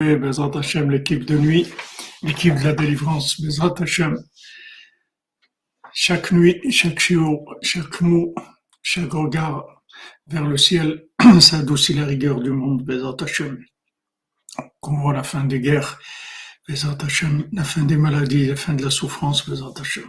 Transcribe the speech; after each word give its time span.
Bezrat 0.00 0.52
l'équipe 0.88 1.24
de 1.24 1.36
nuit, 1.36 1.66
l'équipe 2.22 2.54
de 2.54 2.62
la 2.62 2.72
délivrance, 2.72 3.40
Bezrat 3.40 3.74
Hashem. 3.80 4.16
Chaque 5.92 6.30
nuit, 6.30 6.60
chaque 6.70 7.00
shiur, 7.00 7.40
chaque 7.62 8.00
mot, 8.00 8.32
chaque 8.80 9.12
regard 9.12 9.66
vers 10.28 10.44
le 10.44 10.56
ciel, 10.56 11.08
ça 11.40 11.58
adoucit 11.58 11.94
la 11.94 12.04
rigueur 12.04 12.40
du 12.40 12.50
monde, 12.50 12.84
Bezrat 12.84 13.16
Hashem. 13.20 13.58
Qu'on 14.78 15.00
voit 15.00 15.14
la 15.14 15.24
fin 15.24 15.42
des 15.42 15.58
guerres, 15.58 15.98
Bezrat 16.68 16.98
Hashem, 17.04 17.48
la 17.50 17.64
fin 17.64 17.82
des 17.82 17.96
maladies, 17.96 18.46
la 18.46 18.54
fin 18.54 18.74
de 18.74 18.84
la 18.84 18.90
souffrance, 18.90 19.50
Bezrat 19.50 19.80
Hashem. 19.80 20.08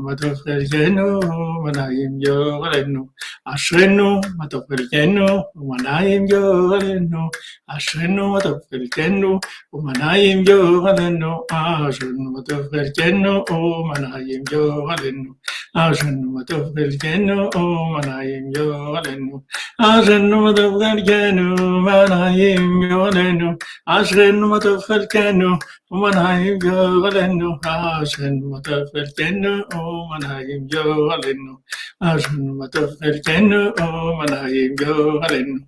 ματοφεργένο, 0.01 1.17
μανάγιμ 1.63 2.17
γιώρενο. 2.17 3.13
Ασρένο, 3.43 4.19
ματοφεργένο, 4.37 5.51
μανάγιμ 5.53 6.23
γιώρενο. 6.25 7.29
Ασρένο, 7.65 8.27
ματοφεργένο, 8.27 9.39
μανάγιμ 9.69 10.41
γιώρενο. 10.41 11.45
Ασρένο, 11.49 12.29
ματοφεργένο, 12.31 13.43
μανάγιμ 13.87 14.41
γιώρενο. 14.49 15.37
Ασρένο, 15.71 16.29
ματοφεργένο, 16.31 17.47
μανάγιμ 17.93 18.49
γιώρενο. 18.49 19.45
Ασρένο, 19.75 20.41
ματοφεργένο, 20.41 21.79
μανάγιμ 21.79 22.81
γιώρενο. 22.83 23.57
Ασρένο, 23.83 24.47
ματοφεργένο, 24.47 25.57
ومنهيم 25.91 26.57
جوالنو 26.65 27.49
عشان 27.65 28.33
متفلتنو 28.51 29.53
ومنهيم 29.75 30.61
جوالنو 30.73 31.53
عشان 32.01 32.41
متفلتنو 32.59 33.61
ومنهيم 33.81 34.71
جوالنو 34.81 35.59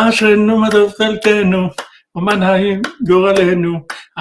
عشان 0.00 0.46
متفلتنو 0.62 1.62
ومنهيم 2.14 2.82
جوالنو 3.08 3.74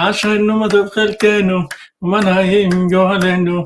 عشان 0.03 0.47
متفلتنو 0.61 1.59
ومنهيم 2.01 2.87
جوالنو 2.93 3.59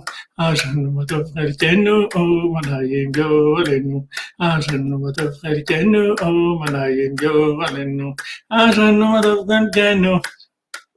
عشان 0.45 0.77
متفلتنو 0.95 1.95
ومنهيم 2.15 3.11
جوالنو 3.17 3.99
عشان 4.47 4.83
متفلتنو 5.03 6.03
ومنهيم 6.23 7.11
جوالنو 7.23 8.09
عشان 8.59 8.99
متفلتنو 9.13 10.15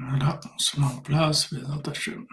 Voilà, 0.00 0.38
on 0.54 0.58
se 0.58 0.78
met 0.80 0.86
en 0.86 1.00
place, 1.00 1.52
Bézat 1.52 1.82
Hachem. 1.86 2.26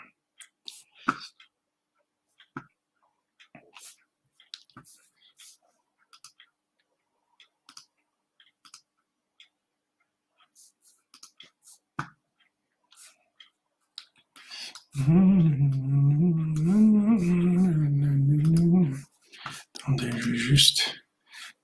Attendez, 19.76 20.12
je 20.18 20.30
vais 20.30 20.38
juste 20.38 20.96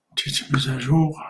une 0.10 0.16
petite 0.16 0.52
mise 0.52 0.70
à 0.70 0.80
jour. 0.80 1.22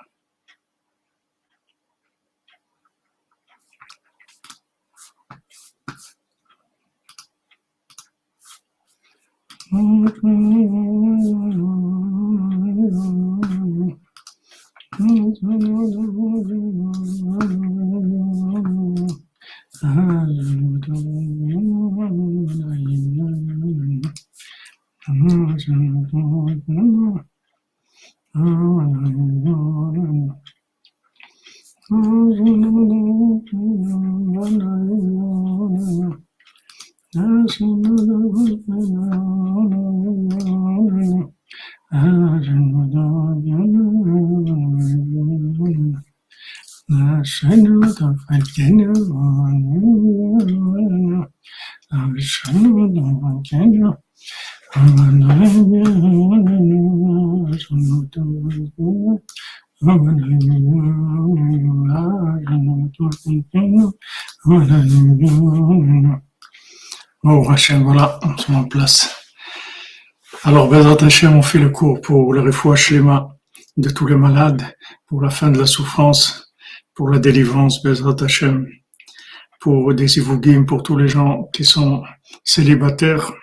Oh, 67.23 67.45
Hachem, 67.49 67.83
voilà, 67.83 68.19
on 68.23 68.37
se 68.37 68.51
met 68.51 68.57
en 68.57 68.63
place. 68.63 69.15
Alors, 70.43 70.69
Bezrat 70.69 70.97
on 71.01 71.41
fait 71.41 71.59
le 71.59 71.69
cours 71.69 71.99
pour 72.01 72.33
le 72.33 72.41
refouach 72.41 72.93
de 72.93 73.89
tous 73.89 74.07
les 74.07 74.15
malades, 74.15 74.63
pour 75.07 75.21
la 75.21 75.29
fin 75.29 75.51
de 75.51 75.59
la 75.59 75.65
souffrance, 75.65 76.40
pour 77.01 77.09
la 77.09 77.17
délivrance, 77.17 77.81
Bezrat 77.81 78.17
Hachem, 78.21 78.67
pour 79.59 79.91
des 79.95 80.19
Ivugim, 80.19 80.65
pour 80.65 80.83
tous 80.83 80.95
les 80.95 81.07
gens 81.07 81.49
qui 81.51 81.65
sont 81.65 82.03
célibataires, 82.43 83.33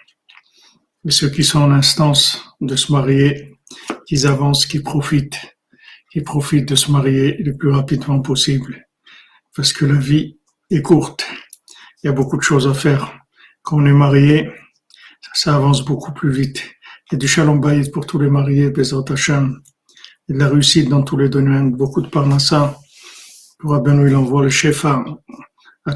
et 1.04 1.10
ceux 1.10 1.28
qui 1.28 1.42
sont 1.42 1.62
en 1.62 1.72
instance 1.72 2.40
de 2.60 2.76
se 2.76 2.92
marier, 2.92 3.58
qu'ils 4.06 4.28
avancent, 4.28 4.64
qu'ils 4.64 4.84
profitent, 4.84 5.40
qu'ils 6.12 6.22
profitent 6.22 6.68
de 6.68 6.76
se 6.76 6.92
marier 6.92 7.36
le 7.38 7.56
plus 7.56 7.72
rapidement 7.72 8.20
possible. 8.20 8.86
Parce 9.56 9.72
que 9.72 9.84
la 9.86 9.98
vie 9.98 10.38
est 10.70 10.82
courte. 10.82 11.26
Il 12.00 12.06
y 12.06 12.10
a 12.10 12.12
beaucoup 12.12 12.36
de 12.36 12.42
choses 12.42 12.68
à 12.68 12.74
faire. 12.74 13.18
Quand 13.62 13.78
on 13.78 13.86
est 13.86 13.92
marié, 13.92 14.48
ça 15.34 15.56
avance 15.56 15.84
beaucoup 15.84 16.12
plus 16.12 16.30
vite. 16.30 16.62
A 17.10 17.16
du 17.16 17.26
shalom 17.26 17.60
bayit 17.60 17.90
pour 17.90 18.06
tous 18.06 18.20
les 18.20 18.30
mariés, 18.30 18.70
Bezrat 18.70 19.10
Hashem. 19.10 19.60
A 20.30 20.32
de 20.32 20.38
la 20.38 20.48
réussite 20.48 20.88
dans 20.88 21.02
tous 21.02 21.16
les 21.16 21.28
domaines, 21.28 21.72
beaucoup 21.72 22.02
de 22.02 22.08
parnassa. 22.08 22.78
Pour 23.58 23.72
Rabbeinu, 23.72 24.08
il 24.08 24.14
envoie 24.14 24.44
le 24.44 24.50
chef 24.50 24.84
à, 24.84 25.04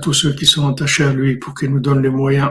tous 0.01 0.13
ceux 0.13 0.35
qui 0.35 0.47
sont 0.47 0.69
attachés 0.69 1.05
à 1.05 1.13
lui 1.13 1.37
pour 1.37 1.55
qu'il 1.55 1.71
nous 1.71 1.81
donne 1.81 2.03
les 2.03 2.11
moyens. 2.11 2.51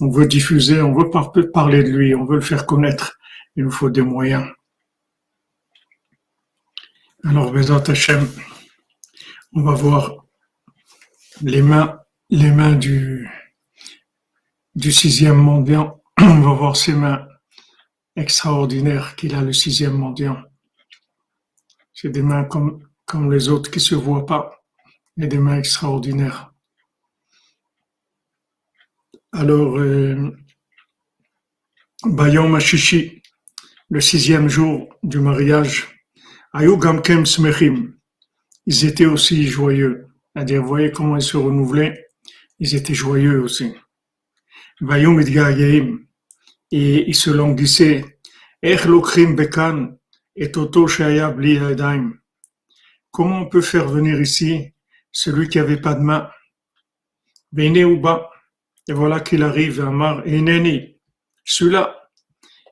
On 0.00 0.10
veut 0.10 0.26
diffuser, 0.26 0.82
on 0.82 0.94
veut 0.94 1.10
parler 1.52 1.84
de 1.84 1.90
lui, 1.90 2.14
on 2.14 2.24
veut 2.24 2.36
le 2.36 2.42
faire 2.42 2.66
connaître. 2.66 3.18
Il 3.54 3.64
nous 3.64 3.70
faut 3.70 3.88
des 3.88 4.02
moyens. 4.02 4.46
Alors, 7.24 7.52
Bezrat 7.52 7.88
Hashem, 7.88 8.28
on 9.52 9.62
va 9.62 9.74
voir 9.74 10.26
les 11.42 11.62
mains, 11.62 11.98
les 12.30 12.50
mains 12.50 12.74
du, 12.74 13.28
du 14.74 14.92
sixième 14.92 15.36
mondial. 15.36 15.92
On 16.20 16.40
va 16.40 16.52
voir 16.52 16.76
ses 16.76 16.92
mains 16.92 17.26
extraordinaires 18.16 19.16
qu'il 19.16 19.34
a, 19.34 19.42
le 19.42 19.52
sixième 19.52 19.94
mondial. 19.94 20.50
C'est 21.92 22.10
des 22.10 22.22
mains 22.22 22.44
comme, 22.44 22.86
comme 23.06 23.32
les 23.32 23.48
autres 23.48 23.70
qui 23.70 23.80
se 23.80 23.94
voient 23.94 24.26
pas, 24.26 24.62
mais 25.16 25.28
des 25.28 25.38
mains 25.38 25.58
extraordinaires. 25.58 26.52
Alors, 29.32 29.78
euh, 29.78 30.30
Bayom 32.04 32.58
le 33.88 34.00
sixième 34.00 34.48
jour 34.48 34.88
du 35.02 35.20
mariage, 35.20 36.02
Ayu 36.52 36.76
Gamkem 36.76 37.24
Smechim, 37.24 37.94
ils 38.66 38.84
étaient 38.84 39.06
aussi 39.06 39.46
joyeux. 39.46 40.08
C'est-à-dire, 40.34 40.62
vous 40.62 40.68
voyez 40.68 40.90
comment 40.90 41.16
ils 41.16 41.22
se 41.22 41.36
renouvelaient, 41.36 42.06
ils 42.58 42.74
étaient 42.74 42.94
joyeux 42.94 43.40
aussi. 43.40 43.72
Bayom 44.80 45.20
Idgayim, 45.20 46.00
et 46.72 47.08
ils 47.08 47.14
se 47.14 47.30
languissaient. 47.30 48.04
Bekan, 48.62 49.96
et 50.34 50.50
Toto 50.50 50.88
Shaya 50.88 51.30
Bli 51.30 51.58
Comment 53.16 53.40
on 53.40 53.46
peut 53.46 53.62
faire 53.62 53.88
venir 53.88 54.20
ici 54.20 54.74
celui 55.10 55.48
qui 55.48 55.58
avait 55.58 55.80
pas 55.80 55.94
de 55.94 56.02
main? 56.02 56.28
ou 57.54 57.96
bas. 57.98 58.28
Et 58.86 58.92
voilà 58.92 59.20
qu'il 59.20 59.42
arrive, 59.42 59.80
Amar, 59.80 60.18
Eneni, 60.26 60.98
celui-là, 61.42 62.10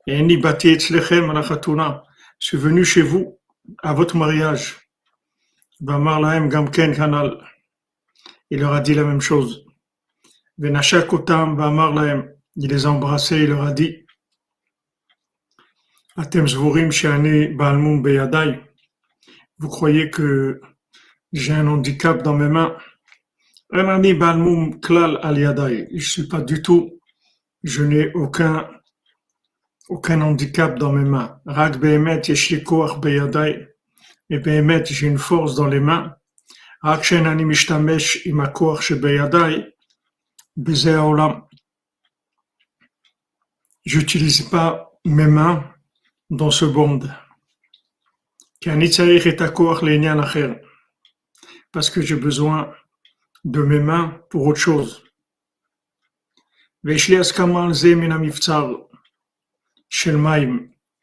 Eni 0.07 0.37
Bati 0.37 0.69
Etzlechem 0.69 1.33
Je 1.33 2.47
suis 2.47 2.59
venu 2.59 2.85
chez 2.85 3.01
vous 3.01 3.41
à 3.83 3.95
votre 3.95 4.19
mariage. 4.19 4.77
Bamar 5.81 6.21
Lahem 6.21 6.51
Gamken 6.51 6.95
Kanal. 6.95 7.43
Il 8.51 8.61
leur 8.61 8.75
a 8.75 8.81
dit 8.81 8.93
la 8.93 9.05
même 9.05 9.23
chose. 9.23 9.65
Venachak 10.59 11.11
Otam 11.11 11.57
Bamar 11.57 11.95
Lahem. 11.95 12.31
Il 12.57 12.69
les 12.69 12.85
a 12.85 12.91
embrassés, 12.91 13.45
il 13.45 13.49
leur 13.49 13.65
a 13.65 13.73
dit 13.73 14.05
Atem 16.19 16.47
Zvurim 16.47 16.93
Shani 16.93 17.47
Balmum 17.49 18.03
Beyadai. 18.03 18.64
Vous 19.65 19.71
croyez 19.71 20.11
que 20.11 20.61
j'ai 21.33 21.55
un 21.55 21.67
handicap 21.69 22.23
dans 22.23 22.35
mes 22.35 22.51
mains? 22.51 22.77
Je 23.73 23.81
suis 26.01 26.29
pas 26.29 26.43
du 26.43 26.61
tout, 26.61 27.01
je 27.63 27.83
n'ai 27.83 28.13
aucun, 28.13 28.69
aucun 29.89 30.21
handicap 30.21 30.79
dans 30.79 30.93
mes 30.93 31.09
mains. 31.09 31.41
Rak 31.47 31.79
behemet 31.79 32.21
yeshikoach 32.29 33.01
beyaday. 33.01 33.75
Et 34.29 34.39
behemet, 34.39 34.85
j'ai 34.85 35.07
une 35.07 35.17
force 35.17 35.55
dans 35.55 35.69
les 35.69 35.81
mains. 35.81 36.15
Rak 36.83 37.03
shenani 37.03 37.47
mishtamesh 37.47 38.27
imakoach 38.27 38.83
shebeyaday. 38.83 39.73
Beze 40.59 40.89
olam. 40.89 41.45
J'utilise 43.87 44.43
pas 44.43 44.93
mes 45.07 45.27
mains 45.27 45.65
dans 46.29 46.51
ce 46.51 46.67
monde 46.67 47.11
parce 51.73 51.91
que 51.91 52.01
j'ai 52.01 52.17
besoin 52.17 52.73
de 53.45 53.61
mes 53.63 53.81
mains 53.81 54.21
pour 54.31 54.47
autre 54.47 54.61
chose. 54.61 55.05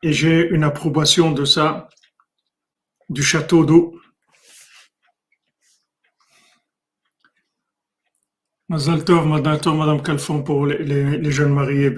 Et 0.03 0.13
j'ai 0.13 0.47
une 0.49 0.63
approbation 0.63 1.31
de 1.31 1.45
ça, 1.45 1.89
du 3.09 3.23
château 3.23 3.65
d'eau. 3.65 3.99
Madame 8.69 9.03
pour 10.45 10.65
les, 10.65 11.31
jeunes 11.31 11.53
mariés. 11.53 11.89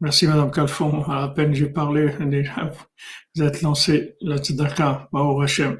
Merci 0.00 0.26
Madame 0.26 0.50
Calfon. 0.50 1.02
À 1.04 1.28
peine 1.28 1.54
j'ai 1.54 1.68
parlé, 1.68 2.08
vous 2.08 3.42
êtes 3.42 3.62
lancé 3.62 4.16
la 4.20 4.38
tzedaka, 4.38 5.08
Baou 5.12 5.40
Hashem. 5.40 5.78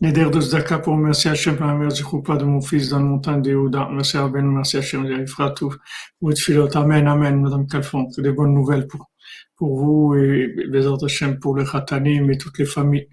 Neder 0.00 0.30
de 0.30 0.40
tzedaka 0.40 0.78
pour 0.78 0.96
merci 0.96 1.28
Hashem 1.28 1.58
la 1.60 1.74
mère 1.74 1.92
du 1.92 2.02
de 2.02 2.44
mon 2.44 2.60
fils 2.62 2.88
dans 2.88 2.98
le 2.98 3.04
montagne 3.04 3.42
de 3.42 3.50
Yehuda. 3.50 3.90
Merci 3.92 4.16
à 4.16 4.28
Ben, 4.28 4.46
merci 4.46 4.78
Hashem, 4.78 5.26
fera 5.26 5.50
tout. 5.50 5.74
Votre 6.22 6.40
filot, 6.40 6.74
Amen, 6.74 7.06
Amen, 7.06 7.40
Madame 7.40 7.66
Calfon. 7.66 8.08
Que 8.10 8.22
des 8.22 8.32
bonnes 8.32 8.54
nouvelles 8.54 8.86
pour, 8.86 9.10
pour 9.56 9.78
vous 9.78 10.14
et 10.14 10.86
autres 10.86 11.04
Hashem 11.04 11.38
pour 11.38 11.56
les 11.56 11.66
Khatanim 11.66 12.30
et 12.30 12.38
toutes 12.38 12.58
les 12.58 12.64
familles. 12.64 13.08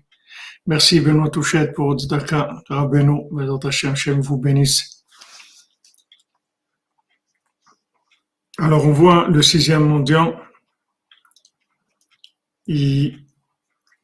Merci 0.65 1.01
Benoît 1.01 1.29
Touchette 1.29 1.73
pour 1.73 1.99
tzedaka. 1.99 2.63
Rabbeinu, 2.69 3.27
autres 3.49 3.67
Hashem, 3.67 3.91
Hashem 3.91 4.21
vous 4.21 4.37
bénisse. 4.37 5.00
Alors 8.61 8.85
on 8.85 8.91
voit 8.91 9.27
le 9.27 9.41
sixième 9.41 9.87
mendiant, 9.87 10.39
il, 12.67 13.25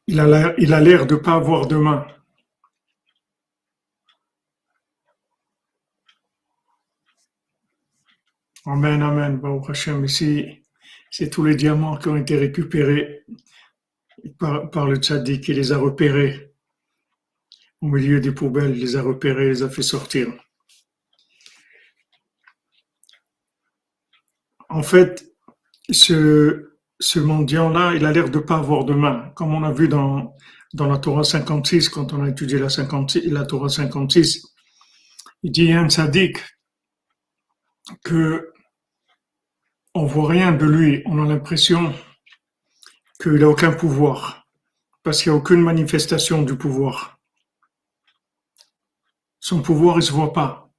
il 0.08 0.18
a 0.18 0.80
l'air 0.80 1.06
de 1.06 1.14
ne 1.14 1.20
pas 1.20 1.34
avoir 1.34 1.68
de 1.68 1.76
main. 1.76 2.04
Amen, 8.66 9.00
amen. 9.00 9.40
Hashem, 9.68 10.04
ici, 10.04 10.64
c'est 11.08 11.30
tous 11.30 11.44
les 11.44 11.54
diamants 11.54 11.96
qui 11.96 12.08
ont 12.08 12.16
été 12.16 12.36
récupérés 12.36 13.24
par, 14.40 14.86
le 14.88 14.96
tzaddik, 14.96 15.44
qui 15.44 15.54
les 15.54 15.70
a 15.70 15.78
repérés 15.78 16.52
au 17.80 17.86
milieu 17.86 18.18
des 18.20 18.32
poubelles, 18.32 18.74
il 18.74 18.80
les 18.80 18.96
a 18.96 19.02
repérés, 19.02 19.50
les 19.50 19.62
a 19.62 19.68
fait 19.68 19.82
sortir. 19.82 20.26
En 24.68 24.82
fait, 24.82 25.24
ce, 25.90 26.68
mendiant-là, 27.18 27.94
il 27.94 28.04
a 28.04 28.12
l'air 28.12 28.30
de 28.30 28.38
pas 28.38 28.56
avoir 28.56 28.84
de 28.84 28.94
main, 28.94 29.32
comme 29.34 29.54
on 29.54 29.62
a 29.62 29.72
vu 29.72 29.88
dans, 29.88 30.34
la 30.74 30.98
Torah 30.98 31.24
56, 31.24 31.88
quand 31.88 32.12
on 32.12 32.22
a 32.22 32.28
étudié 32.28 32.58
la, 32.58 32.68
56, 32.68 33.30
la 33.30 33.44
Torah 33.46 33.68
56. 33.68 34.46
Il 35.42 35.52
dit, 35.52 35.72
un 35.72 35.88
sadique, 35.88 36.38
que 38.04 38.52
on 39.94 40.04
voit 40.04 40.28
rien 40.28 40.52
de 40.52 40.66
lui, 40.66 41.02
on 41.06 41.22
a 41.24 41.26
l'impression 41.26 41.94
qu'il 43.20 43.42
a 43.42 43.48
aucun 43.48 43.72
pouvoir, 43.72 44.46
parce 45.02 45.22
qu'il 45.22 45.32
n'y 45.32 45.38
a 45.38 45.40
aucune 45.40 45.62
manifestation 45.62 46.42
du 46.42 46.56
pouvoir. 46.56 47.18
Son 49.40 49.62
pouvoir, 49.62 49.96
il 49.98 50.02
se 50.02 50.12
voit 50.12 50.32
pas. 50.32 50.70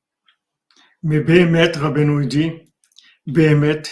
Mais 1.02 1.20
Béhémet, 1.22 1.72
Rabbeinu 1.72 2.28
dit, 2.28 2.69
Béhémet, 3.30 3.84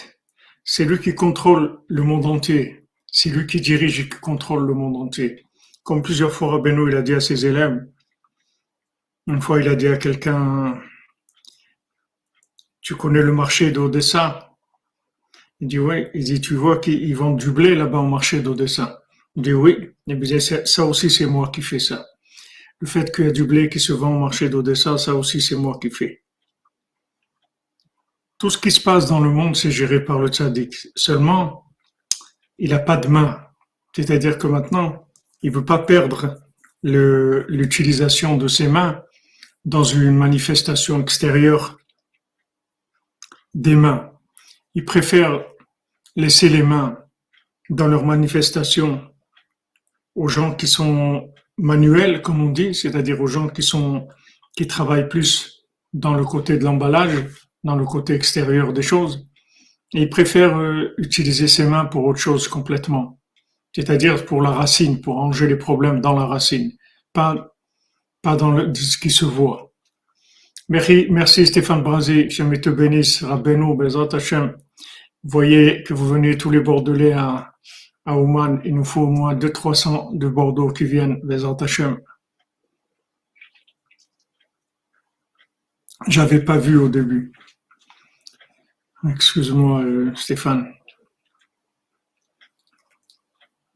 c'est 0.64 0.84
lui 0.84 0.98
qui 0.98 1.14
contrôle 1.14 1.80
le 1.88 2.02
monde 2.02 2.26
entier. 2.26 2.84
C'est 3.06 3.30
lui 3.30 3.46
qui 3.46 3.60
dirige 3.60 4.00
et 4.00 4.08
qui 4.08 4.18
contrôle 4.18 4.66
le 4.66 4.74
monde 4.74 4.96
entier. 4.96 5.44
Comme 5.82 6.02
plusieurs 6.02 6.32
fois 6.32 6.50
Rabbeinu, 6.52 6.90
il 6.90 6.96
a 6.96 7.02
dit 7.02 7.14
à 7.14 7.20
ses 7.20 7.46
élèves, 7.46 7.86
une 9.26 9.40
fois 9.40 9.60
il 9.60 9.68
a 9.68 9.74
dit 9.74 9.88
à 9.88 9.96
quelqu'un, 9.96 10.80
tu 12.80 12.96
connais 12.96 13.22
le 13.22 13.32
marché 13.32 13.70
d'Odessa? 13.70 14.50
Il 15.60 15.68
dit 15.68 15.78
oui. 15.78 16.06
Il 16.14 16.24
dit, 16.24 16.40
tu 16.40 16.54
vois 16.54 16.78
qu'ils 16.78 17.16
vendent 17.16 17.38
du 17.38 17.50
blé 17.50 17.74
là-bas 17.74 17.98
au 17.98 18.06
marché 18.06 18.40
d'Odessa? 18.40 19.02
Il 19.36 19.42
dit 19.42 19.52
oui. 19.52 19.90
Il 20.06 20.18
dit, 20.18 20.40
ça 20.40 20.84
aussi 20.84 21.10
c'est 21.10 21.26
moi 21.26 21.50
qui 21.50 21.62
fais 21.62 21.78
ça. 21.78 22.06
Le 22.80 22.86
fait 22.86 23.14
qu'il 23.14 23.24
y 23.26 23.28
a 23.28 23.32
du 23.32 23.44
blé 23.44 23.68
qui 23.68 23.80
se 23.80 23.92
vend 23.92 24.14
au 24.14 24.20
marché 24.20 24.48
d'Odessa, 24.48 24.98
ça 24.98 25.14
aussi 25.14 25.40
c'est 25.40 25.56
moi 25.56 25.78
qui 25.80 25.90
fais. 25.90 26.22
Tout 28.38 28.50
ce 28.50 28.58
qui 28.58 28.70
se 28.70 28.80
passe 28.80 29.06
dans 29.06 29.18
le 29.18 29.30
monde, 29.30 29.56
c'est 29.56 29.72
géré 29.72 30.04
par 30.04 30.20
le 30.20 30.28
tzaddik. 30.28 30.74
Seulement, 30.94 31.64
il 32.58 32.70
n'a 32.70 32.78
pas 32.78 32.96
de 32.96 33.08
main. 33.08 33.40
C'est-à-dire 33.94 34.38
que 34.38 34.46
maintenant, 34.46 35.08
il 35.42 35.50
ne 35.50 35.56
veut 35.56 35.64
pas 35.64 35.78
perdre 35.78 36.38
l'utilisation 36.82 38.36
de 38.36 38.46
ses 38.46 38.68
mains 38.68 39.02
dans 39.64 39.82
une 39.82 40.16
manifestation 40.16 41.00
extérieure 41.00 41.78
des 43.54 43.74
mains. 43.74 44.12
Il 44.74 44.84
préfère 44.84 45.44
laisser 46.14 46.48
les 46.48 46.62
mains 46.62 46.96
dans 47.70 47.88
leur 47.88 48.04
manifestation 48.04 49.12
aux 50.14 50.28
gens 50.28 50.54
qui 50.54 50.68
sont 50.68 51.32
manuels, 51.56 52.22
comme 52.22 52.40
on 52.40 52.50
dit, 52.50 52.72
c'est-à-dire 52.72 53.20
aux 53.20 53.26
gens 53.26 53.48
qui 53.48 53.62
sont 53.62 54.08
qui 54.56 54.66
travaillent 54.66 55.08
plus 55.08 55.64
dans 55.92 56.14
le 56.14 56.24
côté 56.24 56.56
de 56.56 56.64
l'emballage 56.64 57.47
dans 57.64 57.76
le 57.76 57.84
côté 57.84 58.14
extérieur 58.14 58.72
des 58.72 58.82
choses. 58.82 59.28
Et 59.94 60.02
il 60.02 60.10
préfère 60.10 60.58
euh, 60.58 60.94
utiliser 60.98 61.48
ses 61.48 61.64
mains 61.64 61.86
pour 61.86 62.04
autre 62.04 62.20
chose 62.20 62.48
complètement. 62.48 63.18
C'est-à-dire 63.74 64.24
pour 64.24 64.42
la 64.42 64.50
racine, 64.50 65.00
pour 65.00 65.16
ranger 65.16 65.46
les 65.46 65.56
problèmes 65.56 66.00
dans 66.00 66.14
la 66.14 66.26
racine, 66.26 66.72
pas, 67.12 67.54
pas 68.22 68.36
dans 68.36 68.74
ce 68.74 68.98
qui 68.98 69.10
se 69.10 69.24
voit. 69.24 69.72
Merci, 70.68 71.06
merci 71.10 71.46
Stéphane 71.46 71.82
Brasé, 71.82 72.28
je 72.28 72.42
te 72.56 72.68
bénisse, 72.68 73.22
Rabbeinu, 73.22 73.74
Bezrat 73.76 74.14
Hashem. 74.14 74.56
Voyez 75.22 75.82
que 75.82 75.94
vous 75.94 76.06
venez 76.06 76.36
tous 76.36 76.50
les 76.50 76.60
Bordelais 76.60 77.12
à, 77.12 77.54
à 78.04 78.16
Ouman, 78.16 78.60
il 78.64 78.74
nous 78.74 78.84
faut 78.84 79.02
au 79.02 79.10
moins 79.10 79.34
200-300 79.34 80.18
de 80.18 80.28
Bordeaux 80.28 80.70
qui 80.70 80.84
viennent, 80.84 81.20
Bezrat 81.22 81.56
Hashem. 81.60 81.98
J'avais 86.06 86.40
pas 86.44 86.58
vu 86.58 86.76
au 86.78 86.88
début. 86.88 87.32
Excuse-moi, 89.10 89.82
euh, 89.82 90.14
Stéphane. 90.14 90.72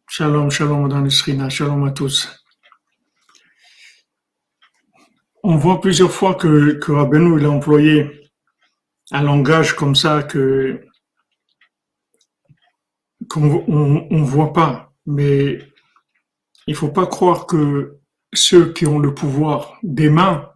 Shalom, 0.08 0.50
shalom, 0.50 0.82
Madame 0.82 1.10
Srina, 1.10 1.48
shalom 1.48 1.84
à 1.84 1.90
tous. 1.90 2.28
on 5.42 5.56
voit 5.56 5.80
plusieurs 5.80 6.12
fois 6.12 6.34
que, 6.34 6.72
que 6.74 6.92
a 6.92 7.48
employé 7.48 8.30
un 9.10 9.22
langage 9.22 9.74
comme 9.74 9.94
ça 9.94 10.22
que 10.22 10.84
qu'on 13.28 13.64
on, 13.68 14.22
voit 14.22 14.52
pas. 14.52 14.92
Mais 15.06 15.58
il 16.66 16.74
faut 16.74 16.90
pas 16.90 17.06
croire 17.06 17.46
que 17.46 17.98
ceux 18.34 18.72
qui 18.72 18.86
ont 18.86 18.98
le 18.98 19.14
pouvoir 19.14 19.78
des 19.82 20.10
mains, 20.10 20.50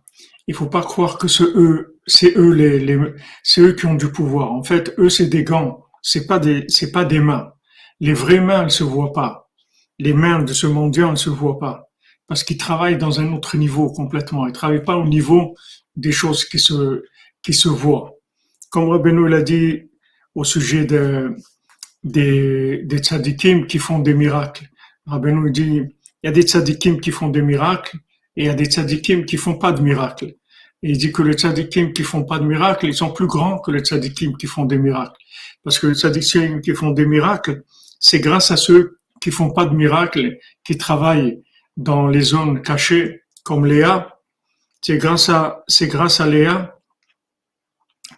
il 0.46 0.54
faut 0.54 0.66
pas 0.68 0.82
croire 0.82 1.18
que 1.18 1.28
c'est 1.28 1.44
eux, 1.44 1.95
c'est 2.06 2.36
eux 2.36 2.52
les, 2.52 2.78
les 2.78 2.98
c'est 3.42 3.60
eux 3.60 3.72
qui 3.72 3.86
ont 3.86 3.94
du 3.94 4.10
pouvoir. 4.10 4.52
En 4.52 4.62
fait, 4.62 4.94
eux 4.98 5.10
c'est 5.10 5.26
des 5.26 5.44
gants, 5.44 5.84
c'est 6.02 6.26
pas 6.26 6.38
des, 6.38 6.64
c'est 6.68 6.92
pas 6.92 7.04
des 7.04 7.20
mains. 7.20 7.52
Les 8.00 8.12
vraies 8.12 8.40
mains, 8.40 8.64
elles 8.64 8.70
se 8.70 8.84
voient 8.84 9.12
pas. 9.12 9.50
Les 9.98 10.12
mains 10.12 10.42
de 10.42 10.52
ce 10.52 10.66
mendiant, 10.66 11.10
elles 11.12 11.18
se 11.18 11.30
voient 11.30 11.58
pas. 11.58 11.90
Parce 12.26 12.44
qu'ils 12.44 12.58
travaillent 12.58 12.98
dans 12.98 13.20
un 13.20 13.32
autre 13.32 13.56
niveau 13.56 13.90
complètement. 13.90 14.46
Ils 14.46 14.52
travaillent 14.52 14.84
pas 14.84 14.96
au 14.96 15.06
niveau 15.06 15.54
des 15.94 16.12
choses 16.12 16.44
qui 16.44 16.58
se, 16.58 17.04
qui 17.42 17.54
se 17.54 17.68
voient. 17.68 18.14
Comme 18.70 18.90
Rabbeinu 18.90 19.28
l'a 19.28 19.42
dit 19.42 19.90
au 20.34 20.44
sujet 20.44 20.84
de, 20.84 21.34
des, 22.04 22.82
des 22.84 22.98
tzadikim 22.98 23.66
qui 23.66 23.78
font 23.78 24.00
des 24.00 24.14
miracles. 24.14 24.68
Rabbeinu 25.06 25.50
dit, 25.50 25.82
il 26.22 26.26
y 26.26 26.28
a 26.28 26.32
des 26.32 26.42
tzadikim 26.42 27.00
qui 27.00 27.10
font 27.10 27.28
des 27.28 27.42
miracles 27.42 27.96
et 28.36 28.42
il 28.42 28.46
y 28.46 28.50
a 28.50 28.54
des 28.54 28.66
tzadikim 28.66 29.24
qui 29.24 29.38
font 29.38 29.56
pas 29.56 29.72
de 29.72 29.80
miracles. 29.80 30.34
Et 30.82 30.90
il 30.90 30.98
dit 30.98 31.12
que 31.12 31.22
les 31.22 31.34
tzadikim 31.34 31.92
qui 31.92 32.02
font 32.02 32.24
pas 32.24 32.38
de 32.38 32.44
miracles, 32.44 32.86
ils 32.86 32.94
sont 32.94 33.12
plus 33.12 33.26
grands 33.26 33.58
que 33.58 33.70
les 33.70 33.80
tzadikim 33.80 34.36
qui 34.36 34.46
font 34.46 34.64
des 34.64 34.78
miracles. 34.78 35.16
Parce 35.64 35.78
que 35.78 35.86
les 35.86 35.94
tzadikim 35.94 36.60
qui 36.60 36.74
font 36.74 36.90
des 36.90 37.06
miracles, 37.06 37.62
c'est 37.98 38.20
grâce 38.20 38.50
à 38.50 38.56
ceux 38.56 38.98
qui 39.20 39.30
font 39.30 39.50
pas 39.50 39.64
de 39.64 39.74
miracles, 39.74 40.38
qui 40.64 40.76
travaillent 40.76 41.42
dans 41.76 42.06
les 42.06 42.22
zones 42.22 42.62
cachées, 42.62 43.22
comme 43.42 43.66
Léa. 43.66 44.20
C'est 44.82 44.98
grâce 44.98 45.28
à, 45.28 45.64
c'est 45.66 45.88
grâce 45.88 46.20
à 46.20 46.26
Léa 46.26 46.78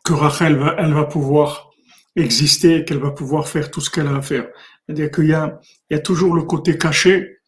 que 0.05 0.13
Rachel 0.13 0.57
va, 0.57 0.75
elle 0.79 0.93
va 0.93 1.05
pouvoir 1.05 1.71
exister, 2.17 2.85
qu'elle 2.85 2.99
va 2.99 3.11
pouvoir 3.11 3.49
faire 3.49 3.71
tout 3.71 3.81
ce 3.81 3.91
qu'elle 3.91 4.07
a 4.07 4.17
à 4.17 4.23
faire. 4.23 4.49
C'est-à-dire 4.87 5.11
qu'il 5.11 5.27
y 5.27 5.33
a, 5.33 5.61
il 5.91 5.95
y 5.95 5.97
a 5.97 6.01
toujours 6.01 6.35
le 6.35 6.43
côté 6.43 6.77
caché 6.77 7.39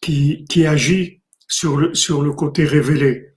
qui, 0.00 0.44
qui 0.48 0.66
agit 0.66 1.22
sur 1.48 1.76
le, 1.76 1.94
sur 1.94 2.22
le 2.22 2.32
côté 2.32 2.64
révélé. 2.64 3.33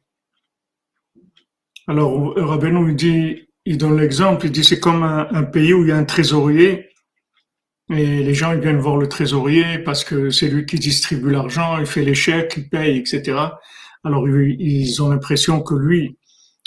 Alors, 1.88 2.36
Rabbeinu, 2.36 2.90
il 2.90 2.96
dit, 2.96 3.48
il 3.66 3.78
donne 3.78 4.00
l'exemple, 4.00 4.46
il 4.46 4.52
dit 4.52 4.64
c'est 4.64 4.80
comme 4.80 5.04
un, 5.04 5.44
pays 5.44 5.74
où 5.74 5.84
il 5.84 5.90
y 5.90 5.92
a 5.92 5.98
un 5.98 6.06
trésorier 6.06 6.88
et 7.90 8.24
les 8.24 8.34
gens 8.34 8.54
ils 8.54 8.60
viennent 8.60 8.80
voir 8.80 8.98
le 8.98 9.08
trésorier 9.08 9.80
parce 9.80 10.04
que 10.06 10.30
c'est 10.30 10.50
lui 10.50 10.66
qui 10.66 10.78
distribue 10.78 11.32
l'argent, 11.32 11.78
il 11.78 11.86
fait 11.86 12.04
les 12.04 12.16
chèques, 12.16 12.56
il 12.58 12.70
paye, 12.70 12.98
etc. 12.98 13.38
Alors 14.04 14.28
ils 14.28 15.02
ont 15.02 15.10
l'impression 15.10 15.62
que 15.62 15.76
lui, 15.76 16.18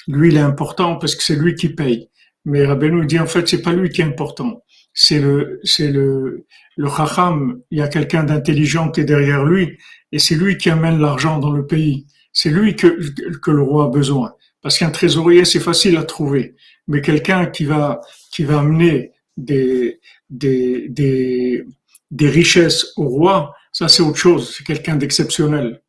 lui 0.09 0.29
il 0.29 0.37
est 0.37 0.41
important 0.41 0.97
parce 0.97 1.15
que 1.15 1.23
c'est 1.23 1.37
lui 1.37 1.55
qui 1.55 1.71
paye. 1.71 2.09
Mais 2.45 2.67
Rabbeinu 2.67 3.07
dit 3.07 3.19
en 3.19 3.27
fait 3.27 3.49
c'est 3.49 3.63
pas 3.63 3.73
lui 3.73 3.89
qui 3.89 4.03
est 4.03 4.05
important, 4.05 4.63
c'est 4.93 5.21
le 5.21 5.61
c'est 5.65 5.91
le 5.91 6.47
le 6.77 6.89
chacham. 6.89 7.61
Il 7.71 7.79
y 7.79 7.83
a 7.83 7.89
quelqu'un 7.89 8.25
d'intelligent 8.25 8.91
qui 8.91 9.01
est 9.01 9.05
derrière 9.05 9.45
lui 9.45 9.79
et 10.13 10.19
c'est 10.19 10.37
lui 10.37 10.59
qui 10.59 10.71
amène 10.71 10.99
l'argent 10.99 11.39
dans 11.39 11.53
le 11.53 11.67
pays. 11.67 12.07
C'est 12.33 12.51
lui 12.51 12.77
que 12.77 12.99
que 13.41 13.51
le 13.51 13.63
roi 13.63 13.87
a 13.87 13.89
besoin. 13.89 14.33
Parce 14.63 14.79
qu'un 14.79 14.91
trésorier 14.91 15.45
c'est 15.45 15.61
facile 15.61 15.97
à 15.97 16.05
trouver, 16.05 16.55
mais 16.87 17.01
quelqu'un 17.01 17.47
qui 17.47 17.65
va 17.65 18.01
qui 18.31 18.45
va 18.45 18.61
amener 18.61 19.13
des 19.37 20.01
des 20.29 21.65
des 22.11 22.29
richesses 22.29 22.93
au 22.97 23.09
roi, 23.09 23.55
ça 23.73 23.89
c'est 23.89 24.03
autre 24.03 24.19
chose. 24.19 24.55
C'est 24.57 24.65
quelqu'un 24.65 24.97
d'exceptionnel. 24.97 25.81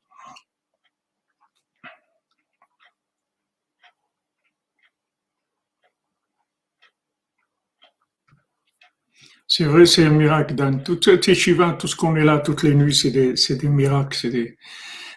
C'est 9.54 9.66
vrai, 9.66 9.86
c'est 9.86 10.06
un 10.06 10.12
miracle. 10.12 10.56
Dans 10.56 10.80
tout 10.80 10.96
tout 10.96 11.10
ce 11.12 11.96
qu'on 11.98 12.16
est 12.16 12.24
là 12.24 12.40
toutes 12.40 12.64
les 12.64 12.74
nuits, 12.74 12.96
c'est 12.96 13.12
des, 13.12 13.34
des, 13.34 13.68
miracles, 13.70 14.18
c'est 14.18 14.30
des, 14.30 14.58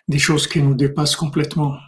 des, 0.08 0.18
choses 0.18 0.49
qui 0.49 0.61
nous 0.61 0.75
dépassent 0.75 1.14
complètement. 1.16 1.78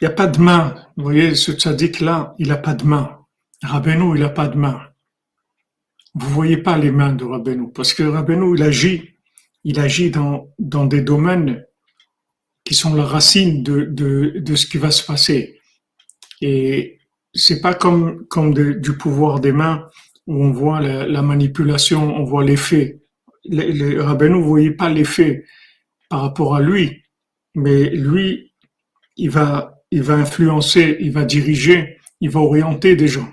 Il 0.00 0.06
n'y 0.06 0.12
a 0.12 0.14
pas 0.14 0.26
de 0.26 0.40
main. 0.40 0.74
Vous 0.96 1.04
voyez, 1.04 1.34
ce 1.34 1.52
tzaddik-là, 1.52 2.34
il 2.38 2.48
n'a 2.48 2.56
pas 2.56 2.74
de 2.74 2.84
main. 2.84 3.18
Rabbeinu, 3.62 4.16
il 4.16 4.20
n'a 4.20 4.30
pas 4.30 4.48
de 4.48 4.56
main. 4.56 4.80
Vous 6.14 6.30
voyez 6.30 6.56
pas 6.56 6.78
les 6.78 6.90
mains 6.90 7.12
de 7.12 7.24
Rabbeinu, 7.24 7.70
parce 7.72 7.92
que 7.92 8.02
Rabbeinu, 8.02 8.56
il 8.56 8.62
agit, 8.62 9.10
il 9.62 9.78
agit 9.78 10.10
dans, 10.10 10.48
dans 10.58 10.86
des 10.86 11.02
domaines 11.02 11.64
qui 12.64 12.74
sont 12.74 12.94
la 12.94 13.04
racine 13.04 13.62
de, 13.62 13.84
de, 13.84 14.38
de 14.38 14.54
ce 14.56 14.66
qui 14.66 14.78
va 14.78 14.90
se 14.90 15.04
passer. 15.04 15.60
Et 16.40 16.98
c'est 17.34 17.60
pas 17.60 17.74
comme, 17.74 18.26
comme 18.26 18.54
du 18.54 18.96
pouvoir 18.96 19.40
des 19.40 19.52
mains 19.52 19.88
où 20.26 20.42
on 20.42 20.50
voit 20.50 20.80
la, 20.80 21.22
manipulation, 21.22 22.16
on 22.16 22.24
voit 22.24 22.44
l'effet. 22.44 23.02
Le, 23.44 23.70
le 23.70 24.02
Rabbeinu 24.02 24.38
ne 24.38 24.44
voyait 24.44 24.70
pas 24.70 24.88
l'effet 24.88 25.44
par 26.08 26.22
rapport 26.22 26.54
à 26.56 26.60
lui, 26.60 27.02
mais 27.54 27.90
lui, 27.90 28.52
il 29.16 29.30
va, 29.30 29.79
il 29.90 30.02
va 30.02 30.14
influencer, 30.14 30.96
il 31.00 31.12
va 31.12 31.24
diriger, 31.24 31.98
il 32.20 32.30
va 32.30 32.40
orienter 32.40 32.96
des 32.96 33.08
gens. 33.08 33.28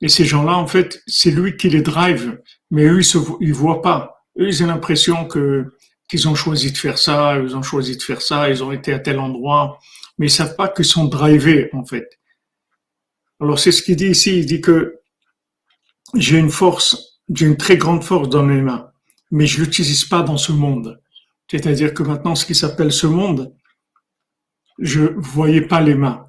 Et 0.00 0.08
ces 0.08 0.24
gens-là, 0.24 0.56
en 0.56 0.66
fait, 0.66 1.02
c'est 1.06 1.30
lui 1.30 1.56
qui 1.56 1.68
les 1.68 1.82
drive, 1.82 2.40
mais 2.70 2.84
eux, 2.84 3.00
ils 3.40 3.48
ne 3.48 3.54
voient 3.54 3.82
pas. 3.82 4.24
Eux, 4.38 4.48
ils 4.48 4.62
ont 4.62 4.68
l'impression 4.68 5.26
que 5.26 5.76
qu'ils 6.08 6.28
ont 6.28 6.34
choisi 6.34 6.72
de 6.72 6.76
faire 6.76 6.98
ça, 6.98 7.38
ils 7.38 7.54
ont 7.54 7.62
choisi 7.62 7.96
de 7.96 8.02
faire 8.02 8.20
ça, 8.20 8.50
ils 8.50 8.64
ont 8.64 8.72
été 8.72 8.92
à 8.92 8.98
tel 8.98 9.20
endroit, 9.20 9.78
mais 10.18 10.26
ils 10.26 10.30
savent 10.30 10.56
pas 10.56 10.68
qu'ils 10.68 10.84
sont 10.84 11.04
drivés, 11.04 11.70
en 11.72 11.84
fait. 11.84 12.18
Alors, 13.40 13.60
c'est 13.60 13.70
ce 13.70 13.80
qu'il 13.80 13.94
dit 13.94 14.08
ici. 14.08 14.40
Il 14.40 14.46
dit 14.46 14.60
que 14.60 14.98
j'ai 16.16 16.36
une 16.36 16.50
force, 16.50 17.20
j'ai 17.32 17.46
une 17.46 17.56
très 17.56 17.76
grande 17.76 18.02
force 18.02 18.28
dans 18.28 18.42
mes 18.42 18.60
mains, 18.60 18.90
mais 19.30 19.46
je 19.46 19.60
l'utilise 19.60 20.04
pas 20.04 20.22
dans 20.22 20.36
ce 20.36 20.50
monde. 20.50 21.00
C'est-à-dire 21.48 21.94
que 21.94 22.02
maintenant, 22.02 22.34
ce 22.34 22.44
qui 22.44 22.56
s'appelle 22.56 22.92
ce 22.92 23.06
monde, 23.06 23.54
je 24.80 25.02
voyais 25.16 25.60
pas 25.60 25.80
les 25.80 25.94
mains. 25.94 26.26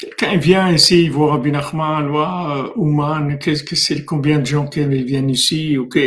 Quelqu'un 0.00 0.36
vient 0.36 0.72
ici, 0.72 1.04
il 1.04 1.12
voit 1.12 1.32
Rabbi 1.32 1.52
Nachman, 1.52 2.08
voit 2.08 2.76
Ouman, 2.76 3.38
qu'est-ce 3.38 3.62
que 3.62 3.76
c'est, 3.76 4.04
combien 4.04 4.40
de 4.40 4.46
gens 4.46 4.66
qui 4.66 4.84
viennent 4.84 5.30
ici, 5.30 5.78
ok, 5.78 5.98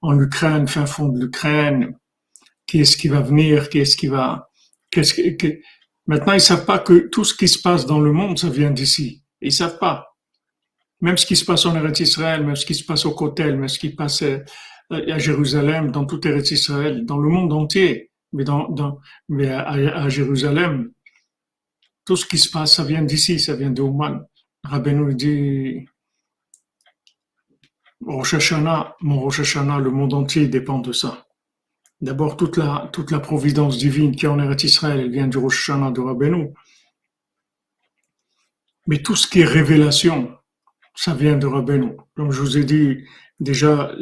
en 0.00 0.20
Ukraine, 0.20 0.68
fin 0.68 0.86
fond 0.86 1.08
de 1.08 1.20
l'Ukraine, 1.20 1.96
qui 2.66 2.80
est-ce 2.80 2.96
qui 2.96 3.08
va 3.08 3.20
venir, 3.20 3.68
qui 3.68 3.80
est-ce 3.80 3.96
qui 3.96 4.06
va, 4.06 4.48
qu'est-ce 4.90 5.14
que, 5.14 5.58
maintenant 6.06 6.34
ils 6.34 6.40
savent 6.40 6.66
pas 6.66 6.78
que 6.78 7.08
tout 7.08 7.24
ce 7.24 7.34
qui 7.34 7.48
se 7.48 7.60
passe 7.60 7.84
dans 7.84 8.00
le 8.00 8.12
monde, 8.12 8.38
ça 8.38 8.48
vient 8.48 8.70
d'ici. 8.70 9.24
Ils 9.40 9.52
savent 9.52 9.78
pas 9.78 10.12
même 11.02 11.18
ce 11.18 11.26
qui 11.26 11.36
se 11.36 11.44
passe 11.44 11.66
en 11.66 11.76
Eretz 11.76 12.00
Israël, 12.00 12.46
même 12.46 12.56
ce 12.56 12.64
qui 12.64 12.74
se 12.74 12.84
passe 12.84 13.04
au 13.04 13.10
Kotel, 13.10 13.58
même 13.58 13.68
ce 13.68 13.78
qui 13.78 13.90
passe 13.90 14.22
euh, 14.22 14.38
à 14.90 15.18
Jérusalem, 15.18 15.90
dans 15.90 16.06
tout 16.06 16.26
Eretz 16.26 16.52
Israël, 16.52 17.04
dans 17.04 17.18
le 17.18 17.28
monde 17.28 17.52
entier, 17.52 18.11
mais, 18.32 19.48
à, 19.50 20.08
Jérusalem, 20.08 20.92
tout 22.04 22.16
ce 22.16 22.26
qui 22.26 22.38
se 22.38 22.50
passe, 22.50 22.76
ça 22.76 22.84
vient 22.84 23.02
d'ici, 23.02 23.38
ça 23.38 23.54
vient 23.54 23.70
d'Ouman. 23.70 24.26
Rabbeinu 24.64 25.14
dit, 25.14 25.86
Rosh 28.00 28.34
Hashanah, 28.34 28.96
mon 29.00 29.20
Rosh 29.20 29.40
Hashanah, 29.40 29.78
le 29.78 29.90
monde 29.90 30.14
entier 30.14 30.48
dépend 30.48 30.78
de 30.78 30.92
ça. 30.92 31.26
D'abord, 32.00 32.36
toute 32.36 32.56
la, 32.56 32.90
toute 32.92 33.10
la 33.12 33.20
providence 33.20 33.78
divine 33.78 34.16
qui 34.16 34.26
est 34.26 34.28
en 34.28 34.40
Eretz 34.40 34.64
Israël, 34.64 35.00
elle 35.00 35.10
vient 35.10 35.28
du 35.28 35.38
Rosh 35.38 35.70
Hashanah 35.70 35.92
de 35.92 36.00
Rabbeinu. 36.00 36.52
Mais 38.86 38.98
tout 39.02 39.14
ce 39.14 39.28
qui 39.28 39.40
est 39.40 39.44
révélation, 39.44 40.36
ça 40.94 41.14
vient 41.14 41.36
de 41.36 41.46
Rabbeinu. 41.46 41.96
Comme 42.16 42.32
je 42.32 42.40
vous 42.40 42.58
ai 42.58 42.64
dit, 42.64 43.04
déjà, 43.38 43.92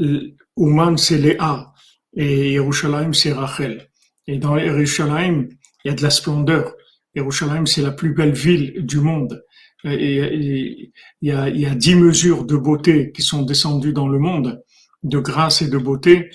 Ouman, 0.56 0.96
c'est 0.96 1.18
Léa, 1.18 1.72
et 2.14 2.52
Yerushalayim, 2.52 3.12
c'est 3.12 3.32
Rachel. 3.32 3.89
Et 4.30 4.38
dans 4.38 4.56
Yerushalayim, 4.56 5.49
il 5.84 5.88
y 5.88 5.90
a 5.90 5.94
de 5.94 6.02
la 6.02 6.10
splendeur. 6.10 6.75
Yerushalayim, 7.14 7.66
c'est 7.66 7.82
la 7.82 7.90
plus 7.90 8.14
belle 8.14 8.32
ville 8.32 8.87
du 8.87 9.00
monde. 9.00 9.42
Il, 9.84 10.90
y 11.22 11.32
a, 11.32 11.75
dix 11.75 11.94
mesures 11.94 12.44
de 12.44 12.56
beauté 12.56 13.12
qui 13.12 13.22
sont 13.22 13.42
descendues 13.42 13.92
dans 13.92 14.08
le 14.08 14.18
monde, 14.18 14.62
de 15.02 15.18
grâce 15.18 15.62
et 15.62 15.68
de 15.68 15.78
beauté. 15.78 16.30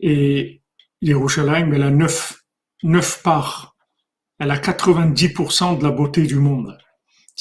Et 0.00 0.62
Yerushalayim, 1.02 1.72
elle 1.72 1.82
a 1.82 1.90
neuf, 1.90 2.42
neuf 2.82 3.22
parts. 3.22 3.76
Elle 4.38 4.50
a 4.50 4.56
90% 4.56 5.78
de 5.78 5.84
la 5.84 5.90
beauté 5.90 6.22
du 6.22 6.36
monde 6.36 6.76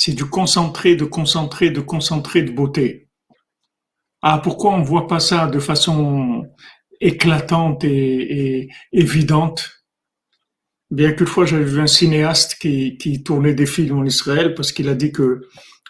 c'est 0.02 0.14
du 0.14 0.24
concentré, 0.24 0.96
de 0.96 1.04
concentré, 1.04 1.72
de 1.72 1.82
concentré 1.82 2.42
de 2.42 2.54
beauté. 2.54 3.10
Ah, 4.22 4.40
pourquoi 4.42 4.72
on 4.72 4.82
voit 4.82 5.08
pas 5.08 5.20
ça 5.20 5.48
de 5.48 5.60
façon 5.60 6.46
éclatante 7.02 7.84
et, 7.84 8.70
évidente? 8.94 9.79
Bien 10.92 11.12
qu'une 11.14 11.28
fois 11.28 11.46
j'avais 11.46 11.66
vu 11.66 11.80
un 11.80 11.88
cinéaste 11.88 12.56
qui, 12.56 13.24
tournait 13.24 13.54
des 13.54 13.68
films 13.68 14.00
en 14.00 14.06
Israël 14.06 14.56
parce 14.56 14.72
qu'il 14.72 14.90
a 14.90 14.96
dit 14.96 15.12
que 15.12 15.42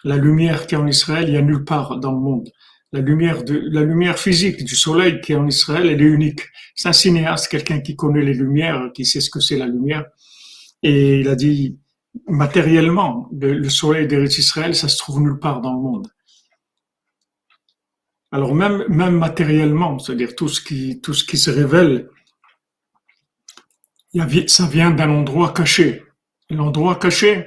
la 0.04 0.16
lumière 0.16 0.66
qui 0.66 0.74
est 0.74 0.78
en 0.78 0.86
Israël, 0.86 1.28
il 1.28 1.34
y 1.34 1.38
a 1.38 1.42
nulle 1.42 1.64
part 1.64 1.98
dans 1.98 2.12
le 2.12 2.20
monde. 2.20 2.50
La 2.92 3.00
lumière 3.00 3.42
la 3.46 3.82
lumière 3.82 4.18
physique 4.18 4.64
du 4.64 4.74
soleil 4.76 5.20
qui 5.20 5.32
est 5.32 5.36
en 5.36 5.46
Israël, 5.46 5.88
elle 5.88 6.02
est 6.02 6.04
unique. 6.04 6.42
C'est 6.74 6.88
un 6.88 6.92
cinéaste, 6.92 7.48
quelqu'un 7.48 7.80
qui 7.80 7.96
connaît 7.96 8.22
les 8.22 8.34
lumières, 8.34 8.90
qui 8.94 9.04
sait 9.04 9.20
ce 9.20 9.30
que 9.30 9.40
c'est 9.40 9.56
la 9.56 9.66
lumière. 9.66 10.04
Et 10.82 11.20
il 11.20 11.28
a 11.28 11.36
dit, 11.36 11.78
matériellement, 12.26 13.28
le, 13.32 13.68
soleil 13.68 14.06
d'Eretz 14.06 14.38
Israël, 14.38 14.74
ça 14.74 14.88
se 14.88 14.98
trouve 14.98 15.20
nulle 15.20 15.38
part 15.38 15.60
dans 15.60 15.74
le 15.74 15.80
monde. 15.80 16.08
Alors 18.32 18.54
même, 18.54 18.84
même 18.88 19.16
matériellement, 19.16 19.98
c'est-à-dire 19.98 20.34
tout 20.36 20.48
ce 20.48 20.60
qui, 20.60 21.00
tout 21.00 21.14
ce 21.14 21.24
qui 21.24 21.36
se 21.36 21.50
révèle, 21.50 22.08
ça 24.46 24.66
vient 24.66 24.90
d'un 24.90 25.10
endroit 25.10 25.52
caché. 25.52 26.02
L'endroit 26.50 26.96
caché, 26.96 27.46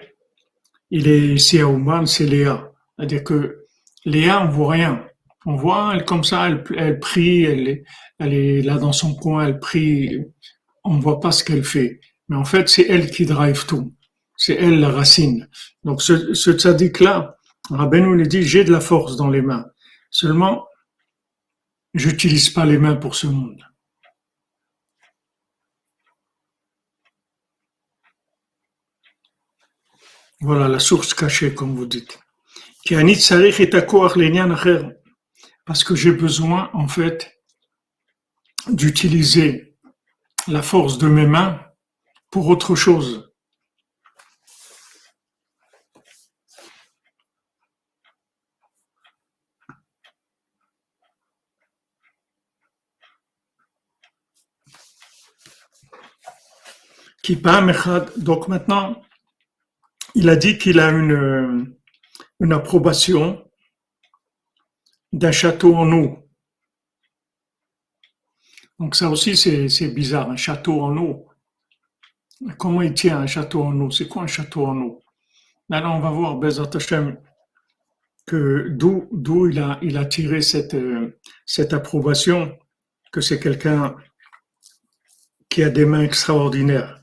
il 0.92 1.08
est 1.08 1.34
ici 1.36 1.60
à 1.60 1.68
Ouman, 1.68 2.06
c'est 2.06 2.26
Léa. 2.26 2.72
C'est-à-dire 2.96 3.24
que 3.24 3.66
Léa, 4.06 4.44
on 4.46 4.50
voit 4.50 4.72
rien. 4.74 5.06
On 5.46 5.56
voit, 5.56 5.92
elle 5.94 6.06
comme 6.06 6.24
ça, 6.24 6.48
elle, 6.48 6.64
elle 6.78 7.00
prie, 7.00 7.44
elle 7.44 7.68
est, 7.68 7.84
elle 8.20 8.34
est 8.34 8.62
là 8.62 8.78
dans 8.78 8.94
son 8.94 9.14
coin, 9.16 9.46
elle 9.46 9.60
prie. 9.60 10.24
On 10.86 10.96
ne 10.96 11.02
voit 11.02 11.20
pas 11.20 11.32
ce 11.32 11.44
qu'elle 11.44 11.66
fait. 11.66 12.00
Mais 12.30 12.38
en 12.38 12.46
fait, 12.46 12.70
c'est 12.70 12.88
elle 12.88 13.12
qui 13.12 13.26
drive 13.26 13.66
tout. 13.66 13.94
C'est 14.38 14.56
elle 14.56 14.80
la 14.80 14.90
racine. 14.90 15.50
Donc 15.84 16.02
ce, 16.02 16.34
ce 16.34 16.52
tzaddik-là, 16.52 17.38
Rabbeinu 17.70 18.16
lui 18.16 18.28
dit, 18.28 18.44
j'ai 18.44 18.64
de 18.64 18.72
la 18.72 18.80
force 18.80 19.16
dans 19.18 19.30
les 19.30 19.42
mains. 19.42 19.66
Seulement, 20.10 20.66
j'utilise 21.94 22.50
pas 22.50 22.66
les 22.66 22.78
mains 22.78 22.96
pour 22.96 23.16
ce 23.16 23.28
monde. 23.28 23.62
Voilà 30.46 30.68
la 30.68 30.80
source 30.80 31.14
cachée, 31.14 31.56
comme 31.56 31.74
vous 31.74 31.86
dites. 31.86 32.20
Parce 35.66 35.86
que 35.86 35.96
j'ai 35.96 36.12
besoin, 36.12 36.70
en 36.74 36.90
fait, 36.90 37.40
d'utiliser 38.68 39.78
la 40.50 40.62
force 40.62 40.98
de 40.98 41.08
mes 41.08 41.26
mains 41.26 41.62
pour 42.30 42.50
autre 42.50 42.76
chose. 42.76 43.32
Donc 58.18 58.50
maintenant, 58.50 59.02
il 60.16 60.30
a 60.30 60.36
dit 60.36 60.58
qu'il 60.58 60.80
a 60.80 60.90
une, 60.90 61.76
une 62.40 62.54
approbation 62.54 63.50
d'un 65.12 65.32
château 65.32 65.76
en 65.76 65.92
eau. 65.92 66.20
Donc 68.80 68.96
ça 68.96 69.10
aussi, 69.10 69.36
c'est 69.38 69.88
bizarre, 69.90 70.30
un 70.30 70.36
château 70.36 70.82
en 70.82 70.98
eau. 70.98 71.28
Comment 72.58 72.82
il 72.82 72.94
tient 72.94 73.20
un 73.20 73.28
château 73.28 73.64
en 73.64 73.80
eau? 73.80 73.92
C'est 73.92 74.08
quoi 74.08 74.24
un 74.24 74.28
château 74.28 74.66
en 74.66 74.78
eau? 74.82 75.04
Maintenant, 75.70 75.98
on 75.98 76.00
va 76.02 76.10
voir, 76.10 76.36
Bezat 76.36 76.70
Hashem, 76.74 77.18
que 78.26 78.68
d'où, 78.70 79.08
d'où 79.12 79.48
il, 79.48 79.60
a, 79.60 79.80
il 79.82 79.98
a 79.98 80.06
tiré 80.06 80.42
cette, 80.42 80.76
cette 81.46 81.74
approbation, 81.74 82.58
que 83.12 83.22
c'est 83.22 83.40
quelqu'un 83.40 83.96
qui 85.50 85.64
a 85.64 85.70
des 85.70 85.86
mains 85.86 86.04
extraordinaires. 86.04 87.03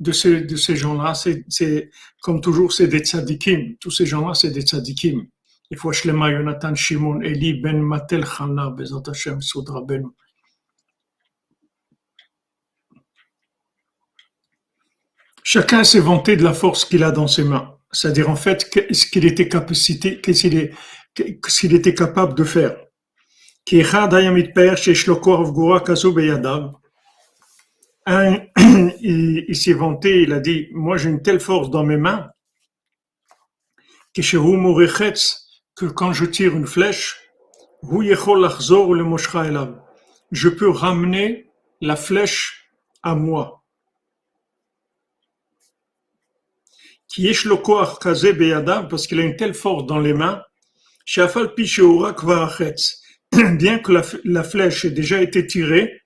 de 0.00 0.12
ces, 0.12 0.42
de 0.42 0.56
ces 0.56 0.76
gens-là, 0.76 1.14
c'est, 1.14 1.90
comme 2.22 2.40
toujours, 2.40 2.72
c'est 2.72 2.86
des 2.86 3.00
tzadikim. 3.00 3.76
Tous 3.80 3.90
ces 3.90 4.06
gens-là, 4.06 4.34
c'est 4.34 4.50
des 4.50 4.62
tzadikim. 4.62 5.26
Il 5.70 5.76
faut 5.76 5.92
Shlema, 5.92 6.30
Yonatan, 6.30 6.74
Shimon, 6.74 7.20
Eli, 7.20 7.54
Ben 7.54 7.80
Matel, 7.80 8.24
Chana, 8.24 8.70
Bezat 8.70 9.02
Hashem, 9.08 9.42
Soudra 9.42 9.82
Ben. 9.82 10.04
Chacun 15.42 15.82
s'est 15.82 16.00
vanté 16.00 16.36
de 16.36 16.44
la 16.44 16.52
force 16.52 16.84
qu'il 16.84 17.02
a 17.02 17.10
dans 17.10 17.26
ses 17.26 17.44
mains. 17.44 17.74
C'est-à-dire, 17.90 18.28
en 18.28 18.36
fait, 18.36 18.70
ce 18.92 19.06
qu'il 19.06 19.24
était 19.24 19.48
capacité, 19.48 20.20
qu'il 20.20 20.56
est, 20.56 20.72
qu'il 21.14 21.74
était 21.74 21.94
capable 21.94 22.34
de 22.34 22.44
faire. 22.44 22.76
Qui 28.08 28.14
un, 28.14 28.40
il, 29.02 29.54
s'est 29.54 29.74
vanté, 29.74 30.22
il 30.22 30.32
a 30.32 30.40
dit, 30.40 30.68
moi 30.72 30.96
j'ai 30.96 31.10
une 31.10 31.20
telle 31.20 31.40
force 31.40 31.68
dans 31.68 31.84
mes 31.84 31.98
mains 31.98 32.30
que 35.76 35.84
quand 35.84 36.14
je 36.14 36.24
tire 36.24 36.56
une 36.56 36.66
flèche, 36.66 37.18
je 40.32 40.48
peux 40.48 40.70
ramener 40.70 41.50
la 41.82 41.96
flèche 41.96 42.70
à 43.02 43.14
moi. 43.14 43.62
parce 48.88 49.06
qu'il 49.06 49.20
a 49.20 49.24
une 49.24 49.36
telle 49.36 49.54
force 49.54 49.84
dans 49.84 50.00
les 50.00 50.14
mains, 50.14 50.42
bien 53.58 53.78
que 53.78 53.92
la, 53.92 54.02
la 54.24 54.44
flèche 54.44 54.86
ait 54.86 54.90
déjà 54.90 55.20
été 55.20 55.46
tirée, 55.46 56.00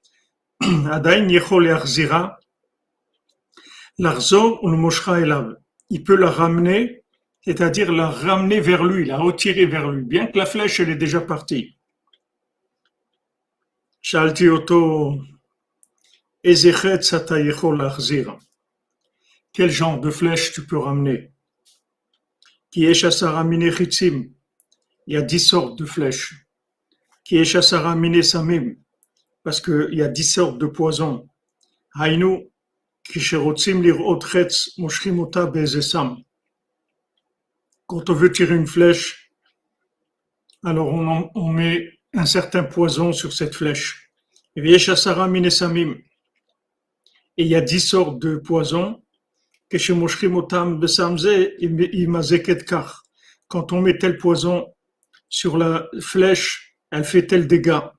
Il 5.90 6.05
peut 6.05 6.16
la 6.16 6.31
ramener, 6.31 7.03
c'est-à-dire 7.44 7.92
la 7.92 8.09
ramener 8.09 8.61
vers 8.61 8.85
lui, 8.85 9.05
la 9.05 9.18
retirer 9.18 9.66
vers 9.66 9.90
lui, 9.90 10.05
bien 10.05 10.27
que 10.27 10.38
la 10.38 10.46
flèche 10.46 10.81
elle 10.81 10.90
est 10.90 10.96
déjà 10.96 11.20
partie. 11.20 11.77
Quel 19.53 19.70
genre 19.70 20.01
de 20.01 20.11
flèche 20.11 20.53
tu 20.53 20.64
peux 20.64 20.79
ramener? 20.79 21.33
Qui 22.70 22.83
Il 22.83 22.94
y 25.07 25.16
a 25.16 25.22
dix 25.22 25.40
sortes 25.40 25.79
de 25.79 25.85
flèches. 25.85 26.46
Qui 27.25 27.44
Samim 27.44 28.77
parce 29.42 29.61
qu'il 29.61 29.94
y 29.94 30.02
a 30.02 30.09
dix 30.09 30.24
sortes 30.24 30.59
de 30.59 30.66
poisons. 30.66 31.28
Quand 37.87 38.11
on 38.11 38.14
veut 38.14 38.33
tirer 38.33 38.55
une 38.55 38.66
flèche, 38.66 39.31
alors 40.64 40.88
on, 40.88 41.31
on 41.35 41.48
met 41.48 41.98
un 42.14 42.26
certain 42.26 42.62
poison 42.62 43.12
sur 43.12 43.33
cette 43.33 43.55
flèche. 43.55 44.11
Et 44.55 44.62
il 47.44 47.48
y 47.48 47.55
a 47.55 47.61
dix 47.61 47.81
sortes 47.81 48.18
de 48.18 48.37
poisons. 48.37 49.02
Quand 53.48 53.72
on 53.72 53.81
met 53.81 53.98
tel 53.98 54.18
poison 54.18 54.66
sur 55.28 55.57
la 55.57 55.88
flèche, 56.00 56.76
elle 56.90 57.05
fait 57.05 57.26
tel 57.26 57.46
dégât. 57.46 57.94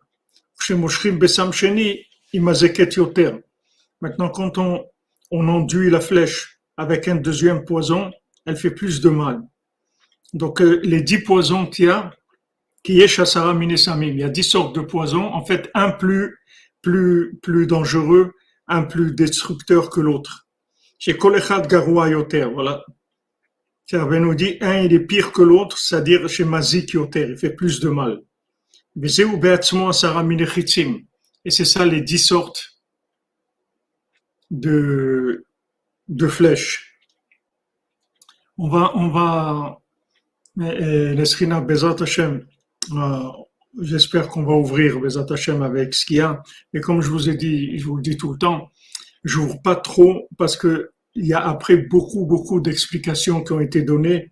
Maintenant, 4.02 4.30
quand 4.30 4.58
on, 4.58 4.86
on 5.32 5.48
enduit 5.48 5.90
la 5.90 6.00
flèche 6.00 6.60
avec 6.78 7.08
un 7.08 7.16
deuxième 7.16 7.66
poison, 7.66 8.12
elle 8.46 8.58
fait 8.58 8.72
plus 8.72 9.02
de 9.02 9.10
mal. 9.10 9.42
Donc, 10.34 10.62
euh, 10.62 10.80
les 10.84 11.02
dix 11.02 11.20
poisons 11.20 11.68
qu'il 11.68 11.86
y 11.86 11.90
a, 11.90 12.12
qui 12.84 13.02
est 13.02 13.08
Chassara 13.08 13.54
Minesamim, 13.54 14.08
il 14.08 14.20
y 14.20 14.24
a 14.24 14.30
dix 14.30 14.44
sortes 14.44 14.76
de 14.76 14.82
poisons. 14.82 15.26
En 15.26 15.46
fait, 15.46 15.70
un 15.74 15.92
plus, 15.92 16.38
plus, 16.82 17.38
plus 17.42 17.68
dangereux, 17.68 18.34
un 18.68 18.84
plus 18.84 19.14
destructeur 19.14 19.90
que 19.90 20.02
l'autre. 20.02 20.48
Chez 20.98 21.18
Kolechad 21.18 21.68
Garoua 21.68 22.10
Yoter, 22.10 22.46
voilà. 22.46 22.84
Serbe 23.86 24.14
nous 24.14 24.36
dit, 24.36 24.58
un 24.62 24.80
il 24.82 24.94
est 24.94 25.02
pire 25.02 25.32
que 25.32 25.42
l'autre, 25.42 25.78
c'est-à-dire 25.78 26.28
chez 26.30 26.46
Mazik 26.46 26.94
Yoter, 26.94 27.28
il 27.30 27.38
fait 27.38 27.54
plus 27.54 27.80
de 27.80 27.90
mal. 27.90 28.22
Et 31.46 31.50
c'est 31.50 31.66
ça 31.66 31.86
les 31.86 32.02
dix 32.02 32.20
sortes 32.20 32.80
de, 34.52 35.46
de 36.08 36.28
flèches. 36.28 37.00
On 38.58 38.70
va, 38.70 38.92
on 38.96 39.10
va, 39.10 39.82
l'Esrina 40.56 41.60
Bezat 41.60 41.96
Hashem, 42.02 42.46
euh, 42.92 43.24
j'espère 43.82 44.30
qu'on 44.30 44.44
va 44.44 44.54
ouvrir 44.54 45.00
Bezat 45.00 45.26
Hashem 45.30 45.64
avec 45.64 45.96
ce 45.96 46.06
qu'il 46.06 46.18
y 46.18 46.22
a. 46.22 46.44
Mais 46.72 46.82
comme 46.82 47.02
je 47.02 47.10
vous 47.10 47.30
ai 47.30 47.36
dit, 47.36 47.78
je 47.80 47.86
vous 47.86 47.96
le 47.96 48.04
dis 48.04 48.16
tout 48.16 48.32
le 48.32 48.38
temps, 48.38 48.70
j'ouvre 49.24 49.60
pas 49.62 49.76
trop 49.76 50.30
parce 50.38 50.56
que 50.56 50.92
il 51.16 51.26
y 51.26 51.34
a 51.34 51.48
après 51.48 51.78
beaucoup, 51.78 52.26
beaucoup 52.26 52.60
d'explications 52.60 53.44
qui 53.44 53.54
ont 53.54 53.60
été 53.60 53.82
données 53.84 54.32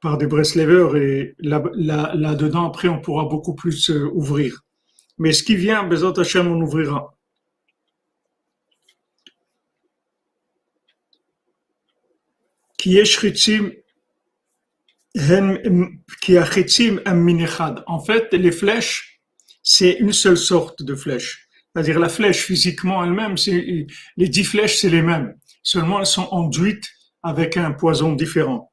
par 0.00 0.18
des 0.18 0.26
Breslevers 0.26 0.96
et 0.96 1.34
là-dedans, 1.38 2.66
après, 2.66 2.88
on 2.88 3.00
pourra 3.00 3.26
beaucoup 3.26 3.54
plus 3.54 3.90
euh, 3.90 4.08
ouvrir. 4.12 4.62
Mais 5.18 5.32
ce 5.32 5.42
qui 5.42 5.56
vient, 5.56 5.84
Bezat 5.84 6.14
Hashem, 6.18 6.46
on 6.46 6.60
ouvrira. 6.60 7.14
En 17.86 18.00
fait, 18.00 18.32
les 18.32 18.52
flèches, 18.52 19.20
c'est 19.62 19.92
une 19.92 20.12
seule 20.12 20.38
sorte 20.38 20.82
de 20.82 20.94
flèche. 20.94 21.46
C'est-à-dire 21.74 21.98
la 21.98 22.08
flèche 22.08 22.42
physiquement 22.42 23.04
elle-même, 23.04 23.34
les 24.16 24.28
dix 24.28 24.44
flèches, 24.44 24.78
c'est 24.78 24.88
les 24.88 25.02
mêmes. 25.02 25.34
Seulement, 25.62 26.00
elles 26.00 26.06
sont 26.06 26.28
enduites 26.30 26.88
avec 27.22 27.58
un 27.58 27.72
poison 27.72 28.14
différent. 28.14 28.69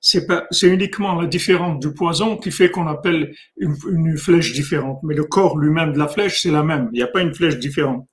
C'est 0.00 0.68
uniquement 0.68 1.20
la 1.20 1.26
différence 1.26 1.80
du 1.80 1.92
poison 1.92 2.36
qui 2.36 2.50
fait 2.50 2.70
qu'on 2.70 2.86
appelle 2.86 3.34
une, 3.56 4.16
flèche 4.16 4.52
différente. 4.52 5.00
Mais 5.02 5.14
le 5.14 5.24
corps 5.24 5.58
lui-même 5.58 5.92
de 5.92 5.98
la 5.98 6.08
flèche, 6.08 6.42
c'est 6.42 6.50
la 6.50 6.62
même. 6.62 6.88
Il 6.92 6.96
n'y 6.96 7.02
a 7.02 7.08
pas 7.08 7.20
une 7.20 7.34
flèche 7.34 7.58
différente. 7.58 8.06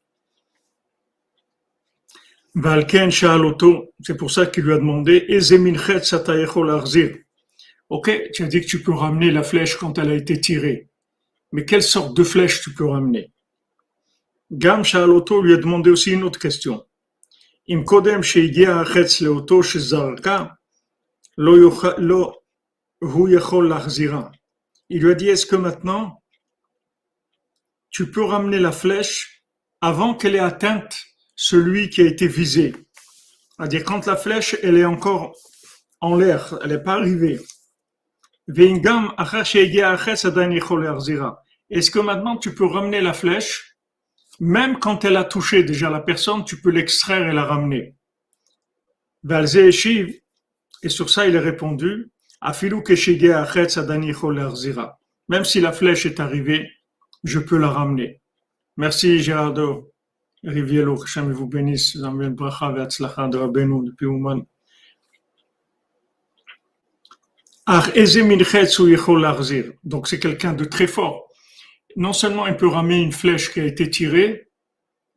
C'est 4.01 4.17
pour 4.17 4.31
ça 4.31 4.45
qu'il 4.45 4.63
lui 4.63 4.73
a 4.73 4.77
demandé, 4.77 5.25
Ok, 7.89 8.21
tu 8.33 8.43
as 8.43 8.47
dit 8.47 8.61
que 8.61 8.65
tu 8.65 8.81
peux 8.81 8.93
ramener 8.93 9.29
la 9.29 9.43
flèche 9.43 9.75
quand 9.75 9.99
elle 9.99 10.09
a 10.09 10.15
été 10.15 10.39
tirée. 10.39 10.89
Mais 11.51 11.65
quelle 11.65 11.83
sorte 11.83 12.17
de 12.17 12.23
flèche 12.23 12.61
tu 12.61 12.73
peux 12.73 12.85
ramener? 12.85 13.31
Gam 14.51 14.83
Shaloto 14.83 15.41
lui 15.41 15.53
a 15.53 15.57
demandé 15.57 15.89
aussi 15.89 16.11
une 16.11 16.23
autre 16.23 16.39
question. 16.39 16.85
Lo. 21.37 22.33
Il 24.89 25.01
lui 25.01 25.11
a 25.11 25.15
dit, 25.15 25.29
est-ce 25.29 25.45
que 25.45 25.55
maintenant, 25.55 26.23
tu 27.89 28.11
peux 28.11 28.23
ramener 28.23 28.59
la 28.59 28.71
flèche 28.71 29.43
avant 29.81 30.13
qu'elle 30.13 30.35
ait 30.35 30.39
atteinte 30.39 30.95
celui 31.35 31.89
qui 31.89 32.01
a 32.01 32.05
été 32.05 32.27
visé? 32.27 32.75
C'est-à-dire, 33.57 33.83
quand 33.83 34.05
la 34.05 34.15
flèche, 34.15 34.55
elle 34.61 34.77
est 34.77 34.85
encore 34.85 35.35
en 36.01 36.15
l'air, 36.15 36.57
elle 36.61 36.69
n'est 36.69 36.83
pas 36.83 36.93
arrivée. 36.93 37.39
Est-ce 41.69 41.91
que 41.91 41.99
maintenant 41.99 42.37
tu 42.37 42.53
peux 42.53 42.65
ramener 42.65 43.01
la 43.01 43.13
flèche 43.13 43.74
même 44.39 44.79
quand 44.79 45.05
elle 45.05 45.17
a 45.17 45.23
touché 45.23 45.63
déjà 45.63 45.89
la 45.89 45.99
personne, 45.99 46.43
tu 46.45 46.61
peux 46.61 46.69
l'extraire 46.69 47.29
et 47.29 47.33
la 47.33 47.45
ramener. 47.45 47.95
Et 50.83 50.89
sur 50.89 51.09
ça, 51.09 51.27
il 51.27 51.37
a 51.37 51.41
répondu, 51.41 52.11
même 55.27 55.45
si 55.45 55.61
la 55.61 55.71
flèche 55.71 56.05
est 56.05 56.19
arrivée, 56.19 56.69
je 57.23 57.39
peux 57.39 57.57
la 57.57 57.69
ramener. 57.69 58.21
Merci 58.77 59.19
Gérardo 59.19 59.91
Riviello, 60.43 60.95
que 60.95 61.19
vous 61.19 61.47
bénisse, 61.47 61.97
vous 61.97 63.81
depuis 63.81 64.05
Ouman. 64.05 64.45
Donc 69.83 70.07
c'est 70.07 70.19
quelqu'un 70.19 70.53
de 70.53 70.65
très 70.65 70.85
fort 70.85 71.24
non 71.95 72.13
seulement 72.13 72.47
il 72.47 72.57
peut 72.57 72.67
ramener 72.67 73.01
une 73.01 73.11
flèche 73.11 73.51
qui 73.51 73.59
a 73.59 73.65
été 73.65 73.89
tirée, 73.89 74.49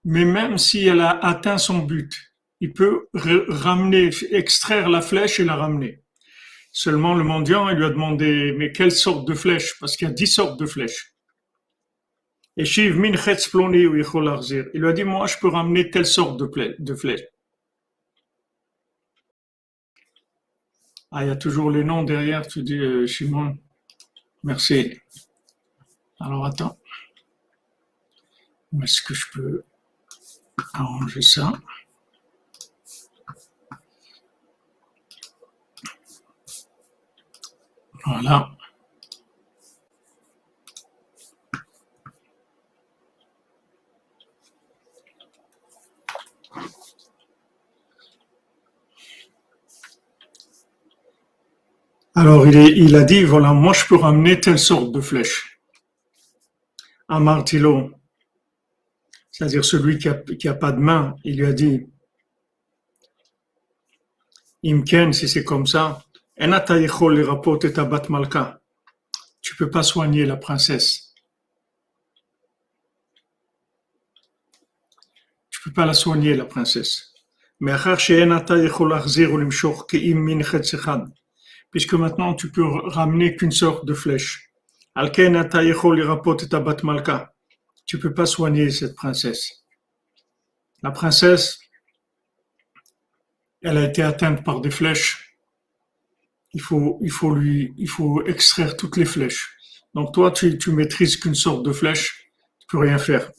mais 0.04 0.24
même 0.24 0.58
si 0.58 0.86
elle 0.86 1.00
a 1.00 1.10
atteint 1.10 1.58
son 1.58 1.78
but, 1.78 2.12
il 2.60 2.72
peut 2.72 3.08
ramener, 3.14 4.10
extraire 4.30 4.88
la 4.88 5.00
flèche 5.00 5.40
et 5.40 5.44
la 5.44 5.56
ramener. 5.56 6.02
Seulement 6.72 7.14
le 7.14 7.24
mendiant, 7.24 7.68
il 7.68 7.76
lui 7.76 7.84
a 7.84 7.90
demandé, 7.90 8.54
mais 8.56 8.72
quelle 8.72 8.92
sorte 8.92 9.26
de 9.26 9.34
flèche? 9.34 9.78
Parce 9.80 9.96
qu'il 9.96 10.08
y 10.08 10.10
a 10.10 10.14
dix 10.14 10.26
sortes 10.26 10.58
de 10.58 10.66
flèches. 10.66 11.12
Et 12.56 12.64
Shiv 12.64 12.96
min 12.96 13.12
il 13.12 14.80
lui 14.80 14.88
a 14.88 14.92
dit, 14.92 15.04
moi, 15.04 15.26
je 15.26 15.36
peux 15.40 15.48
ramener 15.48 15.90
telle 15.90 16.06
sorte 16.06 16.40
de, 16.40 16.94
flèche. 16.94 17.22
Ah, 21.12 21.24
il 21.24 21.28
y 21.28 21.30
a 21.30 21.36
toujours 21.36 21.70
les 21.70 21.84
noms 21.84 22.02
derrière, 22.02 22.46
tu 22.46 22.62
dis, 22.62 22.78
euh, 22.78 23.06
Shimon. 23.06 23.56
Merci. 24.42 25.00
Alors 26.20 26.46
attends. 26.46 26.76
Où 28.72 28.82
est-ce 28.82 29.02
que 29.02 29.14
je 29.14 29.26
peux 29.32 29.64
arranger 30.74 31.22
ça? 31.22 31.52
Voilà. 38.04 38.50
Alors 52.14 52.46
il, 52.48 52.56
il 52.56 52.96
a 52.96 53.04
dit, 53.04 53.22
voilà, 53.22 53.52
moi 53.52 53.72
je 53.72 53.86
peux 53.86 53.96
ramener 53.96 54.40
telle 54.40 54.58
sorte 54.58 54.90
de 54.90 55.00
flèche 55.00 55.57
à 57.08 57.20
Martilo, 57.20 57.90
c'est-à-dire 59.30 59.64
celui 59.64 59.98
qui 59.98 60.08
n'a 60.46 60.54
pas 60.54 60.72
de 60.72 60.80
main, 60.80 61.16
il 61.24 61.38
lui 61.38 61.46
a 61.46 61.52
dit 61.52 61.86
Imken, 64.64 65.12
si 65.12 65.28
c'est 65.28 65.44
comme 65.44 65.66
ça, 65.66 66.04
tu 69.40 69.56
peux 69.56 69.70
pas 69.70 69.82
soigner 69.82 70.26
la 70.26 70.36
princesse. 70.36 71.14
Tu 75.50 75.60
peux 75.64 75.72
pas 75.72 75.86
la 75.86 75.94
soigner, 75.94 76.34
la 76.34 76.44
princesse. 76.44 77.14
Mais 77.60 77.74
puisque 81.70 81.94
maintenant 81.94 82.34
tu 82.34 82.50
peux 82.50 82.64
ramener 82.64 83.36
qu'une 83.36 83.52
sorte 83.52 83.84
de 83.84 83.94
flèche. 83.94 84.47
Tu 87.86 88.00
peux 88.00 88.12
pas 88.12 88.26
soigner 88.26 88.68
cette 88.72 88.96
princesse. 88.96 89.62
La 90.82 90.90
princesse, 90.90 91.60
elle 93.62 93.78
a 93.78 93.84
été 93.84 94.02
atteinte 94.02 94.42
par 94.42 94.60
des 94.60 94.72
flèches. 94.72 95.36
Il 96.52 96.60
faut, 96.60 96.98
il 97.00 97.12
faut 97.12 97.32
lui, 97.32 97.72
il 97.78 97.88
faut 97.88 98.26
extraire 98.26 98.76
toutes 98.76 98.96
les 98.96 99.04
flèches. 99.04 99.56
Donc 99.94 100.12
toi, 100.12 100.32
tu, 100.32 100.58
tu 100.58 100.72
maîtrises 100.72 101.16
qu'une 101.16 101.36
sorte 101.36 101.64
de 101.64 101.72
flèche, 101.72 102.32
tu 102.58 102.66
peux 102.66 102.78
rien 102.78 102.98
faire. 102.98 103.30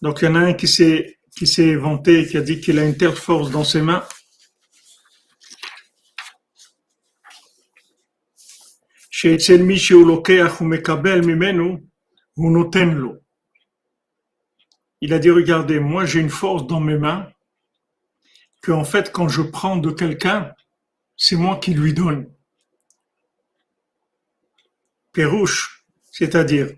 Donc 0.00 0.22
il 0.22 0.24
y 0.24 0.28
en 0.28 0.36
a 0.36 0.40
un 0.40 0.54
qui 0.54 0.68
s'est, 0.68 1.18
qui 1.36 1.46
s'est 1.46 1.76
vanté, 1.76 2.26
qui 2.26 2.38
a 2.38 2.40
dit 2.40 2.62
qu'il 2.62 2.78
a 2.78 2.84
une 2.86 2.96
telle 2.96 3.14
force 3.14 3.50
dans 3.50 3.64
ses 3.64 3.82
mains 3.82 4.06
Il 9.22 9.32
a 15.12 15.18
dit, 15.18 15.30
regardez, 15.30 15.80
moi 15.80 16.06
j'ai 16.06 16.20
une 16.20 16.30
force 16.30 16.66
dans 16.66 16.80
mes 16.80 16.96
mains 16.96 17.30
que 18.62 18.72
en 18.72 18.84
fait 18.84 19.12
quand 19.12 19.28
je 19.28 19.42
prends 19.42 19.76
de 19.76 19.90
quelqu'un, 19.90 20.54
c'est 21.16 21.36
moi 21.36 21.56
qui 21.56 21.74
lui 21.74 21.92
donne. 21.92 22.32
Perouche, 25.12 25.84
c'est-à-dire, 26.12 26.70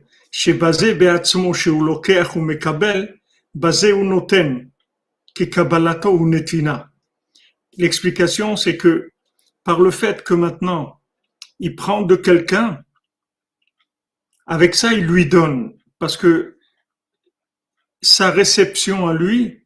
beatzmo 0.99 1.53
chez 1.53 1.71
ou 1.71 2.41
mekabel, 2.41 3.21
basé 3.55 3.93
ou 3.93 4.05
noten, 4.05 4.71
qui 5.35 5.51
kabalato 5.51 6.11
ou 6.11 6.27
netina. 6.27 6.91
L'explication, 7.77 8.57
c'est 8.57 8.77
que 8.77 9.11
par 9.65 9.81
le 9.81 9.91
fait 9.91 10.25
que 10.25 10.35
maintenant 10.35 11.02
il 11.59 11.77
prend 11.77 12.03
de 12.03 12.17
quelqu'un, 12.17 12.83
avec 14.47 14.75
ça, 14.75 14.93
il 14.93 15.07
lui 15.07 15.27
donne. 15.27 15.75
Parce 15.99 16.17
que 16.17 16.59
sa 18.01 18.31
réception 18.31 19.07
à 19.07 19.15
lui, 19.15 19.65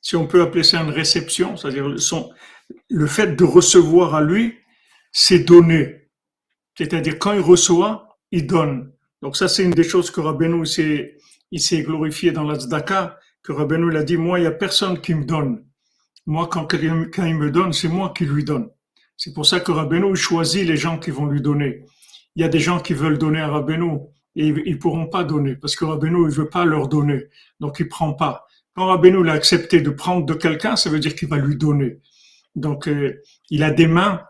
si 0.00 0.16
on 0.16 0.26
peut 0.26 0.42
appeler 0.42 0.62
ça 0.62 0.80
une 0.80 0.90
réception, 0.90 1.56
c'est-à-dire 1.56 1.94
le 2.88 3.06
fait 3.06 3.36
de 3.36 3.44
recevoir 3.44 4.14
à 4.14 4.22
lui, 4.22 4.58
c'est 5.12 5.40
donner. 5.40 6.08
C'est-à-dire 6.76 7.18
quand 7.18 7.32
il 7.32 7.40
reçoit, 7.40 8.18
il 8.30 8.46
donne. 8.46 8.92
Donc 9.20 9.36
ça, 9.36 9.48
c'est 9.48 9.64
une 9.64 9.72
des 9.72 9.84
choses 9.84 10.10
que 10.10 10.20
Rabbeinu 10.20 10.64
s'est, 10.64 11.16
il 11.50 11.60
s'est 11.60 11.82
glorifié 11.82 12.30
dans 12.30 12.44
la 12.44 12.58
Zdaka, 12.58 13.18
que 13.42 13.52
Rabbeinu 13.52 13.90
l'a 13.90 14.04
dit, 14.04 14.16
moi, 14.16 14.38
il 14.38 14.42
n'y 14.42 14.48
a 14.48 14.52
personne 14.52 15.00
qui 15.00 15.14
me 15.14 15.24
donne. 15.24 15.64
Moi, 16.26 16.46
quand, 16.46 16.66
quand 16.66 17.24
il 17.24 17.34
me 17.34 17.50
donne, 17.50 17.72
c'est 17.72 17.88
moi 17.88 18.12
qui 18.16 18.26
lui 18.26 18.44
donne. 18.44 18.70
C'est 19.18 19.34
pour 19.34 19.46
ça 19.46 19.58
que 19.58 19.72
Rabbeinu 19.72 20.14
choisit 20.14 20.64
les 20.64 20.76
gens 20.76 20.96
qui 20.98 21.10
vont 21.10 21.26
lui 21.26 21.42
donner. 21.42 21.84
Il 22.36 22.42
y 22.42 22.44
a 22.44 22.48
des 22.48 22.60
gens 22.60 22.78
qui 22.78 22.94
veulent 22.94 23.18
donner 23.18 23.40
à 23.40 23.48
Rabbeinu 23.48 23.98
et 24.36 24.46
ils 24.46 24.78
pourront 24.78 25.08
pas 25.08 25.24
donner 25.24 25.56
parce 25.56 25.74
que 25.74 25.84
Rabbeinu 25.84 26.24
ne 26.24 26.30
veut 26.30 26.48
pas 26.48 26.64
leur 26.64 26.86
donner. 26.86 27.24
Donc 27.58 27.80
il 27.80 27.88
prend 27.88 28.14
pas. 28.14 28.46
Quand 28.76 28.86
Rabbeinu 28.86 29.24
l'a 29.24 29.32
accepté 29.32 29.80
de 29.80 29.90
prendre 29.90 30.24
de 30.24 30.34
quelqu'un, 30.34 30.76
ça 30.76 30.88
veut 30.88 31.00
dire 31.00 31.16
qu'il 31.16 31.28
va 31.28 31.36
lui 31.36 31.56
donner. 31.56 31.98
Donc 32.54 32.86
euh, 32.86 33.20
il 33.50 33.64
a 33.64 33.72
des 33.72 33.88
mains 33.88 34.22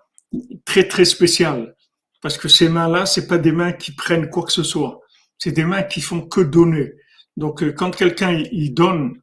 très 0.65 0.89
très 0.89 1.05
spéciales 1.05 1.77
parce 2.23 2.39
que 2.39 2.49
ces 2.49 2.71
mains-là, 2.71 3.05
c'est 3.05 3.27
pas 3.27 3.39
des 3.39 3.53
mains 3.53 3.73
qui 3.73 3.93
prennent 3.95 4.31
quoi 4.31 4.45
que 4.45 4.53
ce 4.53 4.63
soit. 4.63 5.03
C'est 5.37 5.53
des 5.53 5.65
mains 5.65 5.83
qui 5.83 6.01
font 6.01 6.23
que 6.23 6.41
donner. 6.41 6.95
Donc 7.37 7.63
euh, 7.63 7.73
quand 7.73 7.95
quelqu'un 7.95 8.43
il 8.53 8.73
donne 8.73 9.21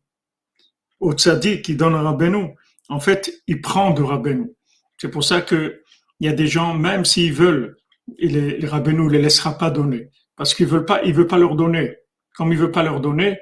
au 0.99 1.13
tzaddik, 1.13 1.63
qui 1.63 1.75
donne 1.75 1.95
à 1.95 2.03
Rabbeinu, 2.03 2.53
en 2.87 2.99
fait, 2.99 3.41
il 3.47 3.61
prend 3.61 3.91
de 3.91 4.03
Rabbeinu. 4.03 4.54
C'est 4.97 5.09
pour 5.09 5.23
ça 5.23 5.41
que 5.41 5.81
il 6.19 6.27
y 6.27 6.29
a 6.29 6.33
des 6.33 6.47
gens, 6.47 6.73
même 6.73 7.05
s'ils 7.05 7.33
veulent, 7.33 7.75
et 8.17 8.27
les, 8.27 8.67
Rabbeinu 8.67 9.09
les 9.09 9.21
laissera 9.21 9.57
pas 9.57 9.69
donner. 9.69 10.09
Parce 10.35 10.53
qu'il 10.53 10.67
veut 10.67 10.85
pas, 10.85 11.01
veut 11.03 11.27
pas 11.27 11.37
leur 11.37 11.55
donner. 11.55 11.95
Comme 12.35 12.51
il 12.51 12.57
veut 12.57 12.71
pas 12.71 12.83
leur 12.83 13.01
donner, 13.01 13.39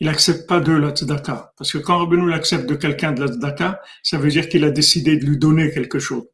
il 0.00 0.08
accepte 0.08 0.48
pas 0.48 0.60
de 0.60 0.72
la 0.72 0.90
tzedaka. 0.90 1.52
Parce 1.56 1.72
que 1.72 1.78
quand 1.78 1.98
Rabbeinu 1.98 2.28
l'accepte 2.28 2.68
de 2.68 2.74
quelqu'un 2.74 3.12
de 3.12 3.20
la 3.20 3.28
tzedaka, 3.28 3.80
ça 4.02 4.18
veut 4.18 4.28
dire 4.28 4.48
qu'il 4.48 4.64
a 4.64 4.70
décidé 4.70 5.16
de 5.16 5.24
lui 5.24 5.38
donner 5.38 5.70
quelque 5.70 5.98
chose. 5.98 6.24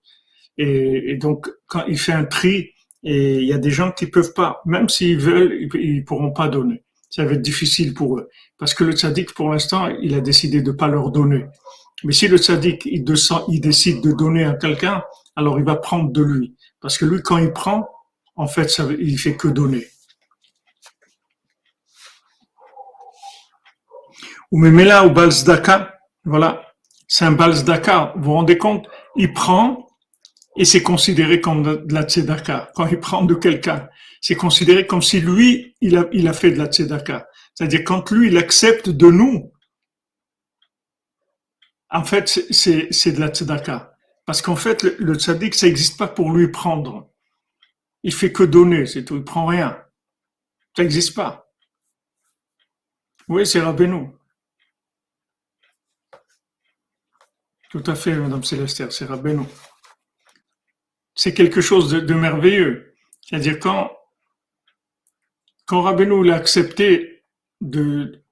Et, 0.56 1.16
donc, 1.16 1.48
quand 1.66 1.84
il 1.86 1.98
fait 1.98 2.12
un 2.12 2.24
tri, 2.24 2.72
et 3.04 3.38
il 3.38 3.44
y 3.44 3.52
a 3.52 3.58
des 3.58 3.70
gens 3.70 3.92
qui 3.92 4.06
peuvent 4.06 4.32
pas, 4.32 4.60
même 4.66 4.88
s'ils 4.88 5.18
veulent, 5.18 5.68
ils, 5.74 6.04
pourront 6.04 6.32
pas 6.32 6.48
donner. 6.48 6.82
Ça 7.10 7.24
va 7.24 7.32
être 7.32 7.42
difficile 7.42 7.94
pour 7.94 8.18
eux. 8.18 8.28
Parce 8.58 8.74
que 8.74 8.82
le 8.82 8.92
tzaddik, 8.92 9.34
pour 9.34 9.50
l'instant, 9.50 9.88
il 10.02 10.14
a 10.14 10.20
décidé 10.20 10.60
de 10.62 10.72
pas 10.72 10.88
leur 10.88 11.12
donner. 11.12 11.44
Mais 12.04 12.12
si 12.12 12.28
le 12.28 12.38
tzaddik, 12.38 12.86
il, 12.86 13.04
décide 13.04 14.02
de 14.02 14.12
donner 14.12 14.44
à 14.44 14.54
quelqu'un, 14.54 15.02
alors 15.34 15.58
il 15.58 15.64
va 15.64 15.76
prendre 15.76 16.10
de 16.10 16.22
lui. 16.22 16.56
Parce 16.80 16.96
que 16.96 17.04
lui, 17.04 17.22
quand 17.22 17.38
il 17.38 17.52
prend, 17.52 17.88
en 18.36 18.46
fait, 18.46 18.68
ça, 18.68 18.86
il 18.98 19.18
fait 19.18 19.36
que 19.36 19.48
donner. 19.48 19.86
Ou 24.50 24.58
Memela 24.58 25.06
ou 25.06 25.10
Balzdaka, 25.10 25.94
voilà, 26.24 26.62
c'est 27.08 27.24
un 27.24 27.32
Balzdaka. 27.32 28.14
Vous 28.16 28.24
vous 28.24 28.32
rendez 28.32 28.58
compte? 28.58 28.86
Il 29.16 29.32
prend 29.32 29.88
et 30.56 30.64
c'est 30.64 30.82
considéré 30.82 31.40
comme 31.40 31.62
de 31.62 31.94
la 31.94 32.02
tzedaka. 32.02 32.70
Quand 32.74 32.86
il 32.86 32.98
prend 32.98 33.24
de 33.24 33.34
quelqu'un, 33.34 33.88
c'est 34.20 34.34
considéré 34.34 34.86
comme 34.86 35.02
si 35.02 35.20
lui, 35.20 35.76
il 35.80 35.96
a, 35.96 36.06
il 36.12 36.26
a 36.28 36.32
fait 36.32 36.50
de 36.50 36.58
la 36.58 36.66
tzedaka. 36.66 37.28
C'est-à-dire 37.54 37.82
quand 37.84 38.10
lui, 38.10 38.28
il 38.28 38.36
accepte 38.36 38.88
de 38.88 39.06
nous, 39.06 39.52
en 41.90 42.04
fait, 42.04 42.28
c'est, 42.50 43.12
de 43.12 43.20
la 43.20 43.28
tzedaka. 43.28 43.96
Parce 44.26 44.42
qu'en 44.42 44.56
fait, 44.56 44.82
le, 44.82 44.96
le 44.98 45.14
tzaddik, 45.14 45.54
ça 45.54 45.66
n'existe 45.66 45.98
pas 45.98 46.08
pour 46.08 46.32
lui 46.32 46.48
prendre. 46.48 47.10
Il 48.02 48.12
fait 48.12 48.32
que 48.32 48.42
donner, 48.42 48.86
c'est 48.86 49.04
tout. 49.04 49.16
Il 49.16 49.24
prend 49.24 49.46
rien. 49.46 49.82
Ça 50.76 50.82
n'existe 50.82 51.14
pas. 51.14 51.50
Oui, 53.28 53.46
c'est 53.46 53.60
Rabbeinu. 53.60 54.10
Tout 57.70 57.82
à 57.86 57.94
fait, 57.94 58.14
Madame 58.14 58.44
Célestère, 58.44 58.92
c'est 58.92 59.04
Rabbeinu. 59.04 59.44
C'est 61.14 61.34
quelque 61.34 61.60
chose 61.60 61.90
de, 61.90 62.14
merveilleux. 62.14 62.94
C'est-à-dire 63.22 63.58
quand, 63.58 63.90
quand 65.66 65.82
Rabbeinu 65.82 66.24
l'a 66.24 66.36
accepté 66.36 67.26
de 67.60 68.22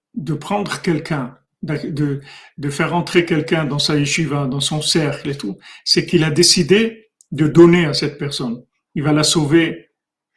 prendre 0.41 0.81
quelqu'un, 0.81 1.39
de, 1.63 2.21
de 2.59 2.71
faire 2.71 2.95
entrer 2.95 3.25
quelqu'un 3.25 3.65
dans 3.65 3.79
sa 3.79 3.99
yeshiva, 3.99 4.47
dans 4.47 4.61
son 4.61 4.83
cercle 4.83 5.31
et 5.31 5.37
tout, 5.37 5.59
c'est 5.85 6.07
qu'il 6.07 6.25
a 6.25 6.31
décidé 6.31 7.11
de 7.33 7.47
donner 7.47 7.87
à 7.87 7.95
cette 7.95 8.19
personne. 8.19 8.63
Il 8.95 9.03
va 9.03 9.13
la 9.13 9.25
sauver, 9.25 9.91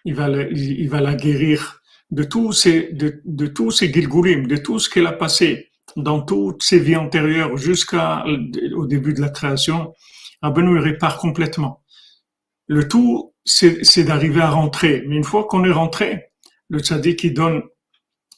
il 0.05 0.15
va 0.15 0.27
la, 0.27 0.47
il 0.49 0.89
va 0.89 1.01
la 1.01 1.15
guérir 1.15 1.81
de 2.11 2.23
tous 2.23 2.51
ces, 2.53 2.91
de, 2.93 3.21
de 3.25 3.47
tous 3.47 3.71
ces 3.71 3.93
gilgulim, 3.93 4.47
de 4.47 4.57
tout 4.57 4.79
ce 4.79 4.89
qu'elle 4.89 5.07
a 5.07 5.13
passé 5.13 5.69
dans 5.95 6.21
toutes 6.21 6.63
ses 6.63 6.79
vies 6.79 6.95
antérieures 6.95 7.57
jusqu'au 7.57 8.85
début 8.85 9.13
de 9.13 9.21
la 9.21 9.29
création, 9.29 9.93
Rabbeinu 10.41 10.79
répare 10.79 11.17
complètement. 11.17 11.83
Le 12.67 12.87
tout, 12.87 13.33
c'est 13.43 14.03
d'arriver 14.03 14.41
à 14.41 14.49
rentrer. 14.49 15.03
Mais 15.07 15.15
une 15.15 15.23
fois 15.23 15.45
qu'on 15.45 15.65
est 15.65 15.71
rentré, 15.71 16.31
le 16.69 16.79
tzaddik, 16.79 17.23
il 17.23 17.33
donne, 17.33 17.63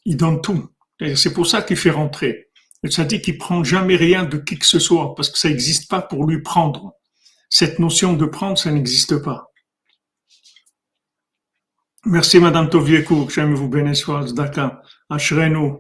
il 0.06 0.18
donne 0.18 0.42
tout. 0.42 0.70
C'est 1.16 1.34
pour 1.34 1.48
ça 1.48 1.62
qu'il 1.62 1.78
fait 1.78 1.90
rentrer. 1.92 2.50
Le 2.84 2.90
tzaddik, 2.90 3.28
il 3.28 3.38
prend 3.38 3.64
jamais 3.64 3.96
rien 3.96 4.24
de 4.24 4.38
qui 4.38 4.58
que 4.58 4.66
ce 4.66 4.80
soit, 4.80 5.14
parce 5.16 5.30
que 5.30 5.38
ça 5.38 5.50
n'existe 5.50 5.90
pas 5.90 6.02
pour 6.02 6.26
lui 6.26 6.42
prendre. 6.42 6.94
Cette 7.50 7.80
notion 7.80 8.14
de 8.14 8.26
prendre, 8.26 8.58
ça 8.58 8.72
n'existe 8.72 9.18
pas. 9.18 9.52
Merci 12.06 12.40
Madame 12.40 12.70
Toviekou, 12.70 13.26
que 13.26 13.34
j'aime 13.34 13.54
vous 13.54 13.70
bénisse, 13.70 14.06
Zdaka. 14.06 14.82
Ashrenu. 15.10 15.74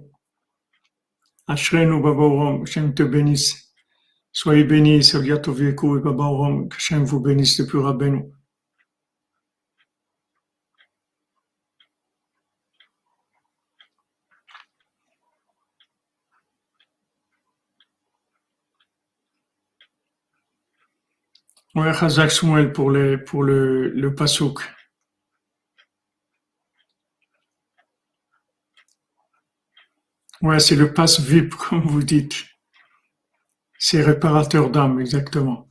Ashrenu 1.48 2.02
Baba 2.02 2.22
Oram, 2.22 2.64
que 2.64 2.90
te 2.92 3.04
bénisse. 3.04 3.74
Soyez 4.34 4.64
bénis, 4.64 5.04
Serviato 5.04 5.52
Vieku 5.52 5.98
et 5.98 6.02
Baba 6.02 6.24
Oram, 6.24 6.70
que 6.70 6.76
Hachem 6.76 7.04
vous 7.04 7.20
bénisse 7.20 7.58
depuis 7.60 7.80
Rabbeinu. 7.80 8.32
Ouais, 21.76 21.94
Shmuel 22.30 22.74
pour, 22.74 22.92
les, 22.92 23.18
pour 23.18 23.44
le, 23.44 23.90
le 23.90 24.14
Pasouk. 24.14 24.62
Ouais, 30.42 30.60
c'est 30.60 30.76
le 30.76 30.94
passe 30.94 31.20
VIP, 31.20 31.54
comme 31.70 31.82
vous 31.82 32.04
dites. 32.04 32.46
C'est 33.78 34.02
réparateur 34.02 34.70
d'âme, 34.70 35.00
exactement. 35.00 35.70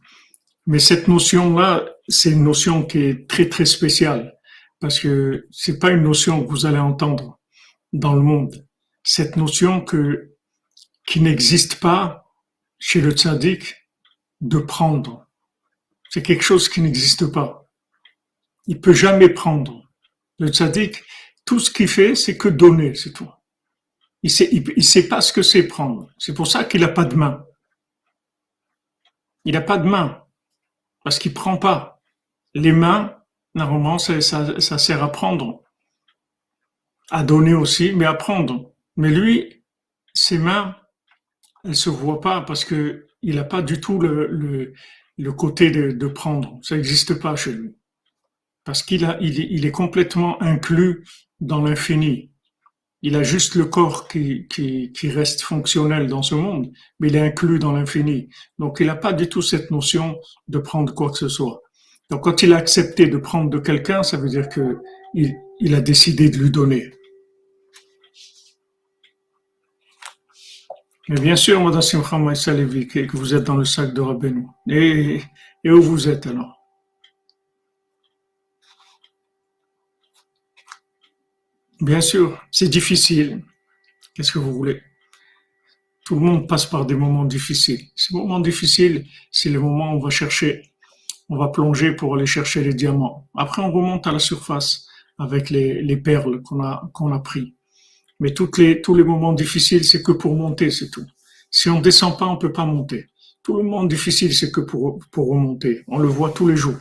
Mais 0.67 0.79
cette 0.79 1.09
notion-là, 1.09 1.89
c'est 2.09 2.31
une 2.31 2.45
notion 2.45 2.85
qui 2.85 2.99
est 2.99 3.29
très 3.29 3.49
très 3.49 3.65
spéciale 3.65 4.37
parce 4.81 4.99
que 4.99 5.47
c'est 5.51 5.79
pas 5.79 5.91
une 5.91 6.03
notion 6.03 6.43
que 6.43 6.51
vous 6.51 6.67
allez 6.67 6.79
entendre 6.79 7.39
dans 7.93 8.15
le 8.15 8.23
monde. 8.23 8.67
Cette 9.03 9.37
notion 9.37 9.85
que 9.85 10.37
qui 11.07 11.21
n'existe 11.21 11.81
pas 11.81 12.27
chez 12.79 13.01
le 13.01 13.11
tzaddik 13.11 13.75
de 14.41 14.59
prendre. 14.59 15.27
C'est 16.11 16.23
quelque 16.23 16.42
chose 16.42 16.68
qui 16.68 16.83
n'existe 16.83 17.27
pas. 17.33 17.66
Il 18.66 18.81
peut 18.81 18.92
jamais 18.92 19.31
prendre. 19.31 19.88
Le 20.38 20.49
tzaddik, 20.49 21.03
tout 21.44 21.61
ce 21.61 21.70
qu'il 21.70 21.88
fait, 21.88 22.14
c'est 22.14 22.37
que 22.37 22.49
donner, 22.49 22.94
c'est 22.94 23.12
tout. 23.12 23.31
Il 24.23 24.31
sait, 24.31 24.51
sait 24.81 25.09
pas 25.09 25.20
ce 25.20 25.33
que 25.33 25.42
c'est 25.42 25.66
prendre. 25.66 26.11
C'est 26.18 26.35
pour 26.35 26.46
ça 26.46 26.64
qu'il 26.64 26.83
n'a 26.83 26.88
pas 26.88 27.05
de 27.05 27.14
main. 27.14 27.44
Il 29.44 29.55
n'a 29.55 29.61
pas 29.61 29.79
de 29.79 29.88
main. 29.88 30.25
Parce 31.05 31.18
qu'il 31.18 31.33
prend 31.33 31.57
pas. 31.57 32.03
Les 32.55 32.73
mains, 32.73 33.16
normalement, 33.55 33.99
ça, 33.99 34.20
sert 34.20 35.03
à 35.03 35.12
prendre. 35.12 35.62
À 37.11 37.23
donner 37.23 37.55
aussi, 37.55 37.92
mais 37.92 38.05
à 38.05 38.14
prendre. 38.14 38.75
Mais 38.96 39.11
lui, 39.11 39.64
ses 40.12 40.38
mains, 40.38 40.77
elles 41.64 41.77
se 41.77 41.88
voient 41.88 42.20
pas 42.20 42.40
parce 42.40 42.64
que 42.64 43.07
il 43.23 43.37
n'a 43.37 43.44
pas 43.44 43.62
du 43.62 43.81
tout 43.81 43.99
le, 43.99 44.73
le 45.20 45.33
côté 45.33 45.70
de, 45.70 46.06
prendre. 46.06 46.59
Ça 46.62 46.76
n'existe 46.76 47.14
pas 47.14 47.37
chez 47.37 47.52
lui. 47.52 47.74
Parce 48.64 48.83
qu'il 48.83 49.04
est 49.04 49.70
complètement 49.70 50.42
inclus 50.42 51.04
dans 51.40 51.62
l'infini. 51.62 52.30
Il 53.02 53.16
a 53.16 53.22
juste 53.22 53.54
le 53.54 53.64
corps 53.64 54.09
qui, 54.09 54.46
reste 55.04 55.42
fonctionnel 55.42 56.06
dans 56.06 56.22
ce 56.22 56.35
monde, 56.35 56.70
mais 56.98 57.09
il 57.09 57.16
est 57.16 57.20
inclus 57.20 57.59
dans 57.59 57.72
l'infini. 57.72 58.28
Donc 58.59 58.78
il 58.80 58.87
n'a 58.87 58.96
pas 58.96 59.12
du 59.12 59.28
tout 59.28 59.42
cette 59.42 59.70
notion 59.70 60.18
de 60.48 60.59
prendre 60.59 60.94
quoi 60.94 61.11
que 61.11 61.18
ce 61.18 61.28
soit. 61.28 61.62
Donc 62.11 62.24
quand 62.24 62.42
il 62.42 62.52
a 62.52 62.56
accepté 62.56 63.06
de 63.06 63.16
prendre 63.16 63.50
de 63.50 63.59
quelqu'un, 63.59 64.02
ça 64.02 64.16
veut 64.16 64.28
dire 64.28 64.48
que 64.48 64.78
il, 65.14 65.35
il, 65.61 65.74
a 65.74 65.80
décidé 65.80 66.28
de 66.30 66.38
lui 66.38 66.50
donner. 66.50 66.92
Mais 71.11 71.20
bien 71.20 71.35
sûr, 71.35 71.61
Madame 71.61 71.83
Simcha 71.83 72.18
que 72.18 73.16
vous 73.16 73.35
êtes 73.35 73.42
dans 73.42 73.57
le 73.57 73.64
sac 73.64 73.92
de 73.92 74.01
Rabbeinu. 74.01 74.46
Et, 74.68 75.20
où 75.64 75.83
vous 75.83 76.09
êtes 76.09 76.25
alors? 76.29 76.57
Bien 81.81 82.01
sûr, 82.01 82.40
c'est 82.53 82.68
difficile. 82.68 83.42
Qu'est-ce 84.14 84.31
que 84.31 84.38
vous 84.38 84.53
voulez? 84.53 84.81
Tout 86.05 86.14
le 86.14 86.20
monde 86.20 86.46
passe 86.46 86.66
par 86.66 86.87
des 86.87 86.94
moments 86.94 87.25
difficiles. 87.25 87.88
Ces 87.96 88.14
moments 88.14 88.38
difficiles, 88.38 89.05
c'est 89.33 89.51
le 89.51 89.59
moment 89.59 89.94
où 89.94 89.96
on 89.96 89.99
va 89.99 90.11
chercher, 90.11 90.62
on 91.29 91.37
va 91.37 91.49
plonger 91.49 91.90
pour 91.96 92.14
aller 92.14 92.27
chercher 92.27 92.62
les 92.62 92.73
diamants. 92.73 93.29
Après, 93.35 93.62
on 93.62 93.73
remonte 93.73 94.07
à 94.07 94.12
la 94.12 94.20
surface 94.20 94.87
avec 95.18 95.51
les, 95.51 95.83
les 95.83 95.96
perles 95.96 96.40
qu'on 96.42 96.62
a, 96.62 96.88
qu'on 96.94 97.12
a. 97.12 97.20
Mais 98.20 98.35
toutes 98.35 98.59
les, 98.59 98.83
tous 98.83 98.94
les 98.94 99.02
moments 99.02 99.33
difficiles, 99.33 99.85
c'est 99.85 100.02
que 100.02 100.12
pour 100.12 100.37
monter, 100.37 100.70
c'est 100.70 100.90
tout. 100.90 101.06
Si 101.50 101.68
on 101.68 101.80
descend 101.80 102.18
pas, 102.18 102.26
on 102.26 102.37
peut 102.37 102.52
pas 102.52 102.66
monter. 102.66 103.06
Tout 103.42 103.56
le 103.56 103.62
monde 103.62 103.88
difficile, 103.88 104.35
c'est 104.35 104.52
que 104.52 104.61
pour, 104.61 105.00
pour 105.11 105.30
remonter. 105.30 105.83
On 105.88 105.98
le 105.98 106.09
voit 106.09 106.30
tous 106.30 106.46
les 106.46 106.56
jours. 106.56 106.76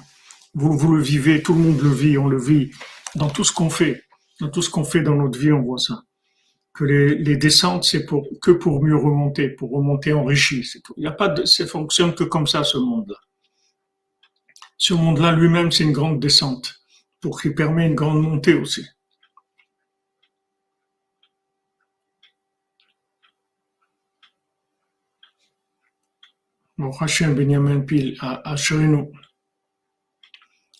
Vous, 0.54 0.78
vous 0.78 0.94
le 0.96 1.02
vivez, 1.02 1.42
tout 1.42 1.54
le 1.54 1.62
monde 1.62 1.82
le 1.82 1.90
vit, 1.90 2.18
on 2.18 2.28
le 2.28 2.40
vit. 2.40 2.72
Dans 3.16 3.30
tout 3.30 3.44
ce 3.44 3.54
qu'on 3.54 3.70
fait, 3.70 4.04
dans 4.40 4.50
tout 4.50 4.62
ce 4.62 4.70
qu'on 4.70 4.84
fait 4.84 5.02
dans 5.02 5.16
notre 5.16 5.40
vie, 5.40 5.52
on 5.52 5.62
voit 5.62 5.80
ça. 5.80 6.04
Que 6.74 6.84
les, 6.84 7.16
les 7.16 7.38
descentes, 7.38 7.86
c'est 7.86 8.06
pour, 8.06 8.28
que 8.42 8.52
pour 8.52 8.84
mieux 8.84 8.96
remonter, 8.96 9.50
pour 9.50 9.72
remonter 9.72 10.14
enrichi. 10.14 10.64
C'est 10.64 10.82
tout. 10.82 10.94
Il 10.98 11.02
n'y 11.02 11.08
a 11.08 11.12
pas 11.12 11.30
de, 11.30 11.46
ça 11.46 11.66
fonctionne 11.66 12.14
que 12.14 12.26
comme 12.26 12.48
ça, 12.48 12.64
ce 12.64 12.78
monde-là. 12.78 13.18
Ce 14.78 14.94
monde-là 14.94 15.32
lui-même, 15.34 15.72
c'est 15.72 15.84
une 15.84 15.92
grande 15.92 16.20
descente, 16.20 16.82
pour 17.22 17.42
qu'il 17.42 17.56
permet 17.56 17.88
une 17.88 17.96
grande 17.96 18.22
montée 18.22 18.54
aussi. 18.54 18.86
Bon, 26.80 26.92
Hachem 26.92 27.36
Benjamin 27.36 27.82
Pil 27.82 28.16
à, 28.22 28.50
à 28.50 28.56
Chirino. 28.56 29.12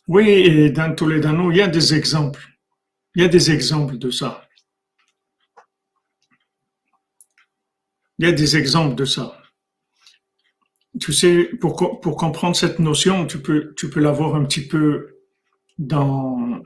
Oui, 0.08 0.30
et 0.30 0.70
dans 0.70 0.96
Toledano, 0.96 1.52
il 1.52 1.58
y 1.58 1.62
a 1.62 1.68
des 1.68 1.94
exemples. 1.94 2.42
Il 3.16 3.22
y 3.22 3.26
a 3.26 3.28
des 3.28 3.52
exemples 3.52 3.98
de 3.98 4.10
ça. 4.10 4.48
Il 8.18 8.26
y 8.26 8.30
a 8.30 8.32
des 8.32 8.56
exemples 8.56 8.96
de 8.96 9.04
ça. 9.04 9.44
Tu 11.02 11.12
sais, 11.12 11.50
pour, 11.60 12.00
pour 12.00 12.16
comprendre 12.16 12.56
cette 12.56 12.80
notion, 12.80 13.28
tu 13.28 13.42
peux, 13.42 13.74
tu 13.76 13.90
peux 13.90 14.00
l'avoir 14.00 14.36
un 14.36 14.46
petit 14.46 14.66
peu 14.66 15.20
dans, 15.78 16.64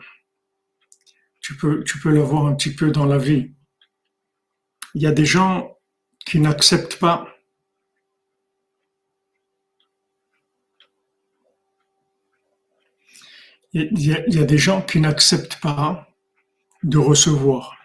tu 1.41 1.58
peux, 1.58 1.84
tu 1.84 2.00
peux 2.00 2.13
l'avoir 2.13 2.46
un 2.46 2.54
petit 2.54 2.76
peu 2.76 2.91
dans 2.91 3.08
la 3.08 3.17
vie. 3.17 3.56
Il 4.93 5.02
y 5.02 5.08
a 5.08 5.12
des 5.12 5.26
gens 5.26 5.76
qui 6.24 6.39
n'acceptent 6.39 7.00
pas, 7.00 7.33
il 13.74 14.00
y 14.00 14.40
a, 14.40 14.44
des 14.44 14.58
gens 14.58 14.82
qui 14.82 15.00
n'acceptent 15.00 15.60
pas 15.60 16.08
de 16.84 16.98
recevoir. 16.98 17.76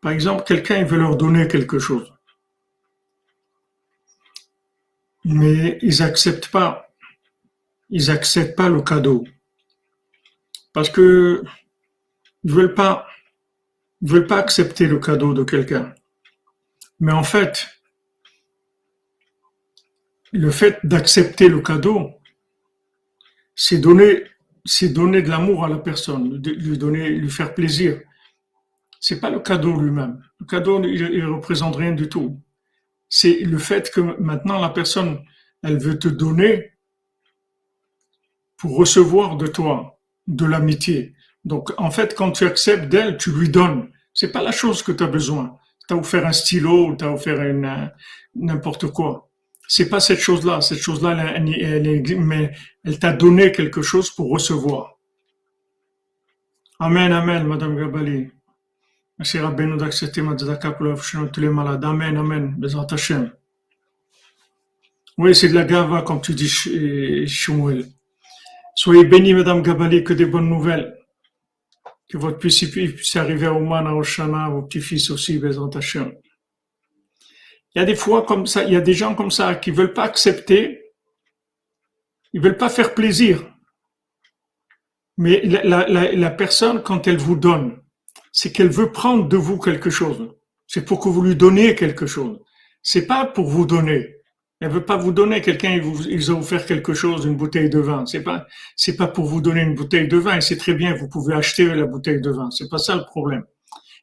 Par 0.00 0.12
exemple, 0.12 0.44
quelqu'un 0.44 0.82
veut 0.84 0.98
leur 0.98 1.16
donner 1.16 1.46
quelque 1.46 1.78
chose, 1.78 2.12
mais 5.24 5.78
ils 5.82 6.02
acceptent 6.02 6.48
pas, 6.48 6.90
ils 7.90 8.10
acceptent 8.10 8.56
pas 8.56 8.68
le 8.68 8.82
cadeau 8.82 9.24
parce 10.72 10.90
que 10.90 11.44
ils 12.44 12.52
veulent 12.52 12.74
pas 12.74 13.06
accepter 14.30 14.86
le 14.86 14.98
cadeau 14.98 15.34
de 15.34 15.44
quelqu'un. 15.44 15.94
Mais 16.98 17.12
en 17.12 17.22
fait, 17.22 17.68
le 20.32 20.50
fait 20.50 20.78
d'accepter 20.84 21.48
le 21.48 21.60
cadeau, 21.60 22.10
c'est 23.54 23.78
donner, 23.78 24.24
c'est 24.64 24.90
donner 24.90 25.22
de 25.22 25.28
l'amour 25.28 25.64
à 25.64 25.68
la 25.68 25.78
personne, 25.78 26.40
lui 26.42 26.78
donner, 26.78 27.10
lui 27.10 27.30
faire 27.30 27.54
plaisir. 27.54 28.00
C'est 29.00 29.20
pas 29.20 29.30
le 29.30 29.40
cadeau 29.40 29.80
lui-même. 29.80 30.22
Le 30.38 30.46
cadeau, 30.46 30.82
il, 30.84 31.00
il 31.00 31.24
représente 31.24 31.76
rien 31.76 31.92
du 31.92 32.08
tout. 32.08 32.40
C'est 33.08 33.40
le 33.40 33.58
fait 33.58 33.90
que 33.90 34.00
maintenant 34.00 34.60
la 34.60 34.70
personne, 34.70 35.20
elle 35.62 35.78
veut 35.78 35.98
te 35.98 36.08
donner 36.08 36.72
pour 38.56 38.76
recevoir 38.76 39.36
de 39.36 39.48
toi 39.48 40.00
de 40.28 40.46
l'amitié. 40.46 41.14
Donc, 41.44 41.72
en 41.78 41.90
fait, 41.90 42.14
quand 42.14 42.30
tu 42.30 42.44
acceptes 42.44 42.88
d'elle, 42.88 43.16
tu 43.16 43.32
lui 43.32 43.48
donnes. 43.48 43.90
C'est 44.14 44.30
pas 44.30 44.42
la 44.42 44.52
chose 44.52 44.82
que 44.82 44.92
tu 44.92 45.02
as 45.02 45.08
besoin. 45.08 45.58
Tu 45.88 45.94
as 45.94 45.96
offert 45.96 46.26
un 46.26 46.32
stylo, 46.32 46.94
tu 46.96 47.04
as 47.04 47.12
offert 47.12 47.40
n'importe 48.34 48.86
quoi. 48.92 49.31
C'est 49.74 49.88
pas 49.88 50.00
cette 50.00 50.18
chose-là. 50.18 50.60
Cette 50.60 50.80
chose-là, 50.80 51.34
elle, 51.34 52.20
mais 52.20 52.52
elle 52.84 52.98
t'a 52.98 53.14
donné 53.14 53.52
quelque 53.52 53.80
chose 53.80 54.10
pour 54.10 54.28
recevoir. 54.28 54.98
Amen, 56.78 57.10
amen, 57.10 57.46
Madame 57.46 57.74
Gabali. 57.78 58.30
Merci 59.18 59.38
Rabbeinu 59.38 59.78
d'accepter 59.78 60.20
ma 60.20 60.34
pour 60.34 60.84
l'offrir 60.84 61.30
tous 61.32 61.40
les 61.40 61.48
malades. 61.48 61.82
Amen, 61.86 62.18
amen. 62.18 62.54
Bezrat 62.58 62.88
Hashem. 62.90 63.32
Oui, 65.16 65.34
c'est 65.34 65.48
de 65.48 65.54
la 65.54 65.64
gava, 65.64 66.02
comme 66.02 66.20
tu 66.20 66.34
dis, 66.34 66.48
Sh- 66.50 67.26
Shmuel. 67.26 67.86
Soyez 68.74 69.06
bénis, 69.06 69.32
Madame 69.32 69.62
Gabali, 69.62 70.04
que 70.04 70.12
des 70.12 70.26
bonnes 70.26 70.50
nouvelles. 70.50 70.98
Que 72.10 72.18
votre 72.18 72.42
fils 72.42 72.70
puisse 72.70 73.16
arriver 73.16 73.46
à 73.46 73.54
Oman, 73.54 73.86
à 73.86 73.94
Oshana, 73.94 74.50
vos 74.50 74.64
petits-fils 74.64 75.08
aussi, 75.08 75.38
Bezrat 75.38 75.70
Hashem. 75.74 76.12
Il 77.74 77.78
y 77.78 77.82
a 77.82 77.84
des 77.84 77.94
fois 77.94 78.22
comme 78.22 78.46
ça, 78.46 78.64
il 78.64 78.72
y 78.72 78.76
a 78.76 78.80
des 78.80 78.94
gens 78.94 79.14
comme 79.14 79.30
ça 79.30 79.54
qui 79.54 79.70
veulent 79.70 79.94
pas 79.94 80.04
accepter, 80.04 80.92
ils 82.32 82.40
veulent 82.40 82.56
pas 82.56 82.68
faire 82.68 82.94
plaisir. 82.94 83.48
Mais 85.16 85.42
la, 85.44 85.86
la, 85.88 86.12
la, 86.12 86.30
personne, 86.30 86.82
quand 86.82 87.06
elle 87.06 87.18
vous 87.18 87.36
donne, 87.36 87.78
c'est 88.32 88.52
qu'elle 88.52 88.70
veut 88.70 88.90
prendre 88.92 89.28
de 89.28 89.36
vous 89.36 89.58
quelque 89.58 89.90
chose. 89.90 90.34
C'est 90.66 90.84
pour 90.84 91.00
que 91.00 91.08
vous 91.08 91.22
lui 91.22 91.36
donniez 91.36 91.74
quelque 91.74 92.06
chose. 92.06 92.40
C'est 92.82 93.06
pas 93.06 93.26
pour 93.26 93.48
vous 93.48 93.66
donner. 93.66 94.16
Elle 94.60 94.70
veut 94.70 94.84
pas 94.84 94.96
vous 94.96 95.12
donner. 95.12 95.40
Quelqu'un, 95.40 95.80
ils 96.08 96.30
a 96.30 96.34
offert 96.34 96.64
quelque 96.64 96.94
chose, 96.94 97.24
une 97.24 97.36
bouteille 97.36 97.68
de 97.68 97.78
vin. 97.78 98.06
C'est 98.06 98.22
pas, 98.22 98.46
c'est 98.76 98.96
pas 98.96 99.08
pour 99.08 99.26
vous 99.26 99.40
donner 99.40 99.62
une 99.62 99.74
bouteille 99.74 100.08
de 100.08 100.16
vin. 100.16 100.36
Et 100.36 100.40
c'est 100.40 100.56
très 100.56 100.74
bien, 100.74 100.94
vous 100.94 101.08
pouvez 101.08 101.34
acheter 101.34 101.66
la 101.66 101.84
bouteille 101.84 102.20
de 102.20 102.30
vin. 102.30 102.50
C'est 102.50 102.68
pas 102.68 102.78
ça 102.78 102.96
le 102.96 103.04
problème. 103.04 103.44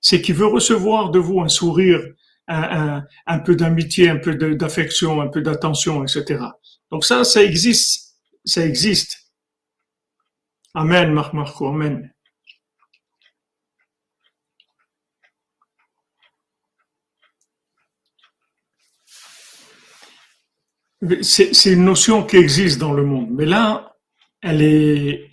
C'est 0.01 0.21
qu'il 0.21 0.35
veut 0.35 0.45
recevoir 0.45 1.11
de 1.11 1.19
vous 1.19 1.41
un 1.41 1.47
sourire, 1.47 2.01
un, 2.49 3.39
peu 3.39 3.55
d'amitié, 3.55 4.09
un 4.09 4.17
peu 4.17 4.35
d'affection, 4.35 5.21
un 5.21 5.27
peu 5.27 5.41
d'attention, 5.41 6.03
etc. 6.03 6.43
Donc 6.91 7.05
ça, 7.05 7.23
ça 7.23 7.43
existe. 7.43 8.17
Ça 8.45 8.65
existe. 8.65 9.31
Amen, 10.73 11.11
Marc 11.13 11.33
Marco. 11.33 11.67
Amen. 11.67 12.11
C'est 21.21 21.71
une 21.71 21.85
notion 21.85 22.25
qui 22.25 22.35
existe 22.35 22.77
dans 22.77 22.91
le 22.91 23.05
monde, 23.05 23.29
mais 23.31 23.45
là, 23.45 23.95
elle 24.41 24.61
est, 24.61 25.31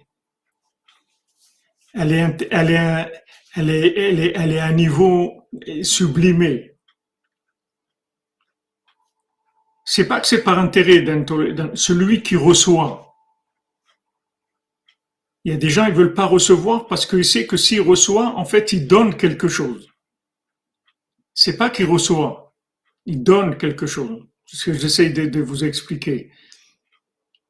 elle 1.93 2.13
est, 2.13 2.49
elle 2.53 2.71
est, 2.71 3.13
elle 3.57 3.71
est, 3.71 3.95
elle 3.97 4.21
est, 4.21 4.33
elle 4.37 4.53
est 4.53 4.59
à 4.61 4.67
un 4.67 4.73
niveau 4.73 5.49
sublimé. 5.83 6.76
C'est 9.87 10.09
pas 10.09 10.21
que 10.21 10.27
c'est 10.27 10.43
par 10.43 10.59
intérêt 10.59 11.01
d'un- 11.01 11.71
celui 11.75 12.23
qui 12.23 12.37
reçoit. 12.37 13.15
Il 15.45 15.53
y 15.53 15.55
a 15.55 15.59
des 15.59 15.71
gens, 15.71 15.87
ils 15.87 15.95
veulent 15.95 16.13
pas 16.13 16.27
recevoir 16.27 16.89
parce 16.89 17.07
qu'ils 17.07 17.25
savent 17.25 17.47
que 17.47 17.57
s'il 17.57 17.81
reçoit, 17.81 18.35
en 18.37 18.45
fait, 18.45 18.73
il 18.73 18.89
donne 18.89 19.17
quelque 19.17 19.47
chose. 19.47 19.89
C'est 21.35 21.57
pas 21.57 21.71
qu'il 21.71 21.87
reçoit, 21.87 22.53
il 23.05 23.23
donne 23.23 23.57
quelque 23.57 23.87
chose. 23.87 24.27
C'est 24.45 24.57
ce 24.57 24.65
que 24.65 24.73
j'essaie 24.73 25.11
de 25.11 25.41
vous 25.41 25.65
expliquer. 25.65 26.33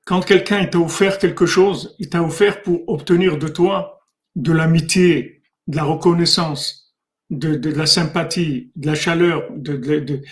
Quand 0.05 0.21
quelqu'un 0.21 0.67
t'a 0.67 0.79
offert 0.79 1.19
quelque 1.19 1.47
chose, 1.47 1.97
il 1.99 2.11
t'a 2.11 2.23
offert 2.23 2.63
pour 2.63 2.87
obtenir 2.89 3.39
de 3.39 3.49
toi 3.49 4.01
de 4.35 4.53
l'amitié, 4.53 5.43
de 5.67 5.77
la 5.77 5.85
reconnaissance, 5.85 6.86
de, 7.31 7.55
de 7.55 7.71
la 7.71 7.87
sympathie, 7.87 8.71
de 8.77 8.87
la 8.87 8.95
chaleur. 8.95 9.49
De, 9.51 9.77
de, 9.77 10.23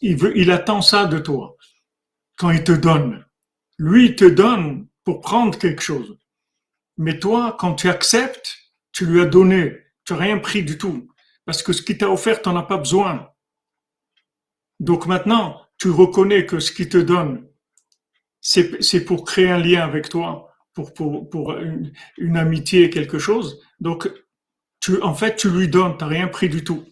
il, 0.00 0.18
il 0.34 0.50
attend 0.50 0.82
ça 0.82 1.06
de 1.06 1.18
toi 1.18 1.56
quand 2.36 2.50
il 2.50 2.64
te 2.64 2.72
donne. 2.72 3.24
Lui, 3.78 4.06
il 4.06 4.16
te 4.16 4.24
donne 4.24 4.88
pour 5.04 5.20
prendre 5.20 5.58
quelque 5.58 5.82
chose. 5.82 6.18
Mais 6.98 7.18
toi, 7.18 7.56
quand 7.58 7.74
tu 7.74 7.88
acceptes, 7.88 8.56
tu 8.92 9.06
lui 9.06 9.20
as 9.20 9.26
donné. 9.26 9.78
Tu 10.04 10.12
n'as 10.12 10.18
rien 10.18 10.38
pris 10.38 10.62
du 10.62 10.78
tout. 10.78 11.08
Parce 11.44 11.62
que 11.62 11.72
ce 11.72 11.82
qu'il 11.82 11.98
t'a 11.98 12.10
offert, 12.10 12.42
tu 12.42 12.48
n'en 12.48 12.56
as 12.56 12.62
pas 12.64 12.76
besoin. 12.78 13.28
Donc 14.80 15.06
maintenant, 15.06 15.60
tu 15.78 15.90
reconnais 15.90 16.46
que 16.46 16.60
ce 16.60 16.72
qu'il 16.72 16.88
te 16.88 16.98
donne, 16.98 17.48
c'est 18.40 18.82
c'est 18.82 19.04
pour 19.04 19.24
créer 19.24 19.50
un 19.50 19.58
lien 19.58 19.84
avec 19.84 20.08
toi, 20.08 20.52
pour, 20.74 20.92
pour, 20.94 21.28
pour 21.30 21.52
une, 21.56 21.92
une 22.18 22.36
amitié, 22.36 22.90
quelque 22.90 23.18
chose. 23.18 23.60
Donc, 23.80 24.10
tu, 24.82 25.00
en 25.00 25.14
fait, 25.14 25.36
tu 25.36 25.48
lui 25.48 25.68
donnes, 25.68 25.96
tu 25.96 26.04
n'as 26.04 26.10
rien 26.10 26.28
pris 26.28 26.48
du 26.50 26.64
tout. 26.64 26.84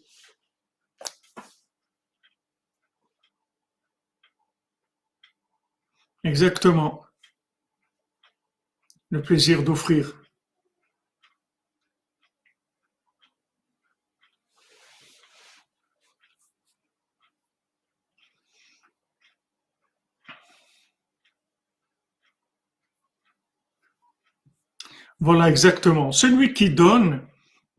Exactement. 6.24 7.04
Le 9.10 9.20
plaisir 9.22 9.62
d'offrir. 9.62 10.14
Voilà, 25.20 25.50
exactement. 25.50 26.12
Celui 26.12 26.54
qui 26.54 26.70
donne, 26.70 27.20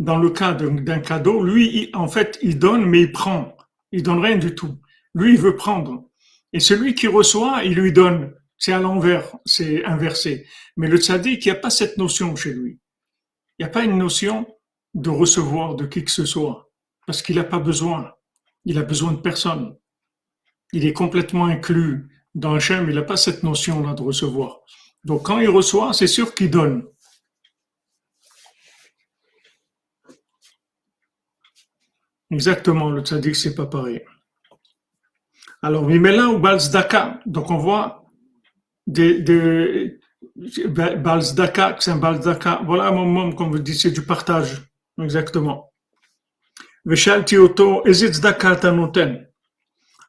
dans 0.02 0.18
le 0.18 0.32
cas 0.32 0.54
d'un 0.54 1.00
cadeau, 1.00 1.44
lui, 1.44 1.92
en 1.94 2.08
fait, 2.08 2.40
il 2.42 2.58
donne, 2.58 2.86
mais 2.86 3.02
il 3.02 3.12
prend. 3.12 3.56
Il 3.92 4.02
donne 4.02 4.18
rien 4.20 4.36
du 4.36 4.56
tout. 4.56 4.80
Lui, 5.14 5.34
il 5.36 5.40
veut 5.40 5.56
prendre. 5.56 6.10
Et 6.54 6.60
celui 6.60 6.96
qui 6.96 7.06
reçoit, 7.06 7.64
il 7.66 7.76
lui 7.76 7.94
donne. 7.94 8.34
C'est 8.58 8.74
à 8.74 8.80
l'envers, 8.80 9.36
c'est 9.46 9.86
inversé. 9.86 10.48
Mais 10.76 10.88
le 10.88 10.98
tzaddik, 10.98 11.46
il 11.46 11.50
n'y 11.50 11.56
a 11.56 11.60
pas 11.60 11.70
cette 11.70 12.00
notion 12.00 12.36
chez 12.36 12.52
lui. 12.52 12.80
Il 13.60 13.64
n'y 13.64 13.66
a 13.66 13.70
pas 13.70 13.84
une 13.84 14.00
notion 14.00 14.48
de 14.96 15.12
recevoir 15.12 15.76
de 15.76 15.86
qui 15.86 16.04
que 16.04 16.10
ce 16.10 16.26
soit. 16.26 16.72
Parce 17.06 17.22
qu'il 17.22 17.36
n'a 17.36 17.44
pas 17.44 17.60
besoin. 17.60 18.12
Il 18.66 18.80
a 18.80 18.84
besoin 18.84 19.12
de 19.12 19.20
personne. 19.20 19.76
Il 20.74 20.84
est 20.84 20.94
complètement 20.94 21.46
inclus 21.46 22.10
dans 22.34 22.56
Hachem. 22.56 22.90
Il 22.90 22.96
n'a 22.96 23.04
pas 23.04 23.18
cette 23.18 23.44
notion-là 23.44 23.94
de 23.94 24.02
recevoir. 24.02 24.62
Donc 25.04 25.28
quand 25.28 25.38
il 25.38 25.50
reçoit, 25.50 25.94
c'est 25.94 26.08
sûr 26.08 26.34
qu'il 26.34 26.50
donne. 26.50 26.86
Exactement, 32.32 32.90
le 32.90 33.02
tzaddik, 33.02 33.36
c'est 33.36 33.56
pas 33.56 33.66
pareil. 33.66 34.02
Alors, 35.62 35.86
Mimela 35.86 36.30
ou 36.30 36.40
Balzdaka, 36.40 37.20
donc 37.26 37.52
on 37.52 37.58
voit 37.58 38.06
des, 38.88 39.22
des 39.22 40.00
Balzdaka, 40.36 41.78
c'est 41.80 41.92
un 41.92 41.98
Balzdaka. 41.98 42.62
Voilà 42.66 42.88
un 42.88 42.92
moment, 42.92 43.32
comme 43.34 43.52
vous 43.52 43.60
dites, 43.60 43.80
c'est 43.80 43.92
du 43.92 44.02
partage. 44.04 44.62
Exactement. 45.00 45.72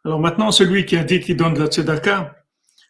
Alors 0.04 0.20
maintenant, 0.20 0.50
celui 0.50 0.86
qui 0.86 0.96
a 0.96 1.04
dit 1.04 1.20
qu'il 1.20 1.36
donne 1.36 1.54
de 1.54 1.60
la 1.60 1.66
tzedaka, 1.66 2.34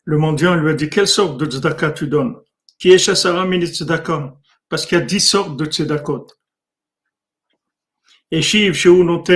le 0.04 0.18
mendiant 0.18 0.54
lui 0.54 0.70
a 0.70 0.74
dit 0.74 0.88
quelle 0.88 1.08
sorte 1.08 1.38
de 1.38 1.46
tzedaka 1.46 1.90
tu 1.90 2.06
donnes? 2.06 2.36
Qui 2.78 2.92
est 2.92 2.98
Shasara 2.98 3.44
tzedaka 3.44 4.34
Parce 4.68 4.86
qu'il 4.86 4.98
y 4.98 5.00
a 5.00 5.04
dix 5.04 5.20
sortes 5.20 5.56
de 5.56 5.64
tzedakot. 5.64 6.28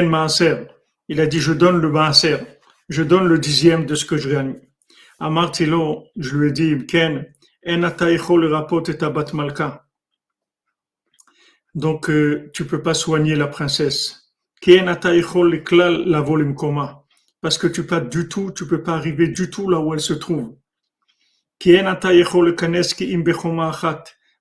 Maaser, 0.09 0.69
il 1.09 1.21
a 1.21 1.27
dit 1.27 1.39
je 1.39 1.53
donne 1.53 1.81
le 1.83 1.91
Maaser, 1.91 2.39
je 2.89 3.03
donne 3.03 3.27
le 3.27 3.39
dixième 3.39 3.85
de 3.85 3.95
ce 3.95 4.07
que 4.07 4.17
je 4.17 4.31
gagne. 4.31 4.59
À 5.19 5.29
Martilo, 5.29 6.05
je 6.17 6.37
lui 6.37 6.49
ai 6.49 6.53
dit 6.53 6.87
Ken, 6.87 7.27
le 7.63 8.47
rapot 8.47 8.83
et 8.85 8.97
tabat 8.97 9.27
malka. 9.35 9.87
Donc, 11.75 12.09
euh, 12.09 12.51
tu 12.55 12.65
peux 12.65 12.81
pas 12.81 12.95
soigner 12.95 13.35
la 13.35 13.49
princesse. 13.49 14.33
Ken 14.63 14.87
la 14.87 16.21
volim 16.23 16.55
koma 16.55 17.07
parce 17.43 17.59
que 17.59 17.67
tu 17.67 17.85
pas 17.85 18.01
du 18.01 18.29
tout, 18.29 18.51
tu 18.51 18.67
peux 18.67 18.83
pas 18.83 18.95
arriver 18.95 19.29
du 19.29 19.51
tout 19.51 19.69
là 19.69 19.79
où 19.79 19.93
elle 19.93 20.01
se 20.01 20.15
trouve. 20.15 20.57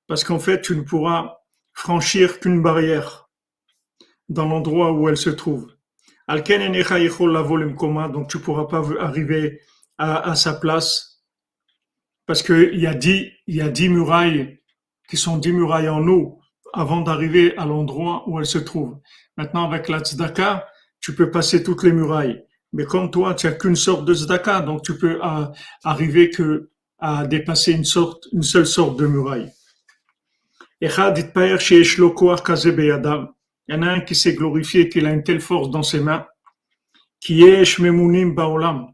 Parce 0.08 0.24
qu'en 0.24 0.39
fait, 0.39 0.62
tu 0.62 0.76
ne 0.76 0.82
pourras 0.82 1.36
franchir 1.74 2.39
qu'une 2.39 2.62
barrière 2.62 3.24
dans 4.30 4.47
l'endroit 4.47 4.91
où 4.91 5.09
elle 5.09 5.17
se 5.17 5.30
trouve. 5.30 5.67
Donc 6.28 6.45
tu 8.30 8.39
pourras 8.39 8.65
pas 8.65 8.84
arriver 8.99 9.61
à, 9.97 10.32
à 10.32 10.36
sa 10.36 10.53
place 10.53 11.15
parce 12.26 12.41
qu'il 12.41 12.80
y 12.80 12.88
a 12.88 12.93
dix, 12.93 13.32
y 13.47 13.61
a 13.61 13.69
dix 13.69 13.89
murailles 13.89 14.59
qui 15.07 15.17
sont 15.17 15.38
dix 15.38 15.51
murailles 15.51 15.89
en 15.89 16.07
eau 16.07 16.39
avant 16.73 17.01
d'arriver 17.01 17.55
à 17.57 17.65
l'endroit 17.65 18.23
où 18.28 18.39
elle 18.39 18.45
se 18.45 18.57
trouve. 18.57 18.97
Maintenant, 19.38 19.65
avec 19.65 19.88
la 19.88 19.99
tzedaka, 19.99 20.67
tu 20.99 21.15
peux 21.15 21.32
passer 21.32 21.63
toutes 21.63 21.84
les 21.84 21.91
murailles. 21.91 22.43
Mais 22.73 22.86
comme 22.86 23.11
toi, 23.11 23.36
tu 23.36 23.47
n'as 23.47 23.53
qu'une 23.53 23.76
sorte 23.76 24.05
de 24.05 24.13
zdaka, 24.13 24.61
donc 24.61 24.84
tu 24.84 24.97
peux 24.97 25.19
euh, 25.23 25.45
arriver 25.84 26.30
que 26.30 26.69
à 26.99 27.28
dépasser 27.28 27.73
une 27.73 27.86
sorte, 27.86 28.28
une 28.34 28.43
seule 28.43 28.65
sorte 28.65 28.97
de 28.97 29.05
muraille. 29.05 29.51
Il 33.68 33.76
y 33.76 33.78
en 33.78 33.82
a 33.82 33.88
un 33.88 34.01
qui 34.01 34.16
s'est 34.16 34.36
glorifié, 34.36 34.89
qu'il 34.89 35.05
a 35.05 35.11
une 35.11 35.24
telle 35.24 35.41
force 35.41 35.70
dans 35.70 35.84
ses 35.84 35.99
mains, 35.99 36.26
qui 37.20 37.43
est 37.43 37.66
Shmemunim 37.66 38.36
Baolam, 38.36 38.88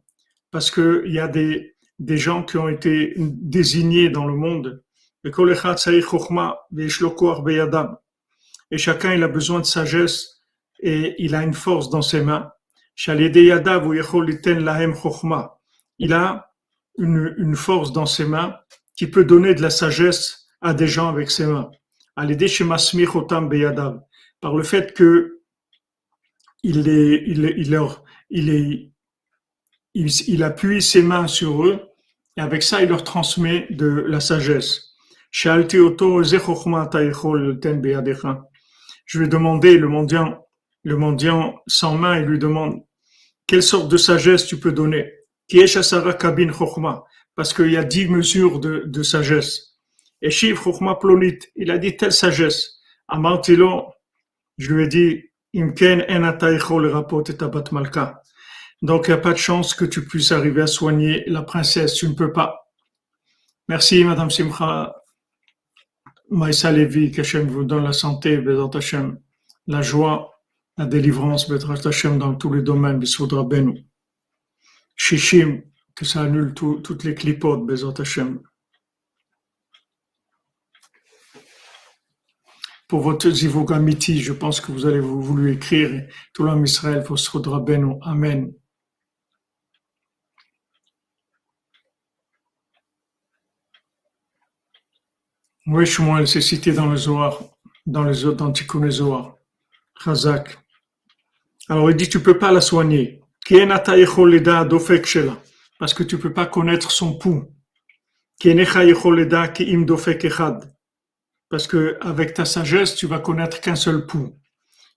parce 0.50 0.72
qu'il 0.72 1.12
y 1.12 1.20
a 1.20 1.28
des, 1.28 1.76
des 2.00 2.18
gens 2.18 2.44
qui 2.44 2.58
ont 2.58 2.68
été 2.68 3.14
désignés 3.18 4.10
dans 4.10 4.26
le 4.26 4.36
monde. 4.36 4.84
Et 5.24 5.30
chacun, 8.78 9.14
il 9.14 9.24
a 9.24 9.28
besoin 9.28 9.60
de 9.60 9.66
sagesse 9.66 10.42
et 10.80 11.14
il 11.20 11.36
a 11.36 11.44
une 11.44 11.54
force 11.54 11.90
dans 11.90 12.02
ses 12.02 12.24
mains. 12.24 12.52
Il 16.00 16.14
a 16.14 16.52
une, 16.98 17.56
force 17.56 17.94
dans 17.94 18.08
ses 18.08 18.26
mains 18.26 18.56
qui 18.96 19.08
peut 19.08 19.24
donner 19.24 19.54
de 19.54 19.62
la 19.62 19.70
sagesse 19.70 20.48
à 20.62 20.74
des 20.74 20.88
gens 20.88 21.08
avec 21.08 21.30
ses 21.30 21.46
mains. 21.46 21.70
Par 24.42 24.56
le 24.56 24.64
fait 24.64 24.94
que 24.94 25.42
il, 26.64 26.88
est, 26.90 27.24
il, 27.26 28.92
il, 29.94 30.44
appuie 30.44 30.82
ses 30.82 31.02
mains 31.02 31.28
sur 31.28 31.66
eux 31.66 31.80
et 32.38 32.42
avec 32.42 32.64
ça 32.64 32.82
il 32.82 32.90
leur 32.90 33.04
transmet 33.04 33.68
de 33.70 33.88
la 33.88 34.20
sagesse. 34.20 34.96
Je 39.06 39.20
vais 39.20 39.28
demander 39.28 39.78
le 39.78 39.88
mendiant, 39.88 40.46
le 40.84 40.98
mendiant 40.98 41.56
sans 41.68 41.96
main 41.96 42.16
et 42.16 42.26
lui 42.26 42.40
demande 42.40 42.82
quelle 43.48 43.64
sorte 43.64 43.90
de 43.90 43.98
sagesse 43.98 44.46
tu 44.48 44.60
peux 44.60 44.72
donner? 44.72 45.12
Parce 47.36 47.54
qu'il 47.54 47.72
y 47.72 47.78
a 47.78 47.84
dix 47.84 48.08
mesures 48.08 48.60
de, 48.60 48.84
de 48.86 49.04
sagesse. 49.04 49.78
Et 50.22 50.30
il 50.32 51.72
a 51.72 51.78
dit 51.78 51.98
telle 51.98 52.14
sagesse. 52.14 52.82
Je 54.58 54.74
lui 54.74 54.84
ai 54.84 54.88
dit, 54.88 55.24
Imken 55.56 56.06
en. 56.10 56.22
Donc, 58.82 59.08
il 59.08 59.12
n'y 59.12 59.14
a 59.14 59.18
pas 59.18 59.34
de 59.34 59.38
chance 59.38 59.74
que 59.74 59.86
tu 59.86 60.06
puisses 60.06 60.32
arriver 60.32 60.62
à 60.62 60.68
soigner 60.68 61.24
la 61.28 61.44
princesse. 61.44 61.94
Tu 61.96 62.08
ne 62.08 62.14
peux 62.14 62.32
pas. 62.32 62.72
Merci, 63.68 64.04
Madame 64.04 64.32
Simcha. 64.32 64.96
Maïsa 66.30 66.72
Levi, 66.72 67.12
qu'Hachem 67.12 67.48
vous 67.48 67.66
donne 67.66 67.84
la 67.84 67.94
santé, 67.94 68.38
Bézat 68.38 68.70
la 69.68 69.82
joie 69.82 70.32
la 70.78 70.86
délivrance, 70.86 71.52
Hashem, 71.86 72.18
dans 72.18 72.36
tous 72.36 72.54
les 72.54 72.62
domaines, 72.62 72.98
Bissoudra 72.98 73.44
Benu. 73.44 73.86
Shishim, 74.96 75.62
que 75.96 76.06
ça 76.06 76.22
annule 76.22 76.54
toutes 76.54 77.04
les 77.04 77.14
clipotes, 77.14 77.66
Bezat 77.66 77.94
Hashem. 78.00 78.40
Pour 82.92 83.00
votre 83.00 83.30
Zivogamiti, 83.30 84.20
je 84.20 84.34
pense 84.34 84.60
que 84.60 84.70
vous 84.74 84.86
allez 84.86 85.00
vous 85.00 85.22
voulu 85.22 85.54
écrire 85.54 86.10
tout 86.34 86.44
l'homme 86.44 86.66
Israël, 86.66 87.06
Bissoudra 87.10 87.62
Benu. 87.62 87.96
Amen. 88.02 88.52
Oui, 95.68 95.86
Shmuel, 95.86 96.28
c'est 96.28 96.42
cité 96.42 96.74
dans 96.74 96.88
le 96.88 96.98
Zohar, 96.98 97.42
dans 97.86 98.04
les 98.04 98.26
dans 98.36 98.52
Tikkun 98.52 98.92
Zohar. 98.92 99.38
Chazak. 100.04 100.60
Alors 101.70 101.90
il 101.90 101.96
dit 101.96 102.10
tu 102.10 102.22
peux 102.22 102.38
pas 102.38 102.52
la 102.52 102.60
soigner. 102.60 103.22
Parce 105.80 105.94
que 105.94 106.04
tu 106.04 106.18
peux 106.18 106.34
pas 106.34 106.46
connaître 106.46 106.92
son 106.92 107.18
pouls. 107.18 107.48
Parce 111.52 111.68
que 111.68 111.98
avec 112.00 112.34
ta 112.34 112.46
sagesse, 112.46 112.96
tu 112.96 113.06
vas 113.08 113.20
connaître 113.20 113.60
qu'un 113.60 113.76
seul 113.76 114.06
pouls. 114.06 114.38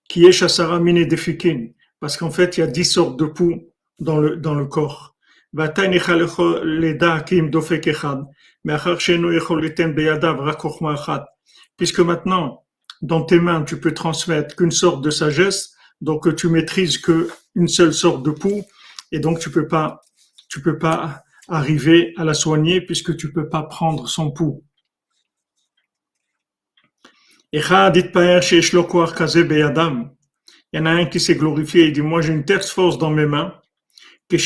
Qui 0.09 0.25
est 0.25 0.33
Parce 2.01 2.17
qu'en 2.17 2.31
fait, 2.31 2.57
il 2.57 2.61
y 2.61 2.63
a 2.63 2.67
dix 2.69 2.85
sortes 2.85 3.19
de 3.19 3.27
pouls 3.27 3.73
dans 3.99 4.19
le, 4.19 4.37
dans 4.37 4.55
le 4.55 4.65
corps. 4.67 5.17
Puisque 11.77 12.01
maintenant, 12.01 12.65
dans 13.03 13.23
tes 13.23 13.41
mains, 13.41 13.63
tu 13.63 13.81
peux 13.81 13.93
transmettre 13.93 14.55
qu'une 14.55 14.71
sorte 14.71 15.03
de 15.03 15.11
sagesse, 15.11 15.75
donc 16.01 16.37
tu 16.37 16.49
maîtrises 16.49 16.99
que 16.99 17.29
une 17.57 17.69
seule 17.69 17.93
sorte 17.93 18.23
de 18.23 18.31
pouls 18.31 18.65
et 19.11 19.19
donc 19.19 19.41
tu 19.41 19.51
peux 19.51 19.67
pas 19.67 20.01
tu 20.49 20.61
peux 20.61 20.79
pas 20.79 21.25
arriver 21.49 22.15
à 22.17 22.25
la 22.25 22.35
soigner 22.35 22.81
puisque 22.81 23.17
tu 23.17 23.33
peux 23.33 23.49
pas 23.49 23.65
prendre 23.65 24.09
son 24.09 24.31
pouls. 24.31 24.63
Il 27.57 27.61
y 27.61 27.63
en 30.81 30.87
a 30.87 30.91
un 30.91 31.07
qui 31.07 31.21
s'est 31.21 31.37
glorifié 31.37 31.85
et 31.85 31.93
dit 31.93 32.03
moi 32.03 32.21
j'ai 32.21 32.33
une 32.33 32.45
telle 32.45 32.65
force 32.65 32.99
dans 32.99 33.11
mes 33.11 33.27
mains 33.27 33.55
que 34.29 34.37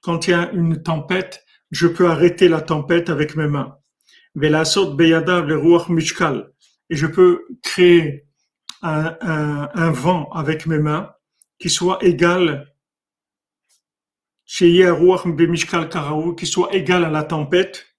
quand 0.00 0.28
il 0.28 0.30
y 0.30 0.32
a 0.32 0.48
une 0.52 0.80
tempête, 0.80 1.44
je 1.72 1.88
peux 1.88 2.08
arrêter 2.08 2.48
la 2.48 2.60
tempête 2.60 3.10
avec 3.10 3.34
mes 3.34 3.48
mains. 3.48 3.78
Et 4.40 4.48
je 6.90 7.06
peux 7.08 7.44
créer 7.64 8.28
un, 8.82 9.16
un, 9.74 9.90
vent 9.90 10.30
avec 10.30 10.66
mes 10.66 10.78
mains 10.78 11.10
qui 11.58 11.68
soit 11.68 11.98
égal 12.04 12.72
qui 14.46 14.84
soit 16.46 16.72
égal 16.72 17.04
à 17.04 17.10
la 17.10 17.24
tempête 17.24 17.91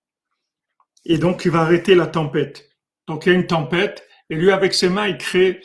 et 1.06 1.18
donc 1.18 1.45
il 1.45 1.51
va 1.51 1.62
arrêter 1.62 1.95
la 1.95 2.08
tempête. 2.08 2.70
Donc 3.08 3.26
il 3.26 3.30
y 3.30 3.36
a 3.36 3.36
une 3.36 3.47
tempête 3.47 4.08
et 4.30 4.36
lui 4.36 4.51
avec 4.51 4.74
ses 4.74 4.89
mains 4.89 5.08
il 5.08 5.18
crée 5.18 5.62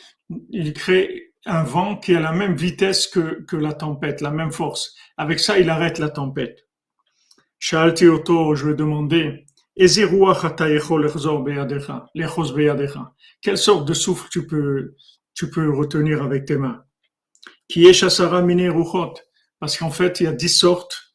il 0.49 0.73
crée 0.73 1.33
un 1.45 1.63
vent 1.63 1.97
qui 1.97 2.15
a 2.15 2.19
la 2.19 2.31
même 2.31 2.55
vitesse 2.55 3.07
que, 3.07 3.43
que 3.43 3.55
la 3.55 3.73
tempête, 3.73 4.21
la 4.21 4.31
même 4.31 4.51
force. 4.51 4.95
Avec 5.17 5.39
ça, 5.39 5.57
il 5.57 5.69
arrête 5.69 5.97
la 5.97 6.09
tempête. 6.09 6.67
Shalti 7.57 8.07
Oto, 8.07 8.55
je 8.55 8.65
lui 8.65 8.73
ai 8.73 8.75
demandé, 8.75 9.45
quelle 13.41 13.57
sorte 13.57 13.87
de 13.87 13.93
souffle 13.93 14.27
tu 14.29 14.45
peux, 14.45 14.95
tu 15.33 15.49
peux 15.49 15.69
retenir 15.69 16.21
avec 16.21 16.45
tes 16.45 16.57
mains? 16.57 16.83
Qui 17.69 17.85
est 17.85 18.05
Parce 19.59 19.77
qu'en 19.77 19.89
fait, 19.89 20.19
il 20.19 20.23
y 20.23 20.27
a 20.27 20.33
dix 20.33 20.49
sortes 20.49 21.13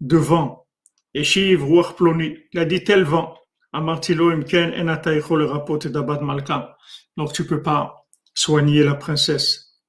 de 0.00 0.16
vent. 0.16 0.66
Et 1.14 1.24
Shiv, 1.24 1.64
il 1.64 2.58
a 2.58 2.64
dit 2.64 2.84
tel 2.84 3.04
vent. 3.04 3.34
Amartilo 3.72 4.30
Imken, 4.30 4.72
Enataïcho, 4.74 5.36
le 5.36 5.46
rapport 5.46 5.78
d'Abad 5.78 6.20
Malka. 6.20 6.76
Donc 7.16 7.32
tu 7.32 7.46
peux 7.46 7.62
pas 7.62 8.06
soigner 8.34 8.82
la 8.82 8.94
princesse. 8.94 9.80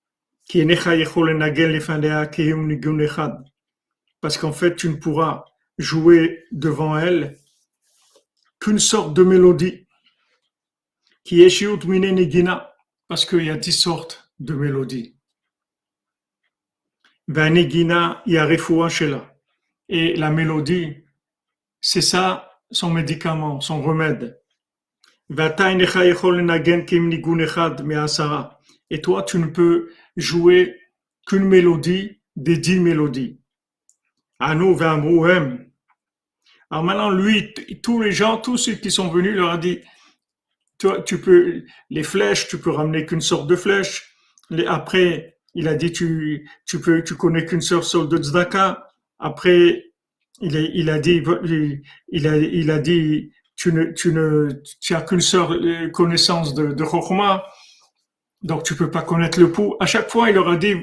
Parce 4.22 4.38
qu'en 4.38 4.52
fait, 4.52 4.76
tu 4.76 4.90
ne 4.90 4.96
pourras 4.96 5.46
jouer 5.78 6.46
devant 6.52 6.98
elle 6.98 7.38
qu'une 8.60 8.80
sorte 8.80 9.14
de 9.14 9.24
mélodie. 9.24 9.88
Qui 11.24 11.42
est 11.42 11.62
Negina, 11.62 12.74
parce 13.08 13.26
qu'il 13.26 13.46
y 13.46 13.50
a 13.50 13.56
dix 13.58 13.72
sortes 13.72 14.30
de 14.40 14.54
mélodies. 14.54 15.16
Vanegina 17.28 18.22
Yarefoua 18.26 18.90
Shela. 18.90 19.34
Et 19.88 20.16
la 20.16 20.30
mélodie, 20.30 20.98
c'est 21.80 22.02
ça 22.02 22.53
son 22.74 22.91
médicament, 22.91 23.61
son 23.61 23.82
remède. 23.82 24.39
Et 28.89 29.01
toi, 29.01 29.24
tu 29.24 29.38
ne 29.38 29.45
peux 29.45 29.89
jouer 30.17 30.80
qu'une 31.26 31.45
mélodie 31.45 32.19
des 32.36 32.57
dix 32.57 32.80
mélodies. 32.80 33.39
Alors 34.39 34.57
maintenant, 36.84 37.09
lui, 37.11 37.53
tous 37.82 38.01
les 38.01 38.11
gens, 38.11 38.38
tous 38.38 38.57
ceux 38.57 38.74
qui 38.74 38.91
sont 38.91 39.07
venus, 39.09 39.36
leur 39.36 39.51
a 39.51 39.57
dit, 39.57 39.80
toi, 40.78 41.01
tu 41.01 41.19
peux, 41.21 41.63
les 41.89 42.03
flèches, 42.03 42.47
tu 42.47 42.57
peux 42.57 42.71
ramener 42.71 43.05
qu'une 43.05 43.21
sorte 43.21 43.47
de 43.47 43.55
flèche. 43.55 44.13
Après, 44.67 45.38
il 45.55 45.67
a 45.67 45.76
dit, 45.76 45.91
tu, 45.93 46.49
tu 46.65 46.82
peux, 46.82 47.03
tu 47.03 47.15
connais 47.15 47.45
qu'une 47.45 47.61
sorte 47.61 48.09
de 48.09 48.17
tzedaka. 48.17 48.88
Après, 49.19 49.93
il 50.42 50.58
a, 50.58 50.60
il 50.60 50.90
a 50.90 51.00
dit, 51.00 51.24
il 52.10 52.28
a, 52.28 52.38
il 52.38 52.72
a 52.72 52.80
dit, 52.80 53.32
tu 53.56 53.72
ne, 53.72 53.86
tu 53.92 54.14
ne, 54.14 54.50
tu 54.82 54.96
as 54.96 55.02
qu'une 55.02 55.22
seule 55.22 55.92
connaissance 55.92 56.54
de, 56.54 56.74
de 56.74 56.84
donc 58.42 58.64
tu 58.64 58.76
peux 58.76 58.92
pas 58.92 59.02
connaître 59.02 59.40
le 59.40 59.52
pouls. 59.52 59.76
À 59.80 59.86
chaque 59.86 60.10
fois, 60.10 60.30
il 60.30 60.36
leur 60.36 60.50
a 60.50 60.58
dit, 60.58 60.76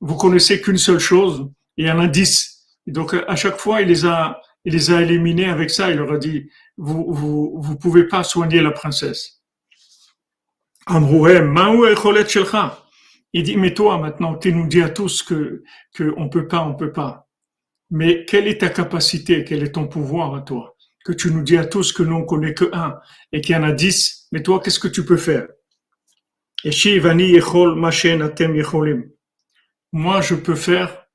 vous 0.00 0.16
connaissez 0.16 0.60
qu'une 0.60 0.76
seule 0.76 0.98
chose, 0.98 1.48
en 1.80 1.98
a 2.00 2.08
dix. 2.08 2.66
donc 2.86 3.14
à 3.14 3.36
chaque 3.36 3.58
fois, 3.58 3.82
il 3.82 3.88
les 3.88 4.04
a, 4.04 4.40
il 4.64 4.72
les 4.72 4.90
a 4.90 5.02
éliminés 5.02 5.46
avec 5.46 5.70
ça. 5.70 5.90
Il 5.90 5.98
leur 5.98 6.12
a 6.12 6.18
dit, 6.18 6.50
vous, 6.76 7.06
vous, 7.12 7.60
vous 7.62 7.76
pouvez 7.76 8.04
pas 8.04 8.24
soigner 8.24 8.60
la 8.60 8.72
princesse. 8.72 9.42
Il 13.32 13.42
dit, 13.42 13.56
mais 13.56 13.74
toi, 13.74 13.98
maintenant, 13.98 14.34
tu 14.36 14.52
nous 14.52 14.66
dis 14.66 14.82
à 14.82 14.88
tous 14.88 15.22
que, 15.22 15.62
que 15.94 16.14
on 16.16 16.28
peut 16.28 16.48
pas, 16.48 16.62
on 16.62 16.74
peut 16.74 16.92
pas. 16.92 17.25
Mais 17.90 18.24
quelle 18.24 18.48
est 18.48 18.58
ta 18.58 18.68
capacité? 18.68 19.44
Quel 19.44 19.62
est 19.62 19.72
ton 19.72 19.86
pouvoir 19.86 20.34
à 20.34 20.42
toi? 20.42 20.76
Que 21.04 21.12
tu 21.12 21.30
nous 21.30 21.42
dis 21.42 21.56
à 21.56 21.64
tous 21.64 21.92
que 21.92 22.02
nous 22.02 22.16
on 22.16 22.24
connaît 22.24 22.54
que 22.54 22.68
un 22.72 22.98
et 23.32 23.40
qu'il 23.40 23.54
y 23.54 23.58
en 23.58 23.62
a 23.62 23.72
dix. 23.72 24.26
Mais 24.32 24.42
toi, 24.42 24.60
qu'est-ce 24.60 24.80
que 24.80 24.88
tu 24.88 25.04
peux 25.04 25.16
faire? 25.16 25.46
Moi, 29.92 30.20
je 30.20 30.34
peux 30.34 30.56
faire 30.56 31.06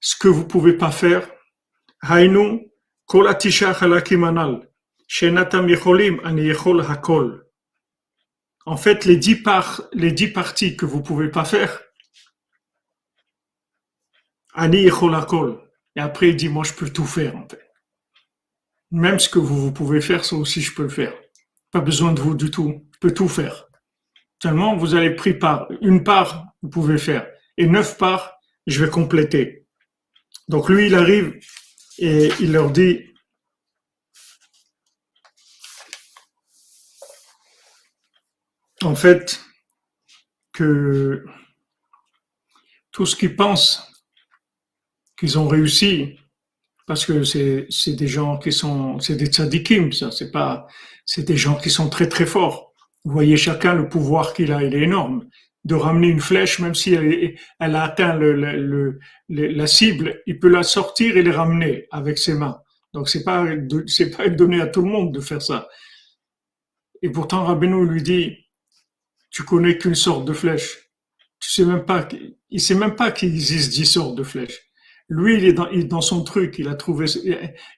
ce 0.00 0.16
que 0.16 0.28
vous 0.28 0.46
pouvez 0.46 0.72
pas 0.72 0.90
faire. 0.90 1.30
En 8.66 8.76
fait, 8.76 9.04
les 9.04 9.16
dix, 9.16 9.36
par, 9.36 9.82
les 9.92 10.12
dix 10.12 10.28
parties 10.28 10.76
que 10.76 10.86
vous 10.86 11.02
pouvez 11.02 11.30
pas 11.30 11.44
faire, 11.44 11.80
ani 14.54 14.88
Et 15.96 16.00
après, 16.00 16.30
il 16.30 16.36
dit, 16.36 16.48
moi, 16.48 16.64
je 16.64 16.72
peux 16.72 16.90
tout 16.90 17.06
faire, 17.06 17.36
en 17.36 17.48
fait. 17.48 17.70
Même 18.90 19.18
ce 19.18 19.28
que 19.28 19.38
vous, 19.38 19.60
vous 19.60 19.72
pouvez 19.72 20.00
faire, 20.00 20.24
ça 20.24 20.36
aussi, 20.36 20.60
je 20.60 20.74
peux 20.74 20.84
le 20.84 20.88
faire. 20.88 21.14
Pas 21.70 21.80
besoin 21.80 22.12
de 22.12 22.20
vous 22.20 22.34
du 22.34 22.50
tout. 22.50 22.88
Je 22.94 22.98
peux 22.98 23.14
tout 23.14 23.28
faire. 23.28 23.66
Seulement, 24.44 24.76
vous 24.76 24.94
allez 24.94 25.14
pris 25.14 25.32
par 25.32 25.68
une 25.80 26.04
part, 26.04 26.44
vous 26.60 26.68
pouvez 26.68 26.98
faire, 26.98 27.26
et 27.56 27.66
neuf 27.66 27.96
parts, 27.96 28.38
je 28.66 28.84
vais 28.84 28.90
compléter. 28.90 29.66
Donc 30.48 30.68
lui, 30.68 30.88
il 30.88 30.94
arrive 30.94 31.40
et 31.96 32.28
il 32.40 32.52
leur 32.52 32.70
dit, 32.70 33.14
en 38.82 38.94
fait, 38.94 39.40
que 40.52 41.24
tout 42.90 43.06
ce 43.06 43.16
qu'ils 43.16 43.34
pensent 43.34 43.93
qu'ils 45.16 45.38
ont 45.38 45.48
réussi, 45.48 46.16
parce 46.86 47.06
que 47.06 47.24
c'est, 47.24 47.92
des 47.94 48.06
gens 48.08 48.38
qui 48.38 48.52
sont, 48.52 48.98
c'est 49.00 49.16
des 49.16 49.26
tzadikim, 49.26 49.92
ça, 49.92 50.10
c'est 50.10 50.30
pas, 50.30 50.66
c'est 51.06 51.24
des 51.24 51.36
gens 51.36 51.56
qui 51.56 51.70
sont 51.70 51.88
très 51.88 52.08
très 52.08 52.26
forts. 52.26 52.72
Vous 53.04 53.12
voyez 53.12 53.36
chacun 53.36 53.74
le 53.74 53.88
pouvoir 53.88 54.34
qu'il 54.34 54.52
a, 54.52 54.62
il 54.62 54.74
est 54.74 54.82
énorme. 54.82 55.28
De 55.64 55.74
ramener 55.74 56.08
une 56.08 56.20
flèche, 56.20 56.58
même 56.58 56.74
si 56.74 56.92
elle, 56.92 57.36
elle 57.58 57.76
a 57.76 57.84
atteint 57.84 58.14
le, 58.14 58.34
le, 58.34 58.98
la 59.28 59.66
cible, 59.66 60.20
il 60.26 60.38
peut 60.38 60.48
la 60.48 60.62
sortir 60.62 61.16
et 61.16 61.22
les 61.22 61.30
ramener 61.30 61.86
avec 61.90 62.18
ses 62.18 62.34
mains. 62.34 62.60
Donc 62.92 63.08
c'est 63.08 63.24
pas 63.24 63.44
c'est 63.86 64.16
pas 64.16 64.28
donné 64.28 64.60
à 64.60 64.68
tout 64.68 64.82
le 64.82 64.90
monde 64.90 65.12
de 65.12 65.20
faire 65.20 65.42
ça. 65.42 65.68
Et 67.02 67.10
pourtant 67.10 67.44
Rabbeinu 67.44 67.86
lui 67.86 68.02
dit, 68.02 68.36
tu 69.30 69.42
connais 69.42 69.78
qu'une 69.78 69.94
sorte 69.94 70.26
de 70.26 70.32
flèche. 70.32 70.90
Tu 71.40 71.50
sais 71.50 71.64
même 71.64 71.84
pas, 71.84 72.08
il 72.50 72.60
sait 72.60 72.74
même 72.74 72.94
pas 72.94 73.10
qu'il 73.10 73.34
existe 73.34 73.72
dix 73.72 73.86
sortes 73.86 74.16
de 74.16 74.22
flèches. 74.22 74.60
Lui, 75.08 75.36
il 75.36 75.44
est 75.44 75.52
dans, 75.84 76.00
son 76.00 76.24
truc, 76.24 76.58
il 76.58 76.68
a 76.68 76.74
trouvé, 76.74 77.06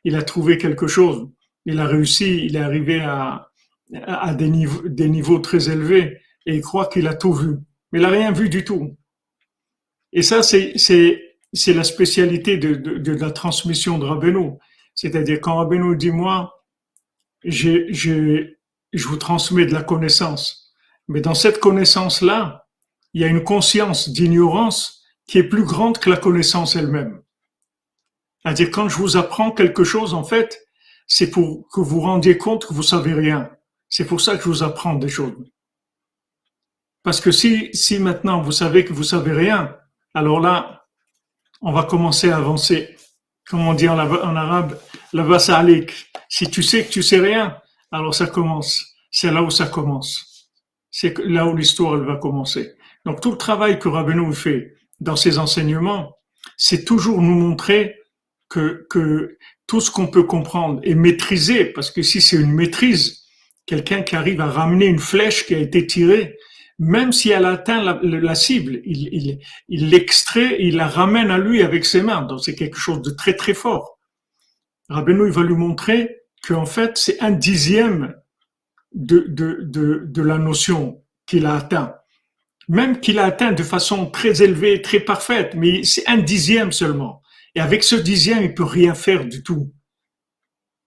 il 0.05 0.16
a 0.16 0.22
trouvé 0.22 0.59
quelque 0.59 0.87
chose. 0.87 1.29
Il 1.64 1.81
a 1.81 1.87
réussi, 1.87 2.45
il 2.45 2.57
est 2.57 2.61
arrivé 2.61 3.01
à, 3.01 3.49
à 3.93 4.35
des 4.35 4.49
niveaux, 4.49 4.89
des 4.89 5.09
niveaux 5.09 5.39
très 5.39 5.68
élevés 5.70 6.20
et 6.47 6.55
il 6.55 6.61
croit 6.62 6.87
qu'il 6.87 7.09
a 7.09 7.14
tout 7.14 7.33
vu. 7.33 7.57
Mais 7.91 7.99
il 7.99 8.03
n'a 8.03 8.09
rien 8.09 8.33
vu 8.33 8.49
du 8.49 8.64
tout. 8.64 8.97
Et 10.12 10.22
ça, 10.22 10.43
c'est, 10.43 10.74
la 11.66 11.85
spécialité 11.85 12.59
de, 12.59 12.74
de, 12.74 12.99
de, 12.99 13.12
la 13.12 13.31
transmission 13.31 13.99
de 13.99 14.05
Rabbeinu. 14.05 14.53
C'est-à-dire 14.95 15.41
quand 15.41 15.57
Rabbeinu 15.57 15.97
dit 15.97 16.12
moi, 16.12 16.64
je 17.45 18.53
vous 18.95 19.16
transmets 19.16 19.66
de 19.66 19.72
la 19.72 19.83
connaissance. 19.83 20.72
Mais 21.09 21.20
dans 21.20 21.35
cette 21.35 21.61
connaissance-là, 21.61 22.66
il 23.12 23.20
y 23.22 23.24
a 23.24 23.29
une 23.29 23.45
conscience 23.45 24.09
d'ignorance 24.09 24.95
qui 25.27 25.39
est 25.39 25.45
plus 25.45 25.64
grande 25.64 25.99
que 25.99 26.11
la 26.11 26.16
connaissance 26.16 26.77
elle-même. 26.77 27.22
C'est-à-dire 28.43 28.70
quand 28.70 28.89
je 28.89 28.97
vous 28.97 29.16
apprends 29.16 29.51
quelque 29.51 29.85
chose, 29.85 30.14
en 30.14 30.22
fait, 30.22 30.66
c'est 31.07 31.31
pour 31.31 31.68
que 31.72 31.81
vous 31.81 32.01
rendiez 32.01 32.39
compte 32.39 32.66
que 32.66 32.74
vous 32.74 32.83
savez 32.83 33.12
rien. 33.12 33.51
C'est 33.89 34.07
pour 34.07 34.20
ça 34.20 34.37
que 34.37 34.45
je 34.45 34.49
vous 34.49 34.62
apprends 34.62 34.95
des 34.95 35.09
choses. 35.09 35.51
Parce 37.03 37.20
que 37.20 37.31
si, 37.31 37.70
si 37.72 37.99
maintenant 37.99 38.43
vous 38.43 38.53
savez 38.53 38.85
que 38.85 38.93
vous 38.93 39.05
savez 39.05 39.33
rien, 39.33 39.77
alors 40.14 40.41
là, 40.41 40.87
on 41.61 41.72
va 41.72 41.85
commencer 41.85 42.31
à 42.31 42.37
avancer. 42.37 42.97
Comme 43.49 43.66
on 43.66 43.74
dit 43.74 43.89
en, 43.89 43.99
arabe, 43.99 44.79
la 45.12 45.22
basalik. 45.22 45.93
Si 46.29 46.51
tu 46.51 46.62
sais 46.62 46.85
que 46.85 46.91
tu 46.91 47.03
sais 47.03 47.20
rien, 47.20 47.57
alors 47.93 48.14
ça 48.14 48.27
commence. 48.27 48.85
C'est 49.11 49.31
là 49.31 49.43
où 49.43 49.51
ça 49.51 49.66
commence. 49.66 50.51
C'est 50.91 51.16
là 51.18 51.47
où 51.47 51.57
l'histoire 51.57 51.97
va 51.99 52.16
commencer. 52.16 52.74
Donc 53.05 53.20
tout 53.20 53.31
le 53.31 53.37
travail 53.37 53.79
que 53.79 53.89
Rabbeinu 53.89 54.35
fait 54.35 54.76
dans 55.01 55.16
ses 55.16 55.38
enseignements, 55.38 56.16
c'est 56.57 56.84
toujours 56.84 57.20
nous 57.20 57.34
montrer 57.34 57.97
que, 58.49 58.86
que 58.88 59.36
tout 59.66 59.80
ce 59.80 59.90
qu'on 59.90 60.07
peut 60.07 60.22
comprendre 60.22 60.80
et 60.84 60.94
maîtriser, 60.94 61.66
parce 61.66 61.90
que 61.90 62.03
si 62.03 62.20
c'est 62.20 62.36
une 62.36 62.53
maîtrise, 62.53 63.24
quelqu'un 63.66 64.03
qui 64.03 64.14
arrive 64.16 64.40
à 64.40 64.47
ramener 64.47 64.86
une 64.86 64.99
flèche 64.99 65.47
qui 65.47 65.55
a 65.55 65.59
été 65.59 65.86
tirée, 65.86 66.36
même 66.78 67.12
si 67.12 67.30
elle 67.30 67.47
atteint 67.47 67.82
la, 67.82 68.34
cible, 68.34 68.80
il, 68.84 69.40
l'extrait, 69.68 70.57
il 70.61 70.76
la 70.76 70.88
ramène 70.88 71.30
à 71.30 71.38
lui 71.38 71.62
avec 71.62 71.84
ses 71.84 72.03
mains. 72.03 72.22
Donc 72.22 72.44
c'est 72.44 72.55
quelque 72.55 72.78
chose 72.78 73.03
de 73.03 73.11
très 73.11 73.34
très 73.34 73.55
fort. 73.55 73.99
Rabbeinu, 74.88 75.26
il 75.26 75.32
va 75.32 75.42
lui 75.42 75.55
montrer 75.55 76.18
qu'en 76.47 76.66
fait, 76.66 76.97
c'est 76.99 77.20
un 77.20 77.30
dixième 77.30 78.14
de, 78.92 79.24
de, 79.28 79.61
de, 79.62 80.03
de 80.07 80.22
la 80.22 80.38
notion 80.38 81.03
qu'il 81.26 81.47
a 81.47 81.57
atteint 81.57 81.94
même 82.68 83.00
qu'il 83.00 83.18
a 83.18 83.24
atteint 83.24 83.52
de 83.52 83.62
façon 83.62 84.10
très 84.10 84.42
élevée, 84.42 84.82
très 84.82 85.00
parfaite, 85.00 85.54
mais 85.54 85.84
c'est 85.84 86.06
un 86.08 86.18
dixième 86.18 86.72
seulement. 86.72 87.22
Et 87.54 87.60
avec 87.60 87.84
ce 87.84 87.96
dixième, 87.96 88.42
il 88.42 88.54
peut 88.54 88.64
rien 88.64 88.94
faire 88.94 89.24
du 89.24 89.42
tout. 89.42 89.72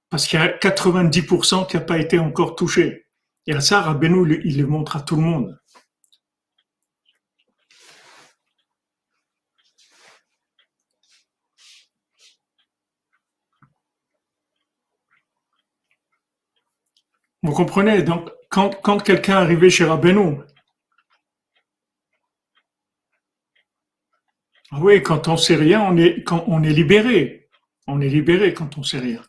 Parce 0.09 0.27
qu'il 0.27 0.39
y 0.39 0.43
a 0.43 0.47
90% 0.57 1.67
qui 1.67 1.77
n'a 1.77 1.81
pas 1.81 1.97
été 1.99 2.19
encore 2.19 2.55
touché. 2.55 3.05
Et 3.47 3.53
à 3.53 3.61
ça, 3.61 3.81
Rabbeinu, 3.81 4.41
il 4.43 4.57
le 4.57 4.67
montre 4.67 4.97
à 4.97 5.01
tout 5.01 5.15
le 5.15 5.21
monde. 5.21 5.59
Vous 17.41 17.53
comprenez? 17.53 18.03
Donc, 18.03 18.29
quand, 18.49 18.69
quand 18.81 18.99
quelqu'un 19.01 19.37
arrivait 19.37 19.69
chez 19.69 19.85
Rabbeinu, 19.85 20.39
oui, 24.77 25.01
quand 25.01 25.27
on 25.27 25.37
sait 25.37 25.55
rien, 25.55 25.81
on 25.81 25.97
est, 25.97 26.23
quand 26.23 26.43
on 26.47 26.63
est 26.63 26.71
libéré. 26.71 27.47
On 27.87 28.01
est 28.01 28.09
libéré 28.09 28.53
quand 28.53 28.77
on 28.77 28.83
sait 28.83 28.99
rien. 28.99 29.21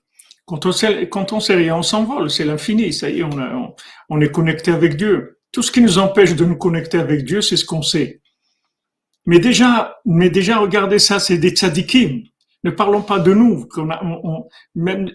Quand 0.45 0.66
on 0.66 0.72
sait, 0.72 1.09
quand 1.09 1.32
on 1.32 1.41
sait 1.41 1.55
rien, 1.55 1.76
on 1.76 1.82
s'envole, 1.82 2.30
c'est 2.30 2.45
l'infini, 2.45 2.93
ça 2.93 3.09
y 3.09 3.20
est, 3.20 3.24
on, 4.09 4.20
est 4.20 4.30
connecté 4.30 4.70
avec 4.70 4.97
Dieu. 4.97 5.38
Tout 5.53 5.62
ce 5.62 5.72
qui 5.72 5.80
nous 5.80 5.99
empêche 5.99 6.34
de 6.34 6.45
nous 6.45 6.57
connecter 6.57 6.99
avec 6.99 7.24
Dieu, 7.24 7.41
c'est 7.41 7.57
ce 7.57 7.64
qu'on 7.64 7.82
sait. 7.82 8.20
Mais 9.26 9.38
déjà, 9.38 9.97
mais 10.05 10.28
déjà, 10.28 10.59
regardez 10.59 10.99
ça, 10.99 11.20
c'est 11.20 11.38
des 11.38 11.51
tzadikim. 11.51 12.24
Ne 12.62 12.70
parlons 12.70 13.01
pas 13.01 13.18
de 13.18 13.32
nous. 13.32 13.66
même 14.74 15.11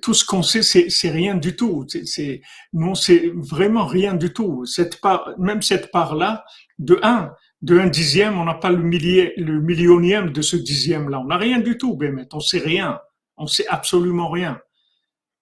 tout 0.00 0.14
ce 0.14 0.24
qu'on 0.24 0.42
sait, 0.42 0.62
c'est 0.62 1.10
rien 1.10 1.34
du 1.34 1.56
tout. 1.56 1.86
C'est 2.04 2.40
non, 2.72 2.94
c'est 2.94 3.30
vraiment 3.34 3.84
rien 3.84 4.14
du 4.14 4.32
tout. 4.32 4.64
Cette 4.64 4.98
même 5.38 5.60
cette 5.60 5.90
part-là, 5.90 6.44
de 6.78 6.98
un, 7.02 7.32
de 7.64 7.78
un 7.78 7.86
dixième, 7.86 8.38
on 8.38 8.44
n'a 8.44 8.54
pas 8.54 8.70
le 8.70 8.82
millier, 8.82 9.32
le 9.38 9.58
millionième 9.58 10.32
de 10.32 10.42
ce 10.42 10.54
dixième-là. 10.54 11.18
On 11.20 11.24
n'a 11.24 11.38
rien 11.38 11.60
du 11.60 11.78
tout, 11.78 11.96
Bémet. 11.96 12.26
On 12.32 12.40
sait 12.40 12.58
rien. 12.58 13.00
On 13.38 13.46
sait 13.46 13.66
absolument 13.68 14.28
rien. 14.28 14.60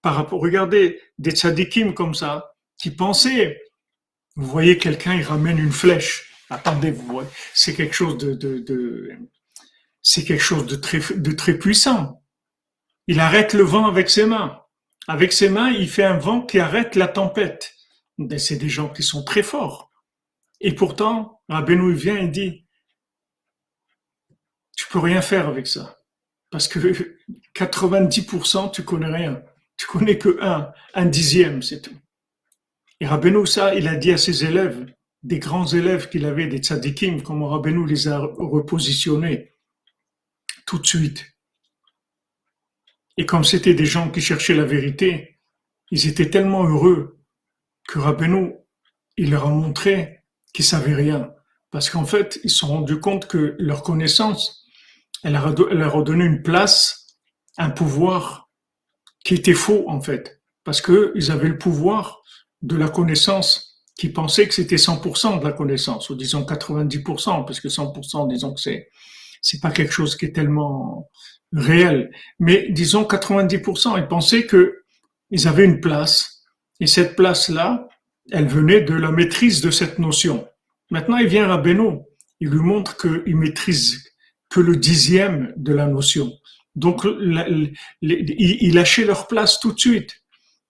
Par 0.01 0.15
rapport, 0.15 0.39
regardez 0.39 1.01
des 1.17 1.31
tzadikim 1.31 1.93
comme 1.93 2.15
ça 2.15 2.53
qui 2.77 2.91
pensaient. 2.91 3.61
Vous 4.37 4.45
voyez 4.45 4.77
quelqu'un, 4.77 5.15
il 5.15 5.23
ramène 5.23 5.59
une 5.59 5.73
flèche. 5.73 6.33
Attendez, 6.49 6.91
vous 6.91 7.21
c'est 7.53 7.73
quelque 7.73 7.93
chose 7.93 8.17
de, 8.17 8.33
de, 8.33 8.59
de 8.59 9.11
c'est 10.01 10.23
quelque 10.23 10.43
chose 10.43 10.65
de 10.65 10.75
très, 10.75 10.99
de 10.99 11.31
très 11.33 11.57
puissant. 11.57 12.23
Il 13.07 13.19
arrête 13.19 13.53
le 13.53 13.63
vent 13.63 13.85
avec 13.85 14.09
ses 14.09 14.25
mains. 14.25 14.61
Avec 15.09 15.33
ses 15.33 15.49
mains, 15.49 15.71
il 15.71 15.89
fait 15.89 16.05
un 16.05 16.17
vent 16.17 16.41
qui 16.41 16.59
arrête 16.59 16.95
la 16.95 17.09
tempête. 17.09 17.73
C'est 18.37 18.55
des 18.55 18.69
gens 18.69 18.87
qui 18.87 19.03
sont 19.03 19.25
très 19.25 19.43
forts. 19.43 19.92
Et 20.63 20.73
pourtant, 20.73 21.41
Rabbeinu 21.49 21.93
vient 21.93 22.17
et 22.17 22.29
dit, 22.29 22.65
tu 24.75 24.87
peux 24.87 24.99
rien 24.99 25.21
faire 25.21 25.47
avec 25.49 25.67
ça. 25.67 25.99
Parce 26.49 26.69
que 26.69 26.79
90%, 27.53 28.71
tu 28.71 28.83
connais 28.83 29.13
rien. 29.13 29.43
Tu 29.75 29.85
connais 29.87 30.17
que 30.17 30.41
un, 30.41 30.71
un 30.93 31.05
dixième, 31.05 31.61
c'est 31.61 31.81
tout. 31.81 31.95
Et 33.01 33.05
Rabbeinu, 33.05 33.45
ça, 33.45 33.75
il 33.75 33.89
a 33.89 33.95
dit 33.95 34.13
à 34.13 34.17
ses 34.17 34.45
élèves, 34.45 34.85
des 35.21 35.39
grands 35.39 35.65
élèves 35.65 36.09
qu'il 36.09 36.25
avait, 36.25 36.47
des 36.47 36.59
tzadikim, 36.59 37.21
comment 37.21 37.49
Rabbeinu 37.49 37.85
les 37.85 38.07
a 38.07 38.19
repositionnés 38.19 39.51
tout 40.65 40.79
de 40.79 40.87
suite. 40.87 41.25
Et 43.17 43.25
comme 43.25 43.43
c'était 43.43 43.73
des 43.73 43.85
gens 43.85 44.09
qui 44.09 44.21
cherchaient 44.21 44.55
la 44.55 44.63
vérité, 44.63 45.41
ils 45.91 46.07
étaient 46.07 46.29
tellement 46.29 46.63
heureux 46.63 47.19
que 47.87 47.99
Rabbeinu, 47.99 48.53
il 49.17 49.31
leur 49.31 49.45
a 49.47 49.49
montré 49.49 50.22
qu'ils 50.53 50.65
savaient 50.65 50.95
rien. 50.95 51.31
Parce 51.71 51.89
qu'en 51.89 52.05
fait, 52.05 52.39
ils 52.43 52.49
se 52.49 52.59
sont 52.59 52.67
rendus 52.67 52.99
compte 52.99 53.27
que 53.27 53.55
leur 53.59 53.83
connaissance, 53.83 54.65
elle 55.23 55.33
leur 55.33 55.97
a 55.97 56.03
donné 56.03 56.25
une 56.25 56.43
place, 56.43 57.17
un 57.57 57.69
pouvoir 57.69 58.49
qui 59.25 59.33
était 59.35 59.53
faux, 59.53 59.85
en 59.89 60.01
fait. 60.01 60.41
Parce 60.63 60.81
qu'ils 60.81 61.31
avaient 61.31 61.49
le 61.49 61.57
pouvoir 61.57 62.21
de 62.61 62.75
la 62.75 62.89
connaissance, 62.89 63.83
qui 63.97 64.09
pensaient 64.09 64.47
que 64.47 64.53
c'était 64.53 64.77
100% 64.77 65.39
de 65.39 65.43
la 65.43 65.51
connaissance, 65.51 66.09
ou 66.09 66.15
disons 66.15 66.43
90%, 66.43 67.45
parce 67.45 67.59
que 67.59 67.67
100%, 67.67 68.27
disons 68.27 68.53
que 68.53 68.61
c'est 68.61 68.89
c'est 69.43 69.59
pas 69.59 69.71
quelque 69.71 69.91
chose 69.91 70.15
qui 70.15 70.25
est 70.25 70.31
tellement 70.31 71.11
réel. 71.51 72.09
Mais 72.39 72.71
disons 72.71 73.03
90%, 73.03 73.99
ils 73.99 74.07
pensaient 74.07 74.47
que 74.47 74.83
ils 75.29 75.47
avaient 75.47 75.65
une 75.65 75.81
place. 75.81 76.43
Et 76.79 76.87
cette 76.87 77.15
place-là, 77.15 77.87
elle 78.31 78.47
venait 78.47 78.81
de 78.81 78.93
la 78.93 79.11
maîtrise 79.11 79.61
de 79.61 79.71
cette 79.71 79.99
notion. 79.99 80.47
Maintenant, 80.91 81.17
il 81.17 81.27
vient 81.27 81.49
à. 81.49 81.61
Il 82.39 82.49
lui 82.49 82.59
montre 82.59 82.97
qu'il 82.97 83.35
maîtrise 83.35 84.03
que 84.49 84.59
le 84.59 84.75
dixième 84.75 85.53
de 85.57 85.73
la 85.73 85.87
notion. 85.87 86.31
Donc, 86.75 87.05
ils 88.01 88.73
lâchaient 88.73 89.05
leur 89.05 89.27
place 89.27 89.59
tout 89.59 89.71
de 89.71 89.79
suite. 89.79 90.23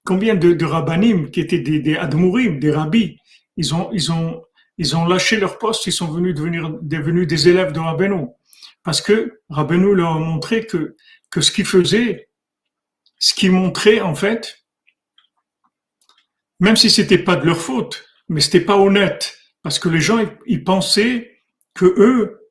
Combien 0.06 0.36
de, 0.36 0.54
de 0.54 0.66
rabbinim 0.66 1.32
qui 1.32 1.40
étaient 1.40 1.60
des, 1.60 1.80
des 1.80 1.96
admourim, 1.96 2.60
des 2.60 2.72
rabbis, 2.72 3.18
ils 3.56 3.74
ont, 3.74 3.90
ils 3.94 4.12
ont, 4.12 4.42
ils 4.78 4.96
ont 4.96 5.06
lâché 5.06 5.38
leur 5.38 5.58
poste, 5.58 5.86
ils 5.88 5.92
sont 5.92 6.12
venus 6.12 6.36
devenir 6.36 6.70
devenus 6.82 7.28
des 7.28 7.48
élèves 7.48 7.72
de 7.72 7.80
Rabbeinu. 7.80 8.28
Parce 8.84 9.02
que 9.02 9.40
Rabbeinu 9.50 9.96
leur 9.96 10.14
a 10.14 10.20
montré 10.20 10.66
que, 10.66 10.96
que 11.30 11.42
ce 11.42 11.52
qu'ils 11.52 11.66
faisaient, 11.66 12.30
ce 13.20 13.34
qu'ils 13.34 13.52
montraient 13.52 14.02
en 14.02 14.16
fait, 14.16 14.63
même 16.64 16.78
si 16.78 16.90
c'était 16.90 17.18
pas 17.18 17.36
de 17.36 17.46
leur 17.46 17.60
faute, 17.60 18.06
mais 18.30 18.40
c'était 18.40 18.62
pas 18.62 18.78
honnête, 18.78 19.38
parce 19.64 19.80
que 19.80 19.90
les 19.90 20.00
gens 20.00 20.26
ils, 20.46 20.64
pensaient 20.64 21.42
que 21.74 21.84
eux, 21.84 22.50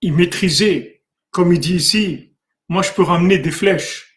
ils 0.00 0.12
maîtrisaient, 0.12 1.02
comme 1.32 1.52
il 1.52 1.58
dit 1.58 1.74
ici, 1.74 2.36
moi 2.68 2.82
je 2.82 2.92
peux 2.92 3.02
ramener 3.02 3.38
des 3.38 3.50
flèches, 3.50 4.16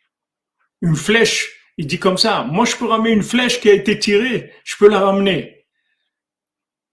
une 0.83 0.95
flèche, 0.95 1.55
il 1.77 1.87
dit 1.87 1.97
comme 1.97 2.19
ça, 2.19 2.43
moi 2.43 2.65
je 2.65 2.75
peux 2.75 2.85
ramener 2.85 3.13
une 3.13 3.23
flèche 3.23 3.59
qui 3.59 3.67
a 3.67 3.73
été 3.73 3.97
tirée, 3.97 4.53
je 4.63 4.75
peux 4.77 4.89
la 4.89 4.99
ramener. 4.99 5.65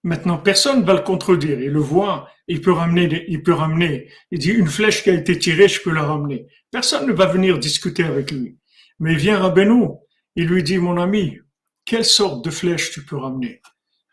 Maintenant, 0.04 0.38
personne 0.38 0.80
ne 0.80 0.86
va 0.86 0.94
le 0.94 1.02
contredire. 1.02 1.60
Il 1.60 1.70
le 1.70 1.80
voit, 1.80 2.28
il 2.48 2.60
peut 2.60 2.72
ramener, 2.72 3.24
il 3.28 3.42
peut 3.42 3.52
ramener. 3.52 4.08
Il 4.30 4.38
dit 4.38 4.50
une 4.50 4.66
flèche 4.66 5.04
qui 5.04 5.10
a 5.10 5.14
été 5.14 5.38
tirée, 5.38 5.68
je 5.68 5.80
peux 5.80 5.92
la 5.92 6.02
ramener. 6.02 6.46
Personne 6.72 7.06
ne 7.06 7.12
va 7.12 7.26
venir 7.26 7.58
discuter 7.58 8.02
avec 8.02 8.32
lui. 8.32 8.58
Mais 8.98 9.12
il 9.12 9.18
vient 9.18 9.38
Rabbeinu, 9.38 9.90
il 10.36 10.46
lui 10.46 10.62
dit, 10.62 10.78
mon 10.78 10.96
ami, 10.96 11.38
quelle 11.84 12.04
sorte 12.04 12.44
de 12.44 12.50
flèche 12.50 12.92
tu 12.92 13.04
peux 13.04 13.16
ramener? 13.16 13.60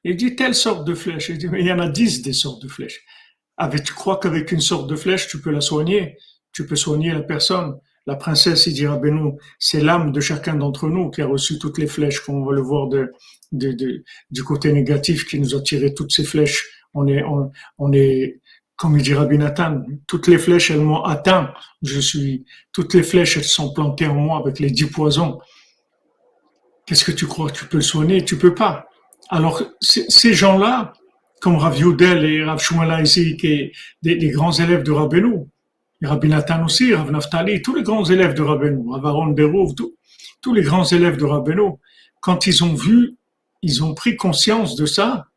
Il 0.04 0.16
dit 0.16 0.36
telle 0.36 0.56
sorte 0.56 0.86
de 0.86 0.94
flèche. 0.94 1.30
Il 1.30 1.38
dit, 1.38 1.48
mais 1.48 1.62
il 1.62 1.68
y 1.68 1.72
en 1.72 1.80
a 1.80 1.90
dix 1.90 2.22
des 2.22 2.34
sortes 2.34 2.62
de 2.62 2.68
flèches. 2.68 3.02
Avec, 3.58 3.84
tu 3.84 3.94
crois 3.94 4.18
qu'avec 4.18 4.52
une 4.52 4.62
sorte 4.62 4.90
de 4.90 4.96
flèche, 4.96 5.28
tu 5.28 5.42
peux 5.42 5.52
la 5.52 5.62
soigner? 5.62 6.18
Tu 6.54 6.66
peux 6.66 6.76
soigner 6.76 7.12
la 7.12 7.22
personne 7.22 7.76
la 8.10 8.16
princesse, 8.16 8.66
il 8.66 8.74
dit 8.74 8.88
Rabbeinu, 8.88 9.34
c'est 9.60 9.82
l'âme 9.82 10.12
de 10.12 10.20
chacun 10.20 10.56
d'entre 10.56 10.88
nous 10.90 11.12
qui 11.12 11.22
a 11.22 11.28
reçu 11.28 11.60
toutes 11.60 11.78
les 11.78 11.86
flèches, 11.86 12.22
comme 12.22 12.42
on 12.42 12.46
va 12.46 12.54
le 12.54 12.62
voir 12.62 12.88
de, 12.88 13.12
du 13.52 14.44
côté 14.44 14.74
négatif 14.74 15.28
qui 15.28 15.40
nous 15.40 15.56
a 15.56 15.62
tiré 15.62 15.94
toutes 15.94 16.12
ces 16.12 16.24
flèches. 16.24 16.68
On 16.96 17.08
est, 17.08 17.24
on, 17.78 17.94
est, 17.94 18.42
comme 18.76 18.98
il 18.98 19.04
dit 19.04 19.14
Rabbi 19.14 19.38
toutes 20.08 20.28
les 20.28 20.40
flèches, 20.40 20.72
elles 20.72 20.82
m'ont 20.82 21.04
atteint. 21.04 21.54
Je 21.84 22.00
suis, 22.00 22.46
toutes 22.72 22.96
les 22.96 23.04
flèches, 23.04 23.38
elles 23.38 23.44
sont 23.44 23.74
plantées 23.74 24.08
en 24.08 24.16
moi 24.16 24.40
avec 24.40 24.60
les 24.60 24.72
dix 24.72 24.88
poisons. 24.88 25.40
Qu'est-ce 26.90 27.06
que 27.06 27.12
tu 27.12 27.28
crois? 27.28 27.52
Tu 27.52 27.66
peux 27.66 27.82
soigner? 27.82 28.26
Tu 28.26 28.36
peux 28.36 28.56
pas. 28.56 28.88
Alors, 29.30 29.62
ces 29.80 30.34
gens-là, 30.34 30.94
comme 31.40 31.56
Rav 31.56 31.78
Yudel 31.78 32.26
et 32.26 32.44
Rav 32.44 32.60
Shumala 32.60 33.04
ici, 33.04 33.38
qui 33.38 33.72
grands 34.32 34.52
élèves 34.54 34.82
de 34.82 34.92
Rabbeinu, 34.92 35.46
Rabbi 36.02 36.30
Nathan 36.30 36.66
aussi, 36.66 36.96
Rav 36.96 37.12
Naftali, 37.12 37.62
tous 37.62 37.76
les 37.76 37.84
grands 37.84 38.06
élèves 38.06 38.34
de 38.34 38.42
Rabbeinu, 38.42 38.90
Rav 38.90 39.06
Aaron 39.06 39.36
tous 40.42 40.54
les 40.56 40.64
grands 40.64 40.84
élèves 40.84 41.18
de 41.18 41.26
Rabbeinu, 41.26 41.74
quand 42.22 42.48
ils 42.48 42.64
ont 42.64 42.74
vu 42.74 43.18
ils 43.62 43.84
ont 43.84 43.94
pris 43.94 44.16
conscience 44.16 44.76
de 44.76 44.88
ça, 44.88 45.28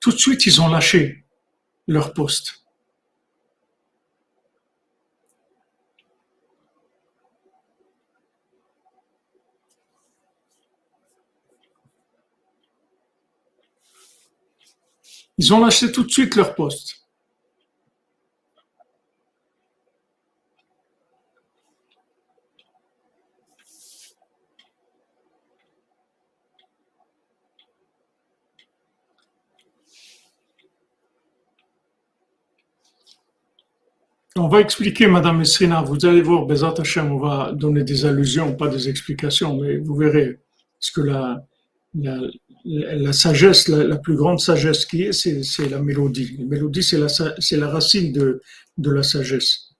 tout 0.00 0.12
de 0.12 0.18
suite 0.18 0.46
ils 0.46 0.60
ont 0.60 0.68
lâché 0.68 1.24
leur 1.88 2.14
poste. 2.14 2.63
Ils 15.38 15.52
ont 15.52 15.64
lâché 15.64 15.90
tout 15.90 16.04
de 16.04 16.10
suite 16.10 16.36
leur 16.36 16.54
poste. 16.54 17.04
On 34.36 34.48
va 34.48 34.60
expliquer, 34.60 35.06
Madame 35.06 35.42
Esrina, 35.42 35.82
vous 35.82 36.04
allez 36.04 36.20
voir, 36.20 36.44
Bezat 36.44 36.74
Hashem, 36.78 37.12
on 37.12 37.18
va 37.18 37.52
donner 37.52 37.84
des 37.84 38.04
allusions, 38.04 38.56
pas 38.56 38.66
des 38.66 38.88
explications, 38.88 39.60
mais 39.60 39.76
vous 39.76 39.94
verrez 39.94 40.40
ce 40.80 40.90
que 40.90 41.02
la, 41.02 41.46
la, 41.94 42.18
sagesse, 43.12 43.68
la, 43.68 43.96
plus 43.96 44.16
grande 44.16 44.40
sagesse 44.40 44.86
qui 44.86 45.02
est, 45.02 45.12
c'est 45.12 45.68
la 45.68 45.80
mélodie. 45.80 46.36
La 46.38 46.44
mélodie, 46.46 46.82
c'est 46.82 46.98
la, 46.98 47.08
la 47.52 47.68
racine 47.68 48.12
de, 48.12 48.40
de 48.78 48.90
la 48.90 49.02
sagesse. 49.02 49.74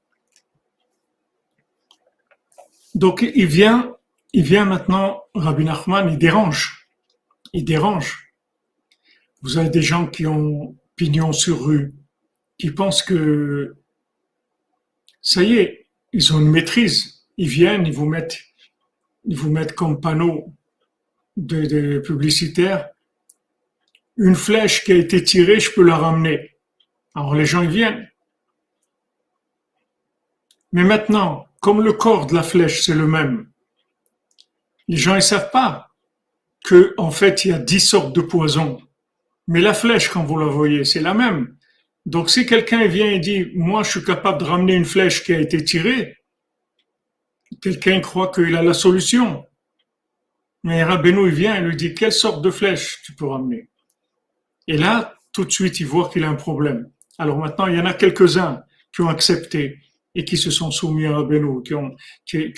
Donc, 2.95 3.29
il 3.35 3.47
vient, 3.47 3.97
il 4.33 4.45
vient 4.45 4.65
maintenant, 4.65 5.23
Rabbi 5.35 5.65
Nachman, 5.65 6.11
il 6.11 6.19
dérange. 6.19 6.89
Il 7.53 7.65
dérange. 7.65 8.33
Vous 9.43 9.59
avez 9.59 9.71
des 9.71 9.83
gens 9.83 10.07
qui 10.07 10.27
ont 10.27 10.77
pignon 10.97 11.33
sur 11.33 11.65
rue, 11.65 11.95
qui 12.59 12.71
pensent 12.71 13.03
que 13.03 13.77
ça 15.21 15.43
y 15.43 15.55
est, 15.55 15.89
ils 16.13 16.33
ont 16.33 16.41
une 16.41 16.51
maîtrise. 16.51 17.27
Ils 17.37 17.49
viennent, 17.49 17.87
ils 17.87 17.93
vous 17.93 18.07
mettent, 18.07 18.39
ils 19.25 19.37
vous 19.37 19.51
mettent 19.51 19.75
comme 19.75 20.01
panneau 20.01 20.55
de, 21.37 21.65
de 21.67 21.99
publicitaire 21.99 22.89
une 24.17 24.37
flèche 24.37 24.85
qui 24.85 24.93
a 24.93 24.97
été 24.97 25.23
tirée, 25.23 25.61
je 25.61 25.73
peux 25.73 25.83
la 25.83 25.97
ramener. 25.97 26.57
Alors 27.15 27.35
les 27.35 27.47
gens 27.47 27.63
ils 27.63 27.71
viennent. 27.71 28.09
Mais 30.73 30.85
maintenant, 30.85 31.47
comme 31.61 31.83
le 31.83 31.93
corps 31.93 32.27
de 32.27 32.35
la 32.35 32.43
flèche 32.43 32.83
c'est 32.83 32.95
le 32.95 33.07
même, 33.07 33.49
les 34.89 34.97
gens 34.97 35.17
ils 35.17 35.23
savent 35.23 35.51
pas 35.51 35.91
que 36.65 36.95
en 36.97 37.11
fait 37.11 37.45
il 37.45 37.51
y 37.51 37.55
a 37.55 37.59
dix 37.59 37.81
sortes 37.81 38.15
de 38.15 38.21
poisons. 38.21 38.81
Mais 39.47 39.61
la 39.61 39.75
flèche 39.75 40.09
quand 40.09 40.25
vous 40.25 40.39
la 40.39 40.47
voyez 40.47 40.85
c'est 40.85 41.01
la 41.01 41.15
même. 41.15 41.57
Donc 42.07 42.31
si 42.31 42.47
quelqu'un 42.47 42.87
vient 42.87 43.11
et 43.11 43.19
dit 43.19 43.51
moi 43.55 43.83
je 43.83 43.91
suis 43.91 44.05
capable 44.05 44.39
de 44.39 44.45
ramener 44.45 44.75
une 44.75 44.85
flèche 44.85 45.25
qui 45.25 45.33
a 45.33 45.41
été 45.41 45.63
tirée, 45.65 46.19
quelqu'un 47.63 48.01
croit 48.01 48.31
qu'il 48.33 48.55
a 48.57 48.63
la 48.63 48.75
solution. 48.75 49.47
Mais 50.65 50.83
Rabbeinu, 50.83 51.29
il 51.29 51.35
vient 51.35 51.55
et 51.57 51.61
lui 51.61 51.77
dit, 51.77 51.95
quelle 51.95 52.13
sorte 52.13 52.43
de 52.43 52.51
flèche 52.51 53.03
tu 53.05 53.15
peux 53.15 53.27
ramener? 53.27 53.69
Et 54.67 54.79
là, 54.79 55.15
tout 55.33 55.45
de 55.45 55.53
suite, 55.53 55.79
il 55.79 55.87
voit 55.87 56.09
qu'il 56.09 56.25
a 56.25 56.31
un 56.31 56.35
problème. 56.35 56.91
Alors 57.19 57.39
maintenant, 57.39 57.67
il 57.67 57.77
y 57.77 57.81
en 57.81 57.85
a 57.85 57.93
quelques-uns 57.93 58.63
qui 58.93 59.03
ont 59.03 59.09
accepté 59.09 59.79
et 60.15 60.25
qui 60.25 60.39
se 60.39 60.51
sont 60.51 60.71
soumis 60.71 61.05
à 61.05 61.17
Rabbeinu, 61.17 61.63
qui 61.63 61.75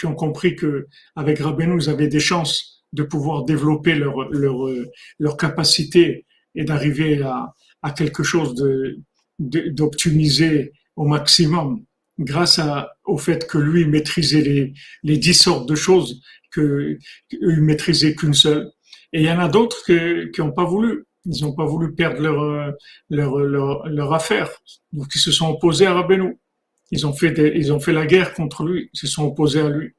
ont, 0.06 0.14
compris 0.14 0.54
que 0.54 0.86
avec 1.16 1.40
Rabbeinu, 1.40 1.82
ils 1.82 1.90
avaient 1.90 2.06
des 2.06 2.20
chances 2.20 2.84
de 2.92 3.02
pouvoir 3.02 3.44
développer 3.44 3.96
leur, 3.96 5.36
capacité 5.36 6.26
et 6.54 6.64
d'arriver 6.64 7.22
à, 7.22 7.52
quelque 7.90 8.22
chose 8.22 8.54
d'optimiser 9.38 10.72
au 10.94 11.06
maximum 11.06 11.84
grâce 12.18 12.60
au 13.04 13.18
fait 13.18 13.46
que 13.46 13.58
lui 13.58 13.84
maîtrisait 13.84 14.72
les 15.02 15.18
dix 15.18 15.34
sortes 15.34 15.68
de 15.68 15.74
choses 15.74 16.20
que 16.56 16.98
eux 17.42 17.60
maîtrisaient 17.60 18.14
qu'une 18.14 18.34
seule. 18.34 18.70
Et 19.12 19.20
il 19.20 19.26
y 19.26 19.30
en 19.30 19.38
a 19.38 19.48
d'autres 19.48 19.84
qui 19.86 20.40
n'ont 20.40 20.52
pas 20.52 20.64
voulu. 20.64 21.04
Ils 21.24 21.44
n'ont 21.44 21.54
pas 21.54 21.64
voulu 21.64 21.94
perdre 21.94 22.20
leur, 22.20 23.38
leur, 23.38 23.88
leur, 23.88 24.12
affaire. 24.12 24.50
Donc 24.92 25.08
ils 25.14 25.20
se 25.20 25.32
sont 25.32 25.48
opposés 25.50 25.86
à 25.86 25.94
Rabbeinu. 25.94 26.38
Ils 26.92 27.06
ont 27.06 27.12
fait 27.12 27.92
la 27.92 28.06
guerre 28.06 28.34
contre 28.34 28.64
lui. 28.64 28.90
Ils 28.92 28.98
se 28.98 29.06
sont 29.06 29.24
opposés 29.24 29.60
à 29.60 29.68
lui. 29.68 29.94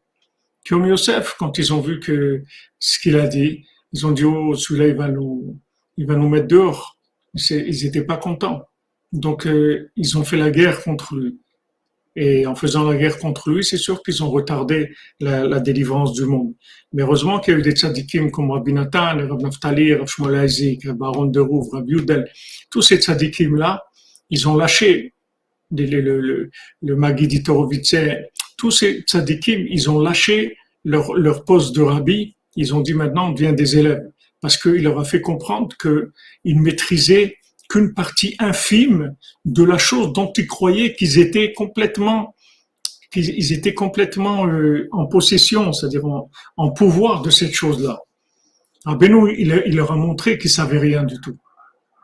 Comme 0.68 0.86
Yosef, 0.86 1.36
quand 1.40 1.58
ils 1.58 1.74
ont 1.74 1.82
vu 1.82 2.00
que 2.00 2.44
ce 2.80 3.00
qu'il 3.00 3.18
a 3.18 3.28
dit, 3.28 3.66
ils 3.94 4.06
ont 4.06 4.12
dit, 4.12 4.26
oh, 4.26 4.54
celui-là, 4.54 4.88
il 4.88 4.96
va 4.96 5.08
nous, 5.08 5.60
mettre 6.30 6.48
dehors. 6.48 6.98
Ils 7.34 7.84
n'étaient 7.84 8.04
pas 8.04 8.18
contents. 8.18 8.64
Donc, 9.12 9.48
euh, 9.48 9.92
ils 9.96 10.18
ont 10.18 10.24
fait 10.24 10.38
la 10.38 10.52
guerre 10.52 10.84
contre 10.84 11.16
lui. 11.16 11.40
Et 12.20 12.48
en 12.48 12.56
faisant 12.56 12.90
la 12.90 12.98
guerre 12.98 13.20
contre 13.20 13.52
lui, 13.52 13.64
c'est 13.64 13.78
sûr 13.78 14.02
qu'ils 14.02 14.24
ont 14.24 14.32
retardé 14.32 14.90
la, 15.20 15.46
la, 15.46 15.60
délivrance 15.60 16.14
du 16.14 16.26
monde. 16.26 16.54
Mais 16.92 17.04
heureusement 17.04 17.40
qu'il 17.40 17.54
y 17.54 17.58
a 17.58 17.60
eu 17.60 17.62
des 17.62 17.76
tzadikim 17.76 18.32
comme 18.32 18.50
Rabbi 18.50 18.74
Nathan, 18.74 19.18
Rabbi 19.30 19.44
Naftali, 19.44 19.94
Rabbi 19.94 20.08
Shmuel 20.08 20.96
Baron 20.96 21.28
de 21.28 21.40
Rouv, 21.40 21.70
Rabbi 21.72 21.92
Yudel. 21.92 22.28
Tous 22.72 22.82
ces 22.82 22.98
tzadikim-là, 22.98 23.84
ils 24.32 24.50
ont 24.50 24.56
lâché 24.58 25.14
le, 25.70 25.86
le, 25.86 26.20
le, 26.20 26.50
le 26.82 26.96
Magidi 26.96 27.44
tous 28.58 28.72
ces 28.72 29.02
tzadikim, 29.02 29.68
ils 29.70 29.90
ont 29.90 30.00
lâché 30.00 30.58
leur, 30.84 31.14
leur 31.14 31.46
poste 31.46 31.76
de 31.76 31.82
rabbi. 31.82 32.36
Ils 32.56 32.74
ont 32.74 32.82
dit 32.82 32.96
maintenant, 32.96 33.30
on 33.30 33.34
devient 33.34 33.54
des 33.56 33.78
élèves. 33.78 34.12
Parce 34.42 34.58
qu'il 34.58 34.84
leur 34.84 35.00
a 35.00 35.06
fait 35.06 35.22
comprendre 35.22 35.76
qu'ils 35.78 36.60
maîtrisaient 36.60 37.37
qu'une 37.70 37.94
partie 37.94 38.36
infime 38.40 39.16
de 39.46 39.64
la 39.64 39.78
chose 39.78 40.14
dont 40.14 40.32
ils 40.38 40.48
croyaient 40.48 40.96
qu'ils 40.96 41.20
étaient 41.20 41.54
complètement 41.54 42.34
qu'ils 43.12 43.54
étaient 43.54 43.74
complètement 43.74 44.48
euh, 44.48 44.90
en 44.92 45.06
possession, 45.06 45.72
c'est-à-dire 45.72 46.04
en, 46.58 46.72
pouvoir 46.72 47.22
de 47.22 47.30
cette 47.30 47.54
chose-là. 47.54 48.00
Rabbeinu, 48.86 49.34
il, 49.38 49.64
il, 49.66 49.76
leur 49.78 49.94
a 49.94 49.96
montré 49.96 50.38
qu'ils 50.38 50.50
savaient 50.50 50.78
rien 50.78 51.04
du 51.04 51.16
tout. 51.22 51.38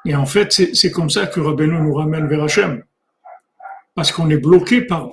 Et 0.05 0.16
en 0.16 0.26
fait, 0.26 0.51
c'est 0.51 0.91
comme 0.91 1.09
ça 1.09 1.28
que 1.28 1.39
Rabbeinu 1.39 1.82
nous 1.82 1.93
ramène 1.93 2.28
vers 2.28 2.43
Hachem. 2.43 2.84
Parce 3.95 4.11
qu'on 4.11 4.30
est 4.30 4.38
bloqué 4.38 4.82
par, 4.82 5.11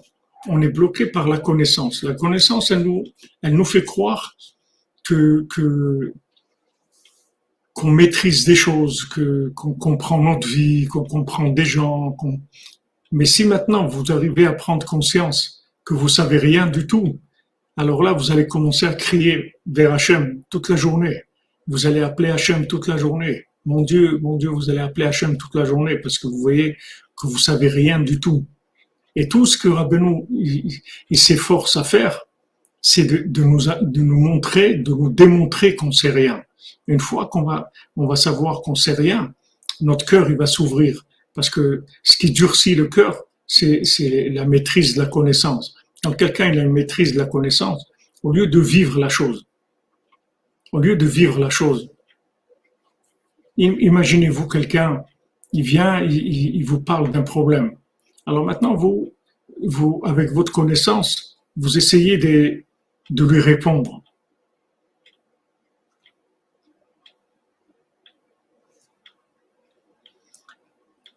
on 0.48 0.62
est 0.62 0.68
bloqué 0.68 1.06
par 1.06 1.28
la 1.28 1.38
connaissance. 1.38 2.02
La 2.02 2.14
connaissance, 2.14 2.70
elle 2.70 2.82
nous, 2.82 3.04
elle 3.42 3.54
nous 3.54 3.64
fait 3.64 3.84
croire 3.84 4.36
que, 5.04 5.46
que, 5.54 6.12
qu'on 7.80 7.90
maîtrise 7.90 8.44
des 8.44 8.54
choses, 8.54 9.06
que 9.06 9.52
qu'on 9.56 9.72
comprend 9.72 10.22
notre 10.22 10.46
vie, 10.46 10.86
qu'on 10.86 11.04
comprend 11.04 11.48
des 11.48 11.64
gens. 11.64 12.14
Mais 13.10 13.24
si 13.24 13.44
maintenant 13.44 13.86
vous 13.86 14.12
arrivez 14.12 14.44
à 14.44 14.52
prendre 14.52 14.84
conscience 14.84 15.64
que 15.82 15.94
vous 15.94 16.08
savez 16.08 16.36
rien 16.36 16.66
du 16.66 16.86
tout, 16.86 17.18
alors 17.78 18.02
là 18.02 18.12
vous 18.12 18.30
allez 18.32 18.46
commencer 18.46 18.84
à 18.84 18.92
crier 18.92 19.54
vers 19.66 19.94
Hachem 19.94 20.42
toute 20.50 20.68
la 20.68 20.76
journée. 20.76 21.22
Vous 21.68 21.86
allez 21.86 22.02
appeler 22.02 22.28
Hachem 22.28 22.66
toute 22.66 22.86
la 22.86 22.98
journée. 22.98 23.44
Mon 23.64 23.80
Dieu, 23.80 24.18
mon 24.18 24.36
Dieu, 24.36 24.50
vous 24.50 24.68
allez 24.68 24.80
appeler 24.80 25.06
Hachem 25.06 25.38
toute 25.38 25.54
la 25.54 25.64
journée 25.64 25.96
parce 25.96 26.18
que 26.18 26.26
vous 26.26 26.38
voyez 26.38 26.76
que 27.18 27.26
vous 27.28 27.38
savez 27.38 27.68
rien 27.68 27.98
du 27.98 28.20
tout. 28.20 28.44
Et 29.16 29.26
tout 29.26 29.46
ce 29.46 29.56
que 29.56 29.68
Rabbeinu 29.68 30.26
il, 30.28 31.18
s'efforce 31.18 31.76
à 31.76 31.84
faire, 31.84 32.20
c'est 32.82 33.04
de, 33.04 33.24
de, 33.26 33.42
nous, 33.42 33.62
de 33.80 34.02
nous 34.02 34.20
montrer, 34.20 34.74
de 34.74 34.92
nous 34.92 35.08
démontrer 35.10 35.76
qu'on 35.76 35.92
sait 35.92 36.10
rien. 36.10 36.42
Une 36.86 37.00
fois 37.00 37.26
qu'on 37.26 37.42
va, 37.42 38.16
savoir 38.16 38.62
qu'on 38.62 38.74
sait 38.74 38.94
rien, 38.94 39.32
notre 39.80 40.04
cœur, 40.04 40.28
va 40.36 40.46
s'ouvrir. 40.46 41.04
Parce 41.34 41.50
que 41.50 41.84
ce 42.02 42.16
qui 42.16 42.30
durcit 42.32 42.74
le 42.74 42.86
cœur, 42.86 43.22
c'est, 43.46 43.82
la 44.30 44.44
maîtrise 44.44 44.94
de 44.94 45.02
la 45.02 45.06
connaissance. 45.08 45.74
Quand 46.02 46.12
quelqu'un 46.12 46.50
a 46.50 46.62
une 46.62 46.72
maîtrise 46.72 47.12
de 47.12 47.18
la 47.18 47.26
connaissance, 47.26 47.86
au 48.22 48.32
lieu 48.32 48.46
de 48.46 48.60
vivre 48.60 48.98
la 48.98 49.08
chose, 49.08 49.46
au 50.72 50.78
lieu 50.78 50.96
de 50.96 51.06
vivre 51.06 51.38
la 51.38 51.50
chose, 51.50 51.90
imaginez-vous 53.56 54.48
quelqu'un, 54.48 55.04
il 55.52 55.62
vient, 55.62 56.00
il, 56.02 56.62
vous 56.64 56.80
parle 56.80 57.10
d'un 57.10 57.22
problème. 57.22 57.76
Alors 58.26 58.44
maintenant, 58.44 58.74
vous, 58.74 59.12
avec 60.04 60.30
votre 60.32 60.52
connaissance, 60.52 61.38
vous 61.56 61.76
essayez 61.76 62.16
de 62.16 63.24
lui 63.24 63.40
répondre. 63.40 64.02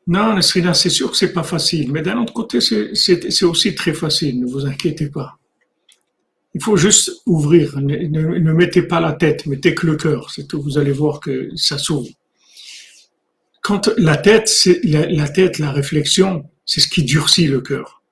Non, 0.06 0.36
Nesrina, 0.36 0.74
c'est 0.74 0.90
sûr 0.90 1.12
que 1.12 1.18
c'est 1.18 1.32
pas 1.32 1.44
facile, 1.44 1.92
mais 1.92 2.02
d'un 2.02 2.18
autre 2.18 2.34
côté, 2.34 2.60
c'est 2.60 3.44
aussi 3.44 3.76
très 3.76 3.94
facile, 3.94 4.40
ne 4.42 4.46
vous 4.46 4.66
inquiétez 4.66 5.10
pas. 5.10 5.38
Il 6.56 6.62
faut 6.62 6.78
juste 6.78 7.22
ouvrir, 7.26 7.80
ne, 7.80 8.54
mettez 8.54 8.84
pas 8.84 9.00
la 9.00 9.14
tête, 9.14 9.46
mettez 9.46 9.74
que 9.74 9.88
le 9.88 9.96
cœur, 9.96 10.30
c'est 10.30 10.54
vous 10.54 10.78
allez 10.78 10.92
voir 10.92 11.20
que 11.20 11.50
ça 11.56 11.78
s'ouvre. 11.78 12.10
Quand 13.62 13.90
la 13.98 14.18
tête, 14.18 14.52
la, 14.84 15.30
tête, 15.30 15.58
la 15.58 15.72
réflexion, 15.72 16.50
c'est 16.66 16.82
ce 16.82 16.90
qui 16.90 17.04
durcit 17.04 17.48
le 17.48 17.62
cœur. 17.62 18.04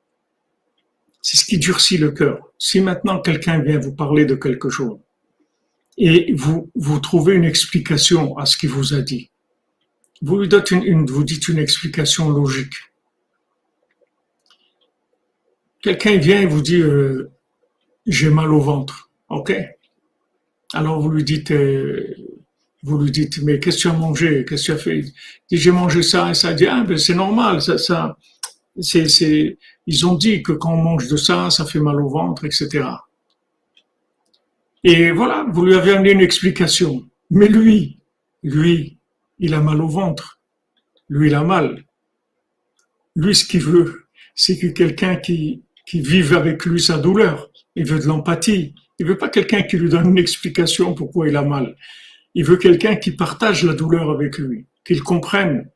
C'est 1.21 1.37
ce 1.37 1.45
qui 1.45 1.59
durcit 1.59 1.97
le 1.97 2.11
cœur. 2.11 2.39
Si 2.57 2.79
maintenant 2.79 3.19
quelqu'un 3.19 3.59
vient 3.59 3.77
vous 3.77 3.93
parler 3.93 4.25
de 4.25 4.35
quelque 4.35 4.69
chose 4.69 4.97
et 5.97 6.33
vous, 6.33 6.71
vous 6.73 6.99
trouvez 6.99 7.35
une 7.35 7.43
explication 7.43 8.37
à 8.37 8.45
ce 8.45 8.55
qu'il 8.57 8.69
vous 8.69 8.93
a 8.93 9.01
dit, 9.01 9.30
vous 10.21 10.39
lui 10.39 10.47
dites 10.47 10.71
une, 10.71 11.05
vous 11.05 11.23
dites 11.23 11.47
une 11.47 11.57
explication 11.57 12.29
logique. 12.29 12.73
Quelqu'un 15.81 16.17
vient 16.17 16.41
et 16.41 16.45
vous 16.45 16.61
dit 16.61 16.79
euh, 16.79 17.31
j'ai 18.05 18.29
mal 18.29 18.53
au 18.53 18.59
ventre, 18.59 19.09
ok 19.29 19.53
Alors 20.73 20.99
vous 21.01 21.09
lui 21.09 21.23
dites 21.23 21.51
euh, 21.51 22.15
vous 22.83 22.99
lui 22.99 23.11
dites 23.11 23.41
mais 23.41 23.59
qu'est-ce 23.59 23.77
que 23.77 23.81
tu 23.81 23.87
as 23.87 23.93
mangé? 23.93 24.45
Qu'est-ce 24.45 24.61
que 24.61 24.65
tu 24.67 24.71
as 24.73 24.77
fait? 24.77 24.99
Il 24.99 25.05
dit 25.49 25.57
j'ai 25.57 25.71
mangé 25.71 26.03
ça 26.03 26.29
et 26.29 26.33
ça. 26.35 26.51
Il 26.51 26.57
dit 26.57 26.67
ah 26.67 26.83
ben 26.83 26.97
c'est 26.97 27.15
normal, 27.15 27.61
ça, 27.61 27.77
ça 27.77 28.17
c'est, 28.79 29.57
ils 29.87 30.05
ont 30.05 30.15
dit 30.15 30.43
que 30.43 30.51
quand 30.51 30.73
on 30.73 30.81
mange 30.81 31.07
de 31.07 31.17
ça, 31.17 31.49
ça 31.49 31.65
fait 31.65 31.79
mal 31.79 31.99
au 32.01 32.09
ventre, 32.09 32.45
etc. 32.45 32.85
Et 34.83 35.11
voilà, 35.11 35.45
vous 35.51 35.65
lui 35.65 35.75
avez 35.75 35.91
amené 35.91 36.11
une 36.11 36.21
explication. 36.21 37.03
Mais 37.29 37.47
lui, 37.47 37.99
lui, 38.43 38.97
il 39.41 39.53
a 39.53 39.59
mal 39.59 39.81
au 39.81 39.87
ventre. 39.87 40.39
Lui, 41.09 41.27
il 41.27 41.35
a 41.35 41.43
mal. 41.43 41.83
Lui, 43.15 43.35
ce 43.35 43.43
qu'il 43.43 43.61
veut, 43.61 44.05
c'est 44.35 44.57
que 44.57 44.67
quelqu'un 44.67 45.17
qui, 45.17 45.63
qui 45.85 45.99
vive 45.99 46.33
avec 46.33 46.65
lui 46.65 46.79
sa 46.79 46.97
douleur. 46.97 47.49
Il 47.75 47.85
veut 47.85 47.99
de 47.99 48.05
l'empathie. 48.05 48.75
Il 48.99 49.05
veut 49.07 49.17
pas 49.17 49.29
quelqu'un 49.29 49.63
qui 49.63 49.77
lui 49.77 49.89
donne 49.89 50.11
une 50.11 50.17
explication 50.17 50.93
pourquoi 50.93 51.27
il 51.27 51.35
a 51.35 51.41
mal. 51.41 51.75
Il 52.35 52.45
veut 52.45 52.57
quelqu'un 52.57 52.95
qui 52.95 53.11
partage 53.11 53.63
la 53.63 53.73
douleur 53.73 54.09
avec 54.11 54.37
lui, 54.37 54.67
qu'il 54.85 55.01
comprenne, 55.01 55.69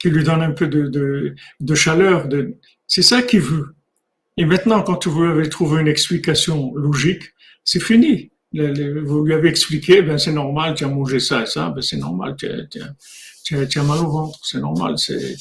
qui 0.00 0.08
lui 0.10 0.22
donne 0.22 0.42
un 0.42 0.52
peu 0.52 0.68
de, 0.68 1.34
de, 1.60 1.74
chaleur. 1.74 2.28
De... 2.28 2.54
C'est 2.86 3.02
ça 3.02 3.20
qu'il 3.20 3.40
veut. 3.40 3.74
Et 4.36 4.44
maintenant, 4.44 4.82
quand 4.82 5.06
vous 5.08 5.24
avez 5.24 5.48
trouvé 5.48 5.80
une 5.80 5.88
explication 5.88 6.72
logique, 6.76 7.24
c'est 7.64 7.82
fini 7.82 8.30
vous 8.52 9.24
lui 9.24 9.34
avez 9.34 9.48
expliqué, 9.48 10.02
ben 10.02 10.18
c'est 10.18 10.32
normal, 10.32 10.74
tu 10.74 10.84
as 10.84 10.88
mangé 10.88 11.20
ça 11.20 11.42
et 11.42 11.46
ça, 11.46 11.70
ben 11.70 11.82
c'est 11.82 11.98
normal, 11.98 12.34
tu 12.36 12.48
as, 12.48 13.82
mal 13.82 13.98
au 13.98 14.10
ventre, 14.10 14.38
c'est 14.42 14.60
normal, 14.60 14.96
c'est, 14.98 15.36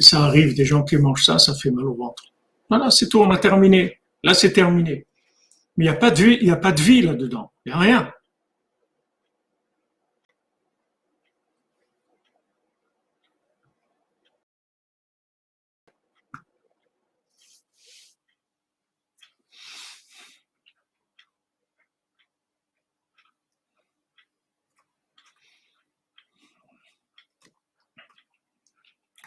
ça 0.00 0.24
arrive, 0.24 0.54
des 0.54 0.64
gens 0.64 0.82
qui 0.82 0.96
mangent 0.96 1.24
ça, 1.24 1.38
ça 1.38 1.54
fait 1.54 1.70
mal 1.70 1.84
au 1.84 1.94
ventre. 1.94 2.24
Voilà, 2.68 2.90
c'est 2.90 3.08
tout, 3.08 3.20
on 3.20 3.30
a 3.30 3.38
terminé. 3.38 3.98
Là, 4.24 4.34
c'est 4.34 4.52
terminé. 4.52 5.06
Mais 5.76 5.84
il 5.84 5.88
n'y 5.88 5.94
a 5.94 5.98
pas 5.98 6.10
de 6.10 6.22
vie, 6.22 6.38
il 6.40 6.48
y 6.48 6.50
a 6.50 6.56
pas 6.56 6.72
de 6.72 6.80
vie 6.80 7.02
là-dedans. 7.02 7.52
Il 7.64 7.68
n'y 7.70 7.74
a 7.74 7.78
rien. 7.78 8.12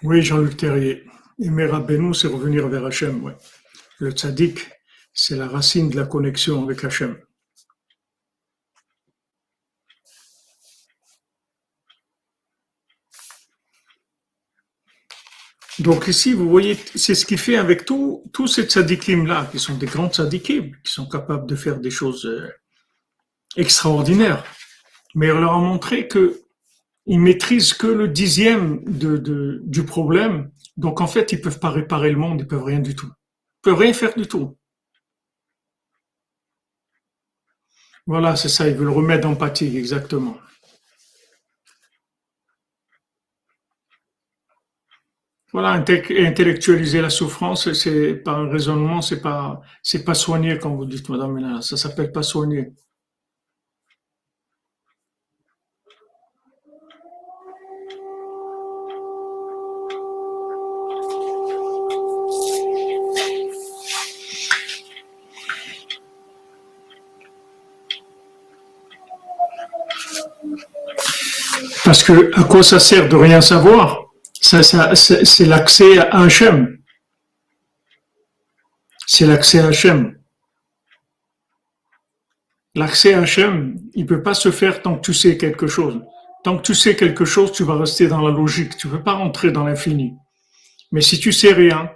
Oui, 0.02 0.22
Jean-Luc 0.22 0.56
Terrier. 0.56 1.04
Aimer 1.42 1.66
Rabbeinu, 1.66 2.14
c'est 2.14 2.28
revenir 2.28 2.68
vers 2.70 2.86
Hachem, 2.86 3.22
ouais. 3.22 3.36
Le 3.98 4.12
tzaddik, 4.12 4.60
c'est 5.14 5.36
la 5.36 5.48
racine 5.48 5.90
de 5.90 5.98
la 5.98 6.06
connexion 6.06 6.64
avec 6.64 6.86
Hachem. 6.86 7.18
Donc 15.80 16.08
ici, 16.08 16.34
vous 16.34 16.50
voyez, 16.50 16.78
c'est 16.96 17.16
ce 17.16 17.26
qu'il 17.26 17.38
fait 17.38 17.58
avec 17.58 17.86
tous 17.86 18.48
ces 18.48 18.64
tzaddikim-là, 18.64 19.50
qui 19.52 19.60
sont 19.60 19.76
des 19.76 19.86
grands 19.86 20.10
tzaddikim, 20.10 20.76
qui 20.82 20.92
sont 20.94 21.10
capables 21.10 21.46
de 21.46 21.56
faire 21.56 21.80
des 21.80 21.92
choses 21.92 22.26
euh, 22.26 22.50
extraordinaires. 23.58 24.46
Mais 25.16 25.28
il 25.28 25.34
leur 25.34 25.54
a 25.54 25.60
montré 25.60 26.08
que 26.08 26.42
ils 27.10 27.20
maîtrisent 27.20 27.74
que 27.74 27.88
le 27.88 28.08
dixième 28.08 28.84
du 28.86 29.84
problème. 29.84 30.52
Donc 30.78 31.02
en 31.02 31.08
fait, 31.08 31.32
ils 31.32 31.42
peuvent 31.42 31.60
pas 31.60 31.72
réparer 31.72 32.12
le 32.12 32.18
monde, 32.18 32.42
ils 32.42 32.48
peuvent 32.48 32.64
rien 32.64 32.80
du 32.80 32.96
tout. 32.96 33.08
Ils 33.08 33.62
peuvent 33.64 33.80
rien 33.80 33.94
faire 33.94 34.14
du 34.16 34.28
tout. 34.28 34.56
Voilà, 38.06 38.36
c'est 38.36 38.48
ça, 38.50 38.68
ils 38.70 38.76
veulent 38.76 38.90
remettre 38.90 39.24
d'empathie, 39.24 39.76
exactement. 39.76 40.38
Voilà, 45.52 45.72
intellectualiser 45.72 47.02
la 47.02 47.10
souffrance, 47.10 47.74
c'est 47.74 48.14
par 48.14 48.38
un 48.38 48.50
raisonnement, 48.50 49.02
c'est 49.02 49.22
pas, 49.22 49.62
pas 50.06 50.14
soigner 50.14 50.60
quand 50.60 50.76
vous 50.76 50.86
dites, 50.86 51.10
madame, 51.10 51.60
ça 51.64 51.76
s'appelle 51.76 52.12
pas 52.12 52.22
soigner. 52.22 52.72
Parce 71.90 72.04
que 72.04 72.40
à 72.40 72.44
quoi 72.44 72.62
ça 72.62 72.80
sert 72.80 73.10
de 73.10 73.16
rien 73.16 73.42
savoir? 73.42 74.12
C'est 74.32 75.46
l'accès 75.48 75.98
à 75.98 76.22
Hachem. 76.22 76.78
C'est 79.08 79.26
l'accès 79.26 79.58
à 79.58 79.70
Hachem. 79.70 80.16
L'accès 82.76 83.16
à 83.16 83.22
Hachem, 83.22 83.76
il 83.96 84.04
ne 84.04 84.08
peut 84.08 84.22
pas 84.22 84.36
se 84.36 84.52
faire 84.52 84.84
tant 84.84 84.98
que 84.98 85.02
tu 85.02 85.16
sais 85.16 85.36
quelque 85.36 85.66
chose. 85.66 86.00
Tant 86.44 86.60
que 86.60 86.62
tu 86.62 86.76
sais 86.76 86.96
quelque 86.96 87.26
chose, 87.26 87.52
tu 87.54 87.64
vas 87.64 87.80
rester 87.80 88.08
dans 88.08 88.22
la 88.22 88.32
logique. 88.32 88.78
Tu 88.78 88.86
ne 88.86 88.92
peux 88.92 89.04
pas 89.04 89.14
rentrer 89.14 89.50
dans 89.50 89.64
l'infini. 89.64 90.14
Mais 90.92 91.02
si 91.02 91.20
tu 91.20 91.32
sais 91.32 91.54
rien, 91.54 91.90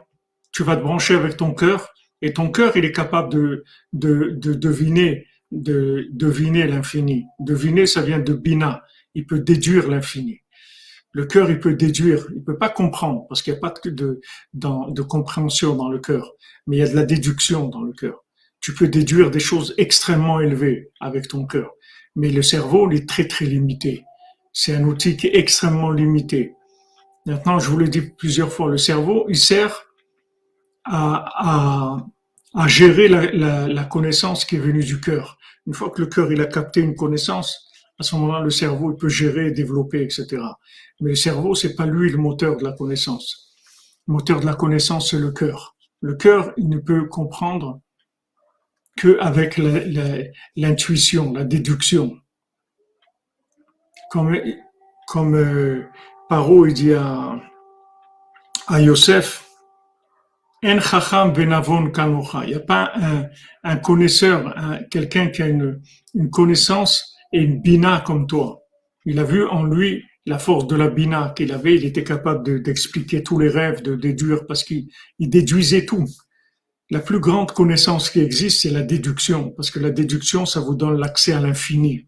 tu 0.52 0.64
vas 0.64 0.76
te 0.76 0.82
brancher 0.82 1.14
avec 1.14 1.38
ton 1.38 1.54
cœur 1.54 1.94
et 2.24 2.34
ton 2.34 2.50
cœur, 2.50 2.76
il 2.76 2.84
est 2.84 2.94
capable 2.94 3.32
de 3.32 3.64
deviner, 3.94 5.28
de 5.52 6.08
deviner 6.10 6.66
l'infini. 6.66 7.26
Deviner, 7.40 7.86
ça 7.86 8.02
vient 8.02 8.18
de 8.18 8.34
bina 8.34 8.82
il 9.16 9.26
peut 9.26 9.40
déduire 9.40 9.90
l'infini. 9.90 10.44
Le 11.12 11.26
cœur, 11.26 11.52
il 11.52 11.60
peut 11.60 11.76
déduire, 11.76 12.26
il 12.36 12.44
peut 12.44 12.58
pas 12.58 12.70
comprendre, 12.70 13.28
parce 13.30 13.44
qu'il 13.44 13.54
n'y 13.54 13.60
a 13.60 13.62
pas 13.62 13.74
de, 13.86 15.02
compréhension 15.04 15.76
dans 15.76 15.88
le 15.88 16.00
cœur, 16.00 16.34
mais 16.66 16.78
il 16.78 16.80
y 16.80 16.84
a 16.84 16.90
de 16.90 16.96
la 16.96 17.06
déduction 17.06 17.68
dans 17.68 17.84
le 17.84 17.94
cœur. 17.94 18.26
Tu 18.62 18.74
peux 18.74 18.88
déduire 18.88 19.30
des 19.30 19.40
choses 19.40 19.76
extrêmement 19.78 20.40
élevées 20.40 20.90
avec 21.00 21.28
ton 21.28 21.46
cœur, 21.46 21.72
mais 22.16 22.32
le 22.32 22.42
cerveau, 22.42 22.90
il 22.90 22.98
est 22.98 23.08
très 23.08 23.28
très 23.28 23.46
limité. 23.46 24.04
C'est 24.54 24.76
un 24.76 24.84
outil 24.86 25.16
qui 25.16 25.28
est 25.28 25.38
extrêmement 25.38 25.92
limité. 25.92 26.56
Maintenant, 27.28 27.60
je 27.60 27.70
vous 27.70 27.78
l'ai 27.78 27.90
dit 27.90 28.02
plusieurs 28.02 28.52
fois, 28.52 28.70
le 28.70 28.78
cerveau, 28.78 29.26
il 29.30 29.38
sert 29.38 29.86
à, 30.86 31.98
gérer 32.66 33.08
la, 33.08 33.32
la, 33.32 33.68
la 33.68 33.84
connaissance 33.84 34.46
qui 34.46 34.56
est 34.56 34.60
venue 34.60 34.84
du 34.84 35.00
cœur. 35.00 35.38
Une 35.68 35.76
fois 35.76 35.92
que 35.92 36.02
le 36.02 36.08
cœur, 36.08 36.32
il 36.32 36.42
a 36.42 36.46
capté 36.48 36.82
une 36.82 36.96
connaissance, 36.96 37.72
à 38.00 38.04
ce 38.04 38.16
moment-là, 38.16 38.42
le 38.42 38.50
cerveau 38.50 38.92
il 38.92 38.98
peut 38.98 39.10
gérer, 39.10 39.52
développer, 39.52 40.04
etc. 40.04 40.42
Mais 41.00 41.12
le 41.12 41.16
cerveau, 41.16 41.56
c'est 41.56 41.76
pas 41.76 41.86
lui 41.86 42.10
le 42.10 42.18
moteur 42.18 42.58
de 42.58 42.64
la 42.64 42.72
connaissance. 42.72 43.54
Le 44.08 44.14
moteur 44.14 44.40
de 44.40 44.46
la 44.46 44.56
connaissance, 44.56 45.12
c'est 45.12 45.20
le 45.20 45.32
cœur. 45.32 45.76
Le 46.02 46.16
cœur, 46.16 46.54
il 46.58 46.70
ne 46.70 46.80
peut 46.80 47.06
comprendre 47.06 47.82
qu'avec 48.98 49.58
l'intuition, 50.56 51.34
la, 51.34 51.44
déduction. 51.44 52.18
Comme, 54.12 54.38
comme 55.08 55.36
euh, 55.36 55.84
Paro 56.30 56.68
dit 56.68 56.94
à, 56.94 57.40
à 58.68 58.82
Yosef, 58.82 59.48
Il 60.62 60.70
n'y 60.76 62.54
a 62.54 62.60
pas 62.60 62.92
un, 62.96 63.26
un 63.64 63.76
connaisseur, 63.78 64.56
quelqu'un 64.90 65.28
qui 65.28 65.42
a 65.42 65.48
une, 65.48 65.82
une 66.14 66.30
connaissance 66.30 67.13
et 67.34 67.42
une 67.42 67.62
bina 67.62 68.02
comme 68.06 68.28
toi. 68.28 68.62
Il 69.06 69.20
a 69.20 69.24
vu 69.24 69.46
en 69.46 69.64
lui 69.64 70.04
la 70.26 70.40
force 70.40 70.68
de 70.68 70.76
la 70.76 70.88
bina 70.88 71.34
qu'il 71.36 71.52
avait. 71.52 71.76
Il 71.76 71.84
était 71.84 72.04
capable 72.04 72.62
d'expliquer 72.62 73.24
tous 73.24 73.38
les 73.38 73.50
rêves, 73.50 73.82
de 73.82 73.96
déduire, 73.96 74.46
parce 74.48 74.64
qu'il 74.64 74.88
déduisait 75.20 75.86
tout. 75.86 76.06
La 76.90 77.00
plus 77.00 77.20
grande 77.20 77.52
connaissance 77.52 78.10
qui 78.10 78.20
existe, 78.20 78.62
c'est 78.62 78.70
la 78.70 78.84
déduction, 78.84 79.50
parce 79.52 79.72
que 79.72 79.80
la 79.80 79.90
déduction, 79.90 80.46
ça 80.46 80.60
vous 80.60 80.76
donne 80.76 80.98
l'accès 80.98 81.34
à 81.34 81.42
l'infini. 81.42 82.08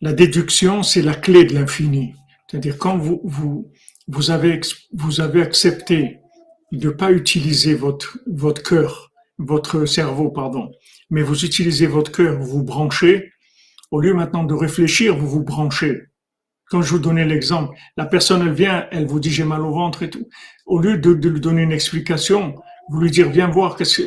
La 0.00 0.12
déduction, 0.12 0.82
c'est 0.82 1.02
la 1.02 1.14
clé 1.14 1.44
de 1.44 1.54
l'infini. 1.54 2.14
C'est-à-dire 2.48 2.78
quand 2.78 2.96
vous, 2.96 3.20
vous, 3.24 3.70
vous 4.08 4.30
avez, 4.30 4.60
vous 4.92 5.20
avez 5.20 5.42
accepté 5.42 6.18
de 6.72 6.88
pas 6.90 7.12
utiliser 7.12 7.74
votre, 7.74 8.18
votre 8.26 8.62
cœur, 8.62 9.12
votre 9.38 9.84
cerveau, 9.84 10.30
pardon, 10.30 10.70
mais 11.10 11.22
vous 11.22 11.44
utilisez 11.44 11.86
votre 11.86 12.10
cœur, 12.10 12.38
vous 12.38 12.58
vous 12.58 12.64
branchez, 12.64 13.30
au 13.90 14.00
lieu 14.00 14.14
maintenant 14.14 14.44
de 14.44 14.54
réfléchir, 14.54 15.16
vous 15.16 15.28
vous 15.28 15.44
branchez. 15.44 16.02
Quand 16.70 16.82
je 16.82 16.90
vous 16.90 16.98
donnais 16.98 17.24
l'exemple, 17.24 17.74
la 17.96 18.04
personne, 18.04 18.42
elle 18.42 18.52
vient, 18.52 18.86
elle 18.90 19.06
vous 19.06 19.20
dit 19.20 19.30
j'ai 19.30 19.44
mal 19.44 19.62
au 19.62 19.70
ventre 19.70 20.02
et 20.02 20.10
tout. 20.10 20.28
Au 20.66 20.80
lieu 20.80 20.98
de, 20.98 21.14
de 21.14 21.28
lui 21.28 21.40
donner 21.40 21.62
une 21.62 21.72
explication, 21.72 22.54
vous 22.90 23.00
lui 23.00 23.10
dire 23.10 23.30
viens 23.30 23.48
voir 23.48 23.76
qu'est-ce 23.76 24.02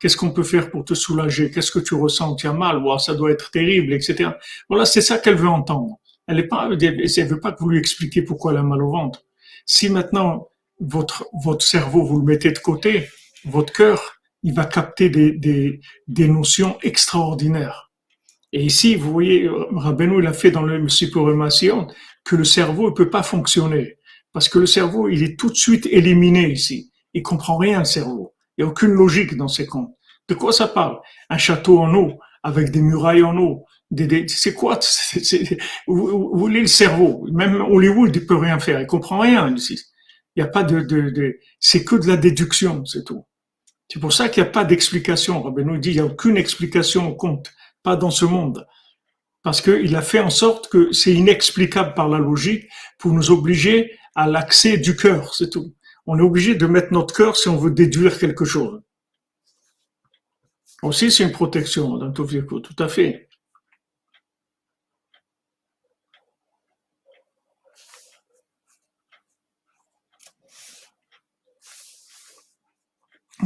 qu'est-ce 0.00 0.16
qu'on 0.16 0.30
peut 0.30 0.42
faire 0.42 0.70
pour 0.70 0.84
te 0.84 0.94
soulager, 0.94 1.50
qu'est-ce 1.50 1.70
que 1.70 1.78
tu 1.78 1.94
ressens, 1.94 2.36
tu 2.36 2.46
as 2.46 2.52
mal, 2.52 2.78
wow, 2.78 2.98
ça 2.98 3.14
doit 3.14 3.30
être 3.30 3.50
terrible, 3.50 3.92
etc. 3.92 4.30
Voilà, 4.68 4.84
c'est 4.84 5.00
ça 5.00 5.18
qu'elle 5.18 5.36
veut 5.36 5.48
entendre. 5.48 5.98
Elle 6.26 6.38
est 6.38 6.48
pas, 6.48 6.68
elle 6.70 7.26
veut 7.26 7.40
pas 7.40 7.52
que 7.52 7.60
vous 7.60 7.68
lui 7.68 7.78
expliquiez 7.78 8.22
pourquoi 8.22 8.52
elle 8.52 8.58
a 8.58 8.62
mal 8.62 8.82
au 8.82 8.90
ventre. 8.90 9.24
Si 9.66 9.88
maintenant 9.88 10.48
votre, 10.80 11.26
votre 11.42 11.64
cerveau, 11.64 12.04
vous 12.04 12.18
le 12.18 12.24
mettez 12.24 12.52
de 12.52 12.58
côté, 12.58 13.08
votre 13.44 13.72
cœur, 13.72 14.16
il 14.42 14.54
va 14.54 14.64
capter 14.64 15.08
des, 15.08 15.32
des, 15.32 15.80
des 16.06 16.28
notions 16.28 16.76
extraordinaires. 16.82 17.90
Et 18.52 18.62
ici, 18.64 18.94
vous 18.94 19.10
voyez, 19.10 19.48
Rabbeinu, 19.72 20.20
il 20.20 20.26
a 20.26 20.32
fait 20.32 20.50
dans 20.50 20.62
le 20.62 20.88
Sipurumation 20.88 21.88
que 22.24 22.36
le 22.36 22.44
cerveau 22.44 22.90
ne 22.90 22.94
peut 22.94 23.10
pas 23.10 23.22
fonctionner. 23.22 23.98
Parce 24.32 24.48
que 24.48 24.58
le 24.58 24.66
cerveau, 24.66 25.08
il 25.08 25.22
est 25.22 25.38
tout 25.38 25.48
de 25.48 25.56
suite 25.56 25.86
éliminé 25.86 26.50
ici. 26.50 26.92
Il 27.14 27.22
comprend 27.22 27.56
rien, 27.56 27.80
le 27.80 27.84
cerveau. 27.84 28.34
Il 28.56 28.64
n'y 28.64 28.68
a 28.68 28.70
aucune 28.70 28.92
logique 28.92 29.36
dans 29.36 29.48
ses 29.48 29.66
comptes. 29.66 29.94
De 30.28 30.34
quoi 30.34 30.52
ça 30.52 30.68
parle? 30.68 31.00
Un 31.30 31.38
château 31.38 31.78
en 31.80 31.94
eau, 31.94 32.18
avec 32.42 32.70
des 32.70 32.80
murailles 32.80 33.22
en 33.22 33.36
eau. 33.36 33.64
C'est 34.28 34.54
quoi 34.54 34.80
vous, 35.86 36.36
voulez 36.36 36.60
le 36.60 36.66
cerveau 36.66 37.26
Même 37.32 37.60
Hollywood, 37.60 38.14
il 38.14 38.26
peut 38.26 38.36
rien 38.36 38.58
faire. 38.58 38.80
Il 38.80 38.86
comprend 38.86 39.20
rien. 39.20 39.54
Il 39.56 39.76
n'y 40.36 40.42
a 40.42 40.48
pas 40.48 40.64
de, 40.64 41.38
c'est 41.60 41.84
que 41.84 41.96
de 41.96 42.06
la 42.06 42.16
déduction, 42.16 42.84
c'est 42.84 43.04
tout. 43.04 43.24
C'est 43.88 44.00
pour 44.00 44.12
ça 44.12 44.28
qu'il 44.28 44.42
n'y 44.42 44.48
a 44.48 44.52
pas 44.52 44.64
d'explication. 44.64 45.42
Rabbeinu 45.42 45.78
dit 45.78 45.90
il 45.90 45.94
n'y 45.94 46.00
a 46.00 46.06
aucune 46.06 46.36
explication 46.36 47.08
au 47.08 47.14
compte, 47.14 47.52
pas 47.82 47.96
dans 47.96 48.10
ce 48.10 48.24
monde. 48.24 48.66
Parce 49.42 49.60
qu'il 49.60 49.94
a 49.94 50.02
fait 50.02 50.20
en 50.20 50.30
sorte 50.30 50.68
que 50.68 50.90
c'est 50.92 51.12
inexplicable 51.12 51.94
par 51.94 52.08
la 52.08 52.18
logique 52.18 52.66
pour 52.98 53.12
nous 53.12 53.30
obliger 53.30 53.92
à 54.14 54.26
l'accès 54.26 54.78
du 54.78 54.96
cœur, 54.96 55.34
c'est 55.34 55.50
tout. 55.50 55.74
On 56.06 56.18
est 56.18 56.22
obligé 56.22 56.54
de 56.54 56.66
mettre 56.66 56.92
notre 56.92 57.14
cœur 57.14 57.36
si 57.36 57.48
on 57.48 57.56
veut 57.56 57.70
déduire 57.70 58.18
quelque 58.18 58.44
chose. 58.44 58.80
Aussi, 60.82 61.10
c'est 61.10 61.24
une 61.24 61.32
protection 61.32 61.98
tout 62.12 62.26
tout 62.26 62.82
à 62.82 62.88
fait. 62.88 63.28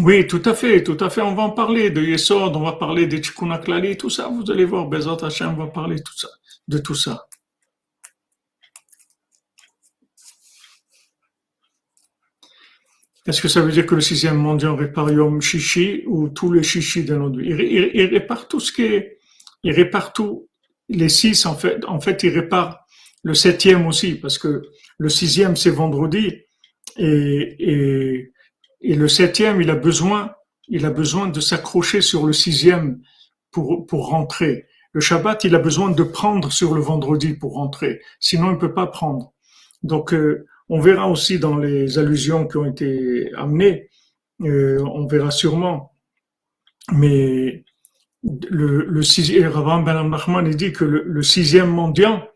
Oui, 0.00 0.28
tout 0.28 0.42
à 0.44 0.54
fait, 0.54 0.84
tout 0.84 0.96
à 1.00 1.10
fait. 1.10 1.22
On 1.22 1.34
va 1.34 1.42
en 1.42 1.50
parler 1.50 1.90
de 1.90 2.00
Yesod, 2.00 2.54
on 2.54 2.62
va 2.62 2.72
parler 2.72 3.06
des 3.06 3.20
Tikkun 3.20 3.58
tout 3.98 4.10
ça. 4.10 4.28
Vous 4.28 4.48
allez 4.48 4.64
voir, 4.64 4.86
Bezat 4.86 5.16
Hashem, 5.22 5.56
va 5.56 5.66
parler 5.66 6.00
tout 6.00 6.16
ça, 6.16 6.28
de 6.68 6.78
tout 6.78 6.94
ça. 6.94 7.26
Est-ce 13.26 13.42
que 13.42 13.48
ça 13.48 13.60
veut 13.60 13.72
dire 13.72 13.86
que 13.86 13.96
le 13.96 14.00
sixième 14.00 14.36
mondial 14.36 14.72
répare 14.72 15.10
Yom 15.10 15.42
Shishi 15.42 16.04
ou 16.06 16.28
tous 16.28 16.52
les 16.52 16.62
Shishi 16.62 17.04
de 17.04 17.16
notre 17.16 17.38
vie 17.38 17.48
il, 17.48 18.06
répare 18.06 18.46
tout 18.46 18.60
ce 18.60 18.72
qui 18.72 18.84
est, 18.84 19.18
il 19.64 19.72
répare 19.72 20.12
tout. 20.12 20.48
Les 20.88 21.08
six, 21.08 21.44
en 21.44 21.56
fait, 21.56 21.84
en 21.86 22.00
fait, 22.00 22.22
il 22.22 22.30
répare 22.30 22.86
le 23.24 23.34
septième 23.34 23.86
aussi, 23.86 24.14
parce 24.14 24.38
que 24.38 24.62
le 24.96 25.08
sixième, 25.08 25.56
c'est 25.56 25.70
vendredi, 25.70 26.34
et 26.96 28.32
et 28.80 28.94
le 28.94 29.08
septième, 29.08 29.60
il 29.60 29.70
a 29.70 29.74
besoin, 29.74 30.34
il 30.68 30.86
a 30.86 30.90
besoin 30.90 31.28
de 31.28 31.40
s'accrocher 31.40 32.00
sur 32.00 32.26
le 32.26 32.32
sixième 32.32 33.00
pour, 33.50 33.86
pour 33.86 34.08
rentrer. 34.08 34.66
Le 34.92 35.00
Shabbat, 35.00 35.44
il 35.44 35.54
a 35.54 35.58
besoin 35.58 35.90
de 35.90 36.02
prendre 36.02 36.52
sur 36.52 36.74
le 36.74 36.80
vendredi 36.80 37.34
pour 37.34 37.54
rentrer. 37.54 38.00
Sinon, 38.20 38.48
il 38.48 38.54
ne 38.54 38.58
peut 38.58 38.74
pas 38.74 38.86
prendre. 38.86 39.32
Donc, 39.82 40.12
euh, 40.12 40.46
on 40.68 40.80
verra 40.80 41.08
aussi 41.08 41.38
dans 41.38 41.56
les 41.56 41.98
allusions 41.98 42.46
qui 42.46 42.56
ont 42.56 42.66
été 42.66 43.32
amenées, 43.34 43.88
euh, 44.42 44.80
on 44.80 45.06
verra 45.06 45.30
sûrement. 45.30 45.92
Mais 46.92 47.64
le, 48.22 49.02
sixième, 49.02 49.52
Ben 49.84 50.44
il 50.46 50.56
dit 50.56 50.72
que 50.72 50.84
le, 50.84 51.02
le 51.04 51.22
sixième 51.22 51.70
mondial, 51.70 52.28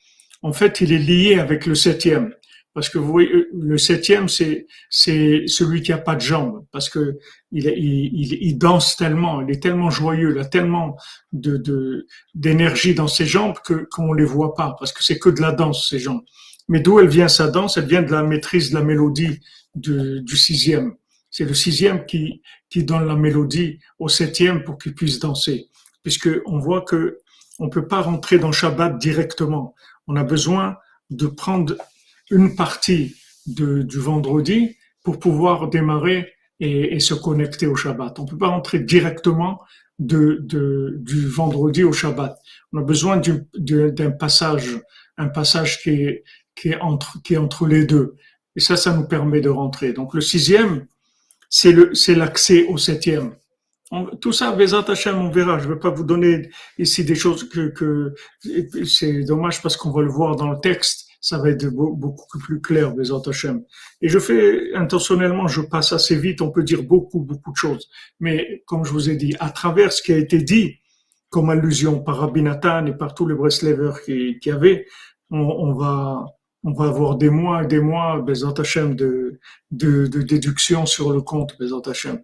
en 0.43 0.53
fait, 0.53 0.81
il 0.81 0.93
est 0.93 0.99
lié 0.99 1.39
avec 1.39 1.67
le 1.67 1.75
septième. 1.75 2.35
Parce 2.75 2.89
que 2.89 2.99
vous 2.99 3.11
voyez, 3.11 3.29
le 3.53 3.77
septième, 3.77 4.29
c'est 4.29 4.67
c'est 4.89 5.45
celui 5.47 5.83
qui 5.83 5.93
a 5.93 5.99
pas 5.99 6.15
de 6.15 6.23
jambes, 6.23 6.65
parce 6.73 6.89
que 6.89 7.19
il, 7.51 7.67
il, 7.67 8.33
il, 8.41 8.57
danse 8.57 8.97
tellement, 8.97 9.43
il 9.43 9.51
est 9.51 9.63
tellement 9.63 9.91
joyeux, 9.91 10.33
il 10.35 10.41
a 10.41 10.47
tellement 10.47 10.97
de 11.33 12.07
d'énergie 12.35 12.95
dans 12.95 13.09
ses 13.09 13.27
jambes 13.27 13.57
que 13.63 13.87
qu'on 13.91 14.15
les 14.15 14.25
voit 14.25 14.55
pas, 14.55 14.75
parce 14.79 14.93
que 14.93 15.05
c'est 15.05 15.19
que 15.19 15.29
de 15.29 15.43
la 15.43 15.53
danse 15.53 15.89
ces 15.91 15.99
jambes. 15.99 16.23
Mais 16.69 16.81
d'où 16.81 16.99
elle 16.99 17.09
vient 17.09 17.29
sa 17.29 17.49
danse? 17.49 17.77
Elle 17.77 17.87
vient 17.87 18.03
de 18.03 18.13
la 18.13 18.23
maîtrise 18.23 18.71
de 18.71 18.75
la 18.79 18.85
mélodie 18.85 19.41
de, 19.75 20.19
du 20.21 20.37
sixième. 20.37 20.95
C'est 21.31 21.45
le 21.45 21.55
sixième 21.55 22.07
qui 22.07 22.41
qui 22.71 22.85
donne 22.85 23.07
la 23.07 23.17
mélodie 23.17 23.81
au 23.99 24.09
septième 24.09 24.65
pour 24.65 24.79
qu'il 24.79 24.95
puisse 24.95 25.19
danser, 25.19 25.69
puisque 26.03 26.31
on 26.47 26.59
voit 26.59 26.83
que 26.83 27.19
on 27.59 27.69
peut 27.69 27.87
pas 27.87 28.01
rentrer 28.01 28.39
dans 28.39 28.51
Shabbat 28.51 28.99
directement. 28.99 29.75
On 30.07 30.17
a 30.17 30.25
besoin 30.25 30.79
de 31.11 31.27
prendre 31.27 31.77
une 32.33 32.57
partie 32.57 33.15
de, 33.47 33.83
du 33.83 33.99
vendredi 33.99 34.77
pour 35.05 35.19
pouvoir 35.19 35.69
démarrer 35.69 36.33
et, 36.61 37.01
se 37.01 37.15
connecter 37.15 37.67
au 37.67 37.75
Shabbat. 37.75 38.19
On 38.21 38.25
peut 38.25 38.39
pas 38.39 38.49
rentrer 38.49 38.79
directement 38.79 39.61
de, 39.99 40.39
du 41.01 41.27
vendredi 41.27 41.83
au 41.83 41.93
Shabbat. 41.93 42.39
On 42.73 42.79
a 42.79 42.83
besoin 42.83 43.21
d'un 43.55 44.11
passage, 44.13 44.79
un 45.19 45.29
passage 45.29 45.83
qui 45.83 45.91
est, 45.91 46.25
qui 46.55 46.69
est 46.69 46.81
entre, 46.81 47.21
qui 47.23 47.35
est 47.35 47.39
entre 47.39 47.67
les 47.67 47.85
deux. 47.85 48.15
Et 48.55 48.61
ça, 48.61 48.77
ça 48.77 48.95
nous 48.95 49.09
permet 49.09 49.41
de 49.41 49.49
rentrer. 49.49 49.93
Donc 49.93 50.15
le 50.15 50.21
sixième, 50.21 50.87
c'est 51.51 52.15
l'accès 52.15 52.65
au 52.67 52.79
septième. 52.79 53.35
tout 54.21 54.33
ça, 54.33 54.53
Bezat 54.53 54.85
Hashem, 54.87 55.17
on 55.19 55.31
verra. 55.31 55.59
Je 55.59 55.69
ne 55.69 55.75
vais 55.75 55.81
pas 55.81 55.91
vous 55.91 56.05
donner 56.05 56.49
ici 56.79 57.05
des 57.05 57.17
choses 57.17 57.49
que 57.49 58.15
c'est 58.85 59.25
dommage 59.25 59.61
parce 59.63 59.77
qu'on 59.77 59.91
va 59.91 60.03
le 60.03 60.11
voir 60.11 60.37
dans 60.37 60.51
le 60.51 60.61
texte 60.61 61.09
ça 61.23 61.39
va 61.39 61.51
être 61.51 61.67
beaucoup 61.69 62.39
plus 62.41 62.61
clair, 62.61 62.93
Bézat 62.93 63.23
Hashem. 63.27 63.63
Et 64.01 64.09
je 64.09 64.19
fais 64.19 64.75
intentionnellement, 64.75 65.47
je 65.47 65.61
passe 65.61 65.93
assez 65.93 66.17
vite, 66.17 66.43
on 66.43 66.51
peut 66.51 66.65
dire 66.65 66.83
beaucoup, 66.83 67.21
beaucoup 67.21 67.53
de 67.53 67.57
choses. 67.57 67.89
Mais 68.19 68.63
comme 68.67 68.85
je 68.85 68.91
vous 68.91 69.09
ai 69.09 69.15
dit, 69.15 69.37
à 69.39 69.51
travers 69.51 69.93
ce 69.93 70.03
qui 70.03 70.13
a 70.13 70.19
été 70.19 70.39
dit, 70.39 70.81
comme 71.31 71.49
allusion 71.49 72.03
par 72.03 72.19
Rabbi 72.19 72.43
Nathan 72.43 72.87
et 72.87 72.93
par 72.93 73.15
tous 73.15 73.27
les 73.27 73.37
Breslevers 73.37 74.03
qui, 74.03 74.41
qui 74.41 74.51
avaient, 74.51 74.85
on, 75.31 75.73
va, 75.73 76.27
on 76.65 76.73
va 76.73 76.87
avoir 76.87 77.17
des 77.17 77.31
mois 77.31 77.63
et 77.63 77.67
des 77.69 77.81
mois, 77.81 78.21
Bézat 78.21 78.55
Hashem, 78.59 78.97
de, 78.97 79.39
de, 79.71 80.09
de 80.09 80.23
déduction 80.23 80.87
sur 80.87 81.13
le 81.13 81.23
compte, 81.23 81.57
Bézat 81.59 81.83
Hashem. 81.87 82.19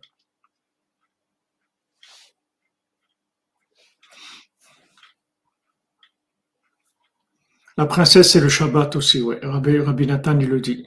La 7.78 7.86
princesse, 7.86 8.32
c'est 8.32 8.40
le 8.40 8.48
Shabbat 8.48 8.96
aussi, 8.96 9.22
ouais. 9.22 9.38
Rabbi, 9.40 9.78
Rabbi 9.78 10.06
Nathan, 10.06 10.38
il 10.40 10.48
le 10.48 10.60
dit. 10.60 10.86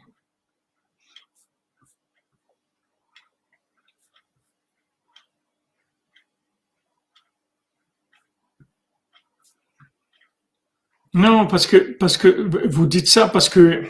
Non, 11.14 11.48
parce 11.48 11.66
que, 11.68 11.78
parce 11.98 12.18
que 12.18 12.28
vous 12.68 12.86
dites 12.86 13.08
ça 13.08 13.28
parce 13.30 13.48
que 13.50 13.86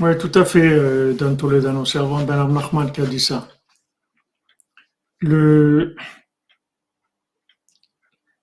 oui, 0.00 0.18
tout 0.18 0.32
à 0.34 0.44
fait, 0.44 0.60
euh, 0.72 1.12
dans 1.14 1.36
Toledano. 1.36 1.84
C'est 1.84 1.98
avant 1.98 2.24
Ben 2.24 2.46
Mahmoud 2.48 2.92
qui 2.92 3.00
a 3.02 3.06
dit 3.06 3.20
ça 3.20 3.48
le 5.20 5.94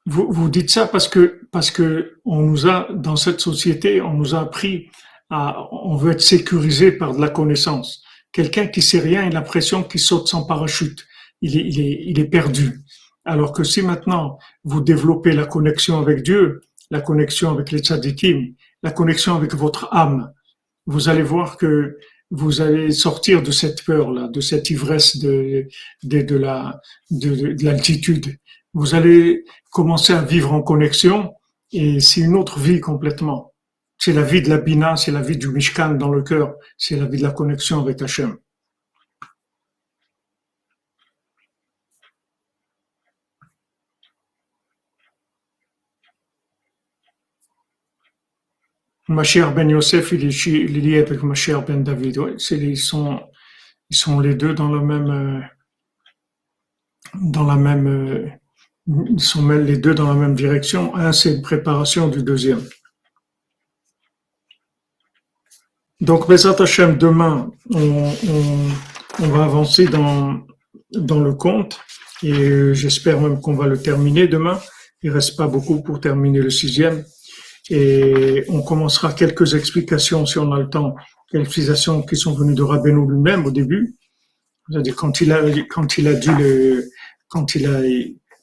vous, 0.06 0.32
vous 0.32 0.50
dites 0.50 0.70
ça 0.70 0.88
parce 0.88 1.08
que 1.08 1.42
parce 1.52 1.72
que 1.72 2.20
on 2.26 2.42
nous 2.42 2.68
a 2.68 2.88
dans 2.94 3.16
cette 3.16 3.42
société 3.42 4.02
on 4.02 4.14
nous 4.14 4.36
a 4.36 4.40
appris 4.40 4.90
à 5.30 5.68
on 5.72 5.96
veut 5.96 6.12
être 6.12 6.22
sécurisé 6.22 6.92
par 6.92 7.16
de 7.16 7.22
la 7.22 7.30
connaissance. 7.30 8.04
Quelqu'un 8.32 8.68
qui 8.68 8.82
sait 8.82 9.00
rien, 9.00 9.28
a 9.28 9.30
l'impression 9.30 9.84
qu'il 9.84 10.00
saute 10.00 10.28
sans 10.28 10.44
parachute. 10.44 11.06
Il 11.42 11.58
est, 11.58 11.68
il 11.68 11.80
est, 11.80 12.04
il 12.06 12.20
est 12.20 12.30
perdu. 12.30 12.82
Alors 13.26 13.52
que 13.52 13.64
si 13.64 13.82
maintenant 13.82 14.38
vous 14.64 14.82
développez 14.82 15.34
la 15.34 15.46
connexion 15.46 16.00
avec 16.00 16.24
Dieu, 16.24 16.62
la 16.92 17.02
connexion 17.02 17.52
avec 17.52 17.72
les 17.72 17.80
tzadikim, 17.80 18.54
la 18.84 18.92
connexion 18.92 19.36
avec 19.36 19.54
votre 19.54 19.90
âme, 19.92 20.32
vous 20.86 21.10
allez 21.10 21.24
voir 21.24 21.58
que 21.58 21.98
vous 22.32 22.62
allez 22.62 22.92
sortir 22.92 23.42
de 23.42 23.52
cette 23.52 23.84
peur-là, 23.84 24.28
de 24.28 24.42
cette 24.42 24.70
ivresse 24.70 25.18
de, 25.18 25.68
de, 26.04 26.22
de 26.22 26.36
la, 26.36 26.82
de, 27.10 27.54
de 27.54 27.66
l'altitude. 27.66 28.38
Vous 28.74 28.96
allez 28.96 29.44
commencer 29.72 30.14
à 30.14 30.22
vivre 30.22 30.54
en 30.54 30.62
connexion 30.62 31.34
et 31.72 32.00
c'est 32.00 32.22
une 32.22 32.36
autre 32.36 32.60
vie 32.60 32.80
complètement. 32.80 33.54
C'est 33.98 34.14
la 34.14 34.24
vie 34.24 34.42
de 34.42 34.50
la 34.50 34.58
Bina, 34.58 34.96
c'est 34.96 35.12
la 35.12 35.22
vie 35.22 35.38
du 35.38 35.50
Mishkan 35.50 35.96
dans 35.96 36.10
le 36.10 36.22
cœur, 36.22 36.56
c'est 36.78 36.96
la 36.96 37.06
vie 37.06 37.18
de 37.18 37.24
la 37.24 37.32
connexion 37.32 37.82
avec 37.82 38.02
Hachem. 38.02 38.38
Machir 49.10 49.54
ben 49.54 49.70
Yosef, 49.70 50.12
il 50.12 50.26
est, 50.26 50.68
lié 50.68 51.00
avec 51.00 51.24
Machir 51.24 51.64
ben 51.64 51.82
David. 51.82 52.20
Ils 52.52 52.78
sont, 52.78 53.22
ils 53.90 53.96
sont 53.96 54.20
les 54.20 54.36
deux 54.36 54.54
dans 54.54 54.70
le 54.70 54.82
même, 54.82 55.10
euh, 55.10 55.42
dans 57.22 57.46
la 57.46 57.56
même, 57.56 57.88
euh, 57.88 58.30
ils 58.86 59.20
sont 59.20 59.48
les 59.48 59.78
deux 59.78 59.94
dans 59.94 60.10
la 60.10 60.14
même 60.14 60.36
direction. 60.36 60.94
Un, 60.96 61.14
c'est 61.14 61.36
une 61.36 61.42
préparation 61.42 62.10
du 62.10 62.22
deuxième. 62.22 62.68
Donc, 66.02 66.28
Bezat 66.28 66.62
Hashem, 66.62 66.98
demain, 66.98 67.50
on, 67.74 68.14
on, 69.20 69.28
va 69.30 69.46
avancer 69.46 69.86
dans, 69.86 70.46
dans 70.92 71.22
le 71.22 71.34
compte 71.34 71.80
et 72.22 72.74
j'espère 72.74 73.20
même 73.22 73.40
qu'on 73.40 73.56
va 73.56 73.68
le 73.68 73.82
terminer 73.82 74.28
demain. 74.28 74.60
Il 75.02 75.12
reste 75.12 75.38
pas 75.38 75.48
beaucoup 75.48 75.82
pour 75.82 76.02
terminer 76.02 76.40
le 76.40 76.50
sixième 76.50 77.04
et 77.70 78.46
on 78.50 78.62
commencera 78.62 79.14
quelques 79.14 79.56
explications 79.56 80.26
si 80.26 80.38
on 80.40 80.52
a 80.52 80.60
le 80.60 80.70
temps, 80.70 80.96
quelques 81.32 81.48
explications 81.48 82.02
qui 82.02 82.16
sont 82.16 82.34
venues 82.34 82.56
de 82.56 82.64
Rabbeinu 82.64 83.10
lui-même 83.10 83.46
au 83.46 83.52
début. 83.52 83.96
C'est-à-dire 84.70 84.96
quand 84.96 85.22
il 85.22 85.32
a 85.32 85.42
quand 85.70 85.98
il 85.98 86.08
a 86.08 86.14
dit 86.14 86.30
le 86.38 86.90
quand 87.30 87.56
il 87.56 87.68
a 87.68 87.82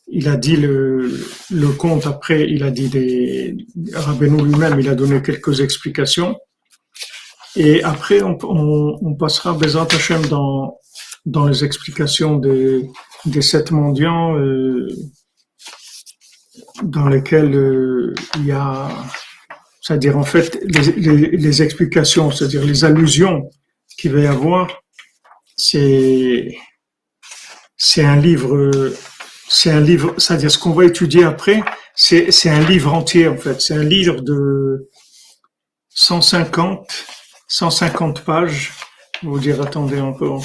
il 0.07 0.29
a 0.29 0.37
dit 0.37 0.57
le, 0.57 1.11
le 1.51 1.69
conte 1.69 2.07
après 2.07 2.49
il 2.49 2.63
a 2.63 2.71
dit 2.71 2.89
des 2.89 3.57
Rabbeinu 3.93 4.43
lui-même 4.43 4.79
il 4.81 4.89
a 4.89 4.95
donné 4.95 5.23
quelques 5.23 5.61
explications 5.61 6.37
et 7.57 7.83
après 7.83 8.23
on, 8.23 8.37
on, 8.43 8.99
on 9.01 9.15
passera 9.15 9.55
Bezat 9.55 9.89
Hashem 9.93 10.27
dans 10.27 10.79
dans 11.27 11.47
les 11.47 11.65
explications 11.65 12.37
des 12.37 12.89
des 13.27 13.43
sept 13.43 13.71
mendiants 13.71 14.37
euh, 14.37 14.89
dans 16.83 17.09
lesquels 17.09 17.55
euh, 17.55 18.15
il 18.37 18.47
y 18.47 18.53
a, 18.53 18.89
c'est-à-dire 19.81 20.19
en 20.19 20.25
fait 20.25 20.59
les, 20.65 21.63
explications, 21.63 22.31
c'est-à-dire 22.31 22.65
les 22.65 22.85
allusions 22.85 23.51
qu'il 23.97 24.13
va 24.13 24.21
y 24.21 24.27
avoir, 24.27 24.83
c'est 25.57 26.57
c'est 27.77 28.05
un 28.05 28.17
livre, 28.17 28.93
c'est 29.49 29.71
un 29.71 29.81
livre, 29.81 30.15
c'est-à-dire 30.19 30.51
ce 30.51 30.59
qu'on 30.59 30.73
va 30.73 30.85
étudier 30.85 31.25
après, 31.25 31.63
c'est 31.95 32.31
c'est 32.33 32.51
un 32.51 32.61
livre 32.61 32.93
entier 32.93 33.29
en 33.29 33.37
fait, 33.37 33.61
c'est 33.61 33.75
un 33.75 33.85
livre 33.85 34.21
de 34.21 34.89
150, 35.95 37.07
150 37.49 38.25
pages. 38.25 38.73
Vous 39.23 39.39
dire, 39.39 39.63
attendez 39.63 40.01
encore, 40.01 40.45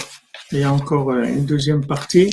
il 0.51 0.59
y 0.59 0.63
a 0.63 0.71
encore 0.71 1.11
une 1.11 1.45
deuxième 1.45 1.85
partie. 1.85 2.29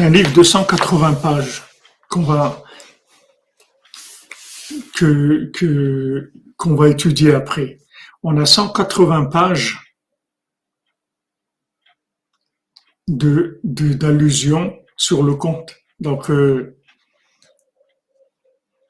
C'est 0.00 0.06
un 0.06 0.10
livre 0.10 0.32
de 0.32 0.42
180 0.42 1.12
pages 1.16 1.62
qu'on 2.08 2.22
va 2.22 2.64
que 4.94 5.52
qu'on 6.56 6.74
va 6.74 6.88
étudier 6.88 7.34
après. 7.34 7.76
On 8.22 8.38
a 8.38 8.46
180 8.46 9.26
pages 9.26 9.94
de 13.08 13.60
d'allusions 13.62 14.74
sur 14.96 15.22
le 15.22 15.34
compte. 15.34 15.76
Donc 15.98 16.30
euh, 16.30 16.78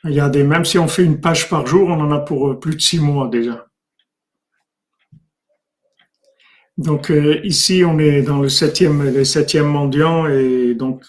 regardez, 0.05 0.45
même 0.45 0.65
si 0.65 0.79
on 0.79 0.87
fait 0.87 1.03
une 1.03 1.21
page 1.21 1.49
par 1.49 1.67
jour, 1.67 1.89
on 1.89 2.01
en 2.01 2.13
a 2.13 2.21
pour 2.21 2.51
euh, 2.51 2.61
plus 2.61 2.77
de 2.77 2.81
six 2.81 3.01
mois 3.01 3.27
déjà. 3.27 3.67
Donc 6.79 7.11
euh, 7.11 7.41
ici, 7.45 7.83
on 7.85 7.99
est 7.99 8.23
dans 8.23 8.41
le 8.41 8.49
septième, 8.49 9.03
le 9.03 9.25
septième 9.25 9.67
mendiant 9.67 10.27
et 10.27 10.75
donc 10.75 11.05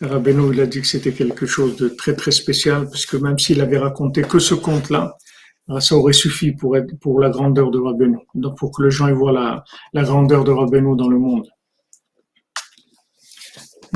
Rabbeinu, 0.00 0.52
il 0.52 0.60
a 0.60 0.66
dit 0.66 0.80
que 0.80 0.86
c'était 0.86 1.12
quelque 1.12 1.46
chose 1.46 1.76
de 1.76 1.88
très 1.88 2.14
très 2.14 2.32
spécial, 2.32 2.88
puisque 2.90 3.14
même 3.14 3.38
s'il 3.38 3.60
avait 3.60 3.78
raconté 3.78 4.22
que 4.22 4.40
ce 4.40 4.54
conte-là, 4.54 5.16
euh, 5.70 5.78
ça 5.80 5.96
aurait 5.96 6.12
suffi 6.12 6.52
pour 6.52 6.76
pour 7.00 7.20
la 7.20 7.30
grandeur 7.30 7.70
de 7.70 7.78
Rabbeinu. 7.78 8.18
Donc 8.34 8.58
pour 8.58 8.72
que 8.72 8.82
les 8.82 8.90
gens 8.90 9.12
voient 9.14 9.32
la, 9.32 9.64
la 9.92 10.02
grandeur 10.02 10.44
de 10.44 10.50
Rabbeinu 10.50 10.96
dans 10.96 11.08
le 11.08 11.18
monde. 11.18 11.48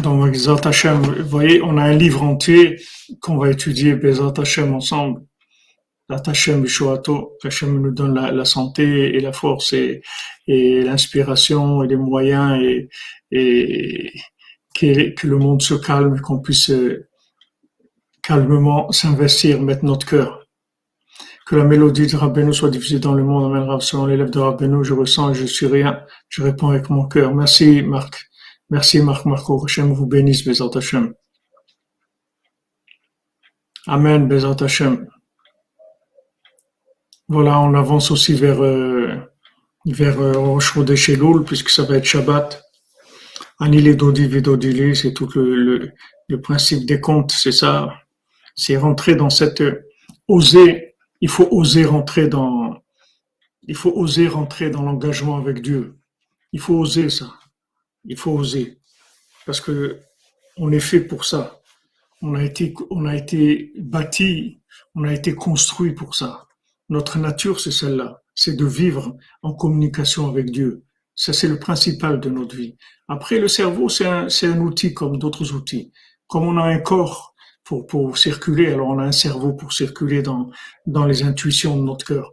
Donc, 0.02 0.30
Bezat 0.30 0.60
vous 0.92 1.28
voyez, 1.28 1.62
on 1.62 1.78
a 1.78 1.84
un 1.84 1.94
livre 1.94 2.22
entier 2.22 2.78
qu'on 3.20 3.38
va 3.38 3.50
étudier, 3.50 3.94
Bezat 3.94 4.34
Hashem, 4.36 4.74
ensemble. 4.74 5.22
Hashem 6.08 6.64
Hashem 7.44 7.82
nous 7.82 7.90
donne 7.90 8.14
la, 8.14 8.30
la, 8.30 8.44
santé 8.44 9.16
et 9.16 9.20
la 9.20 9.32
force 9.32 9.72
et, 9.72 10.02
l'inspiration 10.46 11.82
et 11.82 11.88
les 11.88 11.96
moyens 11.96 12.62
et, 13.32 14.12
que, 14.78 15.26
le 15.26 15.38
monde 15.38 15.62
se 15.62 15.74
calme, 15.74 16.20
qu'on 16.20 16.38
puisse 16.38 16.70
euh, 16.70 17.08
calmement 18.22 18.92
s'investir, 18.92 19.60
mettre 19.60 19.84
notre 19.84 20.06
cœur. 20.06 20.46
Que 21.46 21.56
la 21.56 21.64
mélodie 21.64 22.06
de 22.06 22.16
Rabbeinu 22.16 22.52
soit 22.52 22.70
diffusée 22.70 22.98
dans 22.98 23.14
le 23.14 23.22
monde. 23.22 23.44
Amen. 23.54 23.80
Selon 23.80 24.06
l'élève 24.06 24.30
de 24.30 24.38
Rabbeinu, 24.38 24.84
je 24.84 24.94
ressens, 24.94 25.34
je 25.34 25.46
suis 25.46 25.66
rien. 25.66 26.04
Je 26.28 26.42
réponds 26.42 26.68
avec 26.70 26.90
mon 26.90 27.06
cœur. 27.06 27.34
Merci, 27.34 27.82
Marc. 27.82 28.28
Merci, 28.68 29.00
Marc 29.00 29.24
Marco. 29.26 29.64
Hashem 29.64 29.92
vous 29.92 30.06
bénisse, 30.06 30.44
Bezat 30.44 30.70
Hashem. 30.74 31.14
Amen, 33.86 34.26
Bezat 34.28 34.56
Hashem. 34.60 35.06
Voilà, 37.28 37.60
on 37.60 37.74
avance 37.74 38.10
aussi 38.10 38.34
vers, 38.34 38.62
euh, 38.62 39.16
vers 39.84 40.20
euh, 40.20 41.42
puisque 41.44 41.70
ça 41.70 41.82
va 41.82 41.96
être 41.96 42.04
Shabbat. 42.04 42.62
Anile 43.58 43.96
Dodi 43.96 44.26
Vedodili, 44.28 44.94
c'est 44.94 45.12
tout 45.12 45.28
le, 45.34 45.92
le, 46.28 46.40
principe 46.40 46.86
des 46.86 47.00
comptes, 47.00 47.32
c'est 47.32 47.52
ça. 47.52 47.92
C'est 48.54 48.76
rentrer 48.76 49.16
dans 49.16 49.30
cette 49.30 49.62
oser. 50.28 50.94
Il 51.20 51.28
faut 51.28 51.48
oser 51.50 51.84
rentrer 51.84 52.28
dans. 52.28 52.82
Il 53.62 53.74
faut 53.74 53.92
oser 53.92 54.28
rentrer 54.28 54.70
dans 54.70 54.82
l'engagement 54.82 55.36
avec 55.36 55.62
Dieu. 55.62 55.96
Il 56.52 56.60
faut 56.60 56.74
oser 56.74 57.10
ça. 57.10 57.34
Il 58.04 58.16
faut 58.16 58.32
oser 58.32 58.78
parce 59.46 59.60
que 59.60 60.00
on 60.56 60.70
est 60.72 60.80
fait 60.80 61.00
pour 61.00 61.24
ça. 61.24 61.60
On 62.22 62.34
a 62.34 62.42
été, 62.42 62.74
on 62.90 63.04
a 63.04 63.14
été 63.14 63.72
bâti, 63.78 64.60
on 64.94 65.04
a 65.04 65.12
été 65.12 65.34
construit 65.34 65.92
pour 65.92 66.14
ça. 66.14 66.45
Notre 66.88 67.18
nature, 67.18 67.58
c'est 67.60 67.72
celle-là. 67.72 68.22
C'est 68.34 68.56
de 68.56 68.64
vivre 68.64 69.16
en 69.42 69.54
communication 69.54 70.28
avec 70.28 70.50
Dieu. 70.50 70.84
Ça, 71.14 71.32
c'est 71.32 71.48
le 71.48 71.58
principal 71.58 72.20
de 72.20 72.28
notre 72.28 72.54
vie. 72.54 72.76
Après, 73.08 73.38
le 73.38 73.48
cerveau, 73.48 73.88
c'est 73.88 74.06
un, 74.06 74.60
outil 74.60 74.94
comme 74.94 75.18
d'autres 75.18 75.52
outils. 75.54 75.92
Comme 76.28 76.44
on 76.44 76.58
a 76.58 76.64
un 76.64 76.78
corps 76.78 77.34
pour, 77.64 78.18
circuler, 78.18 78.72
alors 78.72 78.88
on 78.88 78.98
a 78.98 79.04
un 79.04 79.12
cerveau 79.12 79.52
pour 79.54 79.72
circuler 79.72 80.22
dans, 80.22 80.50
les 81.06 81.22
intuitions 81.22 81.76
de 81.76 81.82
notre 81.82 82.04
cœur. 82.04 82.32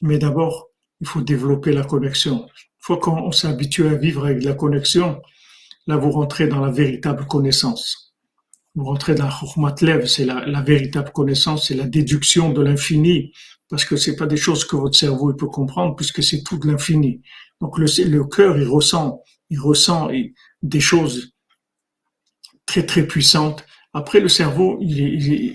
Mais 0.00 0.18
d'abord, 0.18 0.70
il 1.00 1.06
faut 1.06 1.20
développer 1.20 1.72
la 1.72 1.84
connexion. 1.84 2.46
Une 2.46 2.78
fois 2.78 2.98
qu'on 2.98 3.32
s'est 3.32 3.48
habitué 3.48 3.88
à 3.88 3.94
vivre 3.94 4.24
avec 4.24 4.42
la 4.44 4.54
connexion, 4.54 5.20
là, 5.86 5.96
vous 5.96 6.12
rentrez 6.12 6.46
dans 6.46 6.60
la 6.60 6.70
véritable 6.70 7.26
connaissance. 7.26 8.14
Vous 8.74 8.84
rentrez 8.84 9.14
dans 9.14 9.26
la 9.26 9.74
Lev, 9.82 10.06
c'est 10.06 10.24
la 10.24 10.62
véritable 10.62 11.10
connaissance, 11.12 11.68
c'est 11.68 11.74
la 11.74 11.86
déduction 11.86 12.50
de 12.50 12.62
l'infini, 12.62 13.32
parce 13.72 13.86
que 13.86 13.96
c'est 13.96 14.16
pas 14.16 14.26
des 14.26 14.36
choses 14.36 14.66
que 14.66 14.76
votre 14.76 14.98
cerveau 14.98 15.32
peut 15.32 15.46
comprendre, 15.46 15.96
puisque 15.96 16.22
c'est 16.22 16.42
tout 16.42 16.58
de 16.58 16.66
l'infini. 16.66 17.22
Donc 17.58 17.78
le, 17.78 17.86
le 18.06 18.24
cœur, 18.24 18.58
il 18.58 18.68
ressent, 18.68 19.22
il 19.48 19.58
ressent 19.58 20.10
des 20.62 20.78
choses 20.78 21.32
très 22.66 22.84
très 22.84 23.06
puissantes. 23.06 23.64
Après, 23.94 24.20
le 24.20 24.28
cerveau, 24.28 24.76
il, 24.82 24.98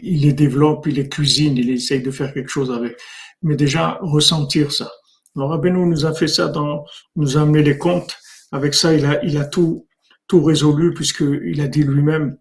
il, 0.04 0.22
les 0.22 0.34
développe, 0.34 0.88
il 0.88 0.96
les 0.96 1.08
cuisine, 1.08 1.58
il 1.58 1.70
essaye 1.70 2.02
de 2.02 2.10
faire 2.10 2.34
quelque 2.34 2.50
chose 2.50 2.72
avec. 2.72 3.00
Mais 3.44 3.56
déjà, 3.56 4.00
ressentir 4.02 4.72
ça. 4.72 4.92
Alors, 5.36 5.52
Rabbeinu 5.52 5.86
nous 5.86 6.08
a 6.08 6.14
fait 6.16 6.28
ça 6.28 6.48
dans, 6.48 6.86
nous 7.16 7.38
a 7.38 7.42
amené 7.42 7.62
les 7.62 7.78
comptes. 7.78 8.18
Avec 8.52 8.74
ça, 8.74 8.96
il 8.96 9.06
a, 9.06 9.24
il 9.24 9.38
a 9.38 9.46
tout, 9.46 9.86
tout 10.28 10.44
résolu 10.44 10.92
puisqu'il 10.96 11.62
a 11.62 11.68
dit 11.68 11.84
lui-même, 11.84 12.36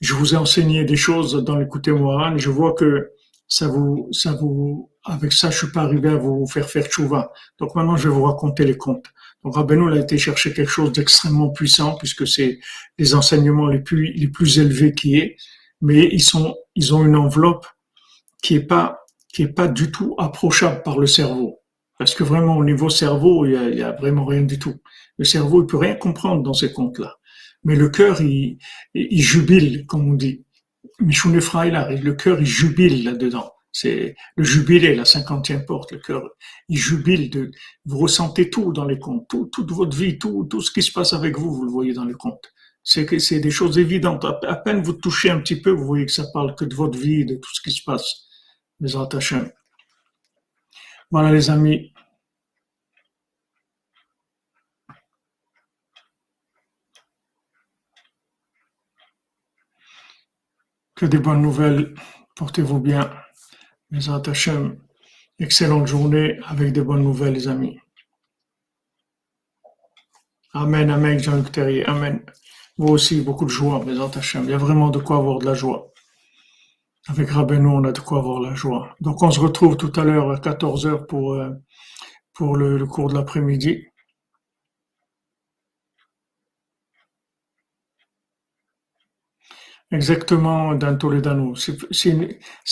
je 0.00 0.14
vous 0.14 0.34
ai 0.34 0.36
enseigné 0.36 0.84
des 0.84 0.96
choses 0.96 1.44
dans 1.44 1.54
l'écouter 1.54 1.92
Moran, 1.92 2.36
je 2.38 2.50
vois 2.50 2.72
que 2.72 3.12
ça 3.46 3.68
vous, 3.68 4.08
ça 4.10 4.32
vous, 4.32 4.91
avec 5.04 5.32
ça, 5.32 5.50
je 5.50 5.58
suis 5.58 5.72
pas 5.72 5.82
arrivé 5.82 6.10
à 6.10 6.16
vous 6.16 6.46
faire 6.46 6.68
faire 6.68 6.90
chouva. 6.90 7.32
Donc 7.58 7.74
maintenant, 7.74 7.96
je 7.96 8.08
vais 8.08 8.14
vous 8.14 8.24
raconter 8.24 8.64
les 8.64 8.76
contes. 8.76 9.06
Donc 9.44 9.56
a 9.56 9.96
été 9.96 10.18
chercher 10.18 10.52
quelque 10.52 10.70
chose 10.70 10.92
d'extrêmement 10.92 11.50
puissant 11.50 11.96
puisque 11.96 12.26
c'est 12.26 12.60
les 12.98 13.14
enseignements 13.14 13.66
les 13.66 13.80
plus, 13.80 14.12
les 14.12 14.28
plus 14.28 14.58
élevés 14.58 14.94
qui 14.94 15.16
est, 15.16 15.36
mais 15.80 16.08
ils 16.12 16.22
sont, 16.22 16.54
ils 16.76 16.94
ont 16.94 17.04
une 17.04 17.16
enveloppe 17.16 17.66
qui 18.42 18.54
est 18.54 18.62
pas, 18.66 19.00
qui 19.32 19.42
est 19.42 19.52
pas 19.52 19.66
du 19.66 19.90
tout 19.90 20.14
approchable 20.18 20.82
par 20.82 20.98
le 20.98 21.06
cerveau. 21.06 21.58
Parce 21.98 22.14
que 22.14 22.24
vraiment, 22.24 22.56
au 22.56 22.64
niveau 22.64 22.88
cerveau, 22.88 23.46
il 23.46 23.52
y 23.52 23.56
a, 23.56 23.68
il 23.68 23.78
y 23.78 23.82
a 23.82 23.92
vraiment 23.92 24.24
rien 24.24 24.42
du 24.42 24.58
tout. 24.58 24.80
Le 25.18 25.24
cerveau, 25.24 25.62
il 25.62 25.66
peut 25.66 25.76
rien 25.76 25.94
comprendre 25.94 26.42
dans 26.42 26.54
ces 26.54 26.72
contes-là. 26.72 27.16
Mais 27.64 27.76
le 27.76 27.88
cœur, 27.88 28.20
il, 28.20 28.58
il 28.94 29.22
jubile, 29.22 29.86
comme 29.86 30.08
on 30.08 30.14
dit. 30.14 30.44
Michoune 30.98 31.34
le 31.34 32.12
cœur, 32.12 32.40
il 32.40 32.46
jubile 32.46 33.04
là-dedans. 33.04 33.52
C'est 33.72 34.16
le 34.36 34.44
jubilé, 34.44 34.94
la 34.94 35.06
cinquantième 35.06 35.64
porte, 35.64 35.92
le 35.92 35.98
cœur, 35.98 36.28
il 36.68 36.76
jubile 36.76 37.30
de, 37.30 37.50
vous 37.86 37.98
ressentez 37.98 38.50
tout 38.50 38.72
dans 38.72 38.84
les 38.84 38.98
contes, 38.98 39.28
tout, 39.28 39.46
toute 39.46 39.70
votre 39.72 39.96
vie, 39.96 40.18
tout, 40.18 40.44
tout 40.44 40.60
ce 40.60 40.70
qui 40.70 40.82
se 40.82 40.92
passe 40.92 41.14
avec 41.14 41.38
vous, 41.38 41.54
vous 41.54 41.64
le 41.64 41.70
voyez 41.70 41.94
dans 41.94 42.04
les 42.04 42.14
contes. 42.14 42.52
C'est 42.84 43.40
des 43.40 43.50
choses 43.50 43.78
évidentes. 43.78 44.24
À, 44.24 44.56
peine 44.56 44.82
vous 44.82 44.92
touchez 44.92 45.30
un 45.30 45.40
petit 45.40 45.60
peu, 45.60 45.70
vous 45.70 45.86
voyez 45.86 46.06
que 46.06 46.12
ça 46.12 46.24
parle 46.32 46.54
que 46.56 46.64
de 46.64 46.74
votre 46.74 46.98
vie, 46.98 47.24
de 47.24 47.36
tout 47.36 47.54
ce 47.54 47.62
qui 47.62 47.70
se 47.70 47.82
passe. 47.82 48.26
Les 48.80 48.96
attachants. 48.96 49.46
Voilà 51.10 51.30
les 51.32 51.50
amis. 51.50 51.92
Que 60.96 61.06
des 61.06 61.18
bonnes 61.18 61.42
nouvelles. 61.42 61.94
Portez-vous 62.36 62.80
bien. 62.80 63.21
Mesat 63.92 64.22
Hashem, 64.26 64.78
excellente 65.38 65.86
journée 65.86 66.38
avec 66.46 66.72
de 66.72 66.80
bonnes 66.80 67.02
nouvelles, 67.02 67.34
les 67.34 67.46
amis. 67.46 67.78
Amen, 70.54 70.88
Amen, 70.90 71.18
Jean-Luc 71.18 71.52
Terrier, 71.52 71.84
Amen. 71.84 72.24
Vous 72.78 72.88
aussi, 72.88 73.20
beaucoup 73.20 73.44
de 73.44 73.50
joie, 73.50 73.84
Mesat 73.84 74.16
Hashem. 74.16 74.44
Il 74.44 74.50
y 74.50 74.54
a 74.54 74.56
vraiment 74.56 74.88
de 74.88 74.98
quoi 74.98 75.18
avoir 75.18 75.40
de 75.40 75.44
la 75.44 75.52
joie. 75.52 75.92
Avec 77.06 77.28
Rabbeinu, 77.28 77.66
on 77.66 77.84
a 77.84 77.92
de 77.92 78.00
quoi 78.00 78.20
avoir 78.20 78.40
la 78.40 78.54
joie. 78.54 78.96
Donc, 79.02 79.22
on 79.22 79.30
se 79.30 79.40
retrouve 79.40 79.76
tout 79.76 79.92
à 80.00 80.04
l'heure 80.04 80.30
à 80.30 80.36
14h 80.36 81.04
pour, 81.04 81.34
euh, 81.34 81.50
pour 82.32 82.56
le 82.56 82.86
cours 82.86 83.10
de 83.10 83.14
l'après-midi. 83.14 83.88
Exactement, 89.92 90.74
dans 90.74 90.96
Toledano. 90.96 91.54
C'est 91.54 92.08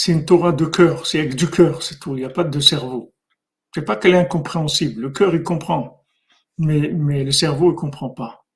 une, 0.06 0.24
Torah 0.24 0.52
de 0.52 0.64
cœur, 0.64 1.06
c'est 1.06 1.20
avec 1.20 1.34
du 1.34 1.50
cœur, 1.50 1.82
c'est 1.82 2.00
tout. 2.00 2.16
Il 2.16 2.20
n'y 2.20 2.24
a 2.24 2.30
pas 2.30 2.44
de 2.44 2.60
cerveau. 2.60 3.12
C'est 3.74 3.82
pas 3.82 3.96
qu'elle 3.96 4.14
est 4.14 4.18
incompréhensible. 4.18 5.02
Le 5.02 5.10
cœur, 5.10 5.34
il 5.34 5.42
comprend, 5.42 6.06
mais, 6.56 6.78
le 6.78 7.30
cerveau, 7.30 7.72
il 7.72 7.74
comprend 7.74 8.08
pas. 8.08 8.46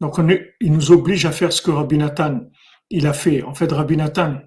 Donc, 0.00 0.16
il 0.60 0.72
nous 0.72 0.92
oblige 0.92 1.24
à 1.24 1.32
faire 1.32 1.52
ce 1.52 1.62
que 1.62 1.70
Rabbi 1.70 1.96
Nathan, 1.96 2.40
il 2.90 3.06
a 3.06 3.14
fait. 3.14 3.42
En 3.42 3.54
fait, 3.54 3.72
Rabbi 3.72 3.96
Nathan, 3.96 4.40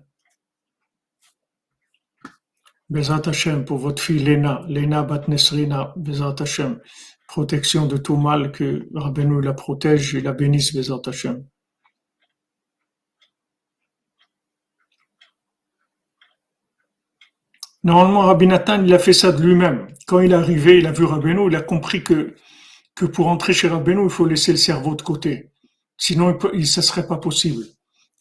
Bezat 2.89 3.23
Hashem, 3.25 3.65
pour 3.65 3.79
votre 3.79 4.01
fille 4.01 4.23
Lena, 4.23 4.61
Lena 4.69 5.01
Bat 5.01 5.27
Nesrina, 5.27 5.91
Bezat 5.97 6.35
Hashem, 6.39 6.79
protection 7.27 7.87
de 7.87 7.97
tout 7.97 8.17
mal, 8.17 8.51
que 8.51 8.87
Rabbeinu 8.93 9.41
la 9.41 9.53
protège 9.53 10.13
et 10.13 10.21
la 10.21 10.33
bénisse, 10.33 10.75
Bezat 10.75 11.01
Hashem. 11.07 11.43
Normalement, 17.87 18.23
Rabbi 18.23 18.47
Nathan, 18.47 18.83
il 18.83 18.93
a 18.93 18.99
fait 18.99 19.13
ça 19.13 19.31
de 19.31 19.41
lui-même. 19.41 19.87
Quand 20.07 20.19
il 20.19 20.33
est 20.33 20.35
arrivé, 20.35 20.79
il 20.79 20.87
a 20.87 20.91
vu 20.91 21.05
Rabbeinu, 21.05 21.47
il 21.47 21.55
a 21.55 21.61
compris 21.61 22.03
que, 22.03 22.35
que 22.97 23.05
pour 23.05 23.29
entrer 23.29 23.53
chez 23.53 23.69
Rabbeinu, 23.69 24.03
il 24.03 24.09
faut 24.09 24.25
laisser 24.25 24.51
le 24.51 24.57
cerveau 24.57 24.93
de 24.93 25.01
côté. 25.01 25.51
Sinon, 25.97 26.37
il, 26.51 26.59
ne 26.59 26.65
serait 26.65 27.07
pas 27.07 27.15
possible. 27.15 27.63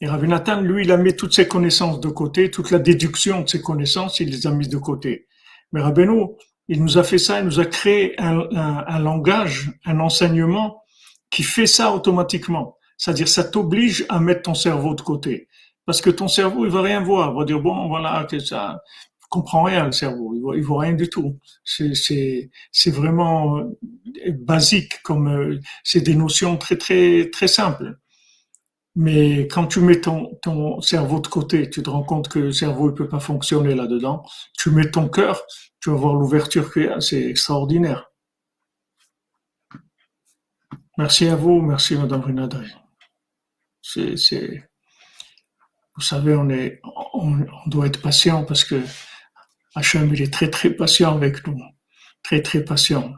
Et 0.00 0.06
Rabbi 0.06 0.28
Nathan, 0.28 0.60
lui, 0.60 0.84
il 0.84 0.92
a 0.92 0.96
mis 0.96 1.16
toutes 1.16 1.34
ses 1.34 1.48
connaissances 1.48 1.98
de 1.98 2.08
côté, 2.08 2.48
toute 2.48 2.70
la 2.70 2.78
déduction 2.78 3.40
de 3.40 3.48
ses 3.48 3.60
connaissances, 3.60 4.20
il 4.20 4.30
les 4.30 4.46
a 4.46 4.52
mises 4.52 4.68
de 4.68 4.78
côté. 4.78 5.26
Mais 5.72 5.80
Rabbeinu, 5.80 6.26
il 6.68 6.80
nous 6.80 6.96
a 6.96 7.02
fait 7.02 7.18
ça, 7.18 7.40
il 7.40 7.46
nous 7.46 7.58
a 7.58 7.66
créé 7.66 8.14
un, 8.20 8.46
un 8.54 8.98
langage, 9.00 9.72
un 9.84 9.98
enseignement 9.98 10.84
qui 11.28 11.42
fait 11.42 11.66
ça 11.66 11.92
automatiquement. 11.92 12.76
C'est-à-dire, 12.98 13.26
ça 13.26 13.42
t'oblige 13.42 14.06
à 14.10 14.20
mettre 14.20 14.42
ton 14.42 14.54
cerveau 14.54 14.94
de 14.94 15.02
côté. 15.02 15.48
Parce 15.86 16.00
que 16.00 16.10
ton 16.10 16.28
cerveau, 16.28 16.66
il 16.66 16.70
va 16.70 16.82
rien 16.82 17.00
voir. 17.00 17.32
Il 17.32 17.38
va 17.38 17.44
dire, 17.44 17.60
bon, 17.60 17.88
voilà, 17.88 18.26
que 18.30 18.38
ça, 18.38 18.80
comprend 19.28 19.64
rien 19.64 19.84
le 19.84 19.92
cerveau, 19.92 20.34
il 20.34 20.40
voit, 20.40 20.56
voit 20.60 20.82
rien 20.82 20.92
du 20.94 21.08
tout. 21.08 21.38
C'est 21.64 22.50
vraiment 22.86 23.58
euh, 23.58 23.64
basique, 24.32 25.02
comme 25.02 25.28
euh, 25.28 25.60
c'est 25.84 26.00
des 26.00 26.14
notions 26.14 26.56
très 26.56 26.76
très 26.76 27.30
très 27.30 27.48
simples. 27.48 27.98
Mais 28.96 29.46
quand 29.48 29.66
tu 29.66 29.80
mets 29.80 30.00
ton, 30.00 30.38
ton 30.42 30.80
cerveau 30.80 31.20
de 31.20 31.26
côté, 31.28 31.68
tu 31.68 31.82
te 31.82 31.90
rends 31.90 32.02
compte 32.02 32.28
que 32.28 32.38
le 32.38 32.52
cerveau 32.52 32.90
ne 32.90 32.96
peut 32.96 33.08
pas 33.08 33.20
fonctionner 33.20 33.74
là-dedans. 33.74 34.24
Tu 34.58 34.70
mets 34.70 34.90
ton 34.90 35.08
cœur, 35.08 35.42
tu 35.80 35.90
vas 35.90 35.96
voir 35.96 36.14
l'ouverture 36.14 36.72
qu'il 36.72 36.96
c'est 37.00 37.22
extraordinaire. 37.22 38.10
Merci 40.98 41.28
à 41.28 41.36
vous, 41.36 41.60
merci 41.60 41.94
Madame 41.94 42.22
Rinadri. 42.22 42.72
C'est, 43.82 44.68
vous 45.94 46.02
savez, 46.02 46.34
on 46.34 46.48
est, 46.48 46.80
on 47.12 47.44
doit 47.66 47.86
être 47.86 48.00
patient 48.00 48.44
parce 48.44 48.64
que 48.64 48.82
Hachem, 49.76 50.12
il 50.14 50.22
est 50.22 50.32
très 50.32 50.48
très 50.50 50.70
patient 50.70 51.14
avec 51.14 51.46
nous. 51.46 51.60
Très 52.22 52.40
très 52.40 52.64
patient. 52.64 53.14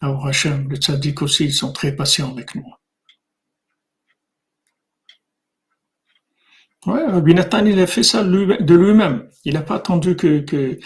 Alors 0.00 0.26
Hachem, 0.26 0.68
le 0.70 0.76
tzaddik 0.76 1.20
aussi, 1.20 1.44
ils 1.44 1.52
sont 1.52 1.72
très 1.72 1.94
patients 1.94 2.32
avec 2.32 2.54
nous. 2.54 2.66
Ouais, 6.86 7.06
Rabbi 7.06 7.34
Nathan, 7.34 7.64
il 7.66 7.78
a 7.80 7.86
fait 7.86 8.02
ça 8.02 8.24
de 8.24 8.74
lui-même. 8.74 9.28
Il 9.44 9.54
n'a 9.54 9.62
pas 9.62 9.76
attendu 9.76 10.16
que, 10.16 10.40
que... 10.40 10.78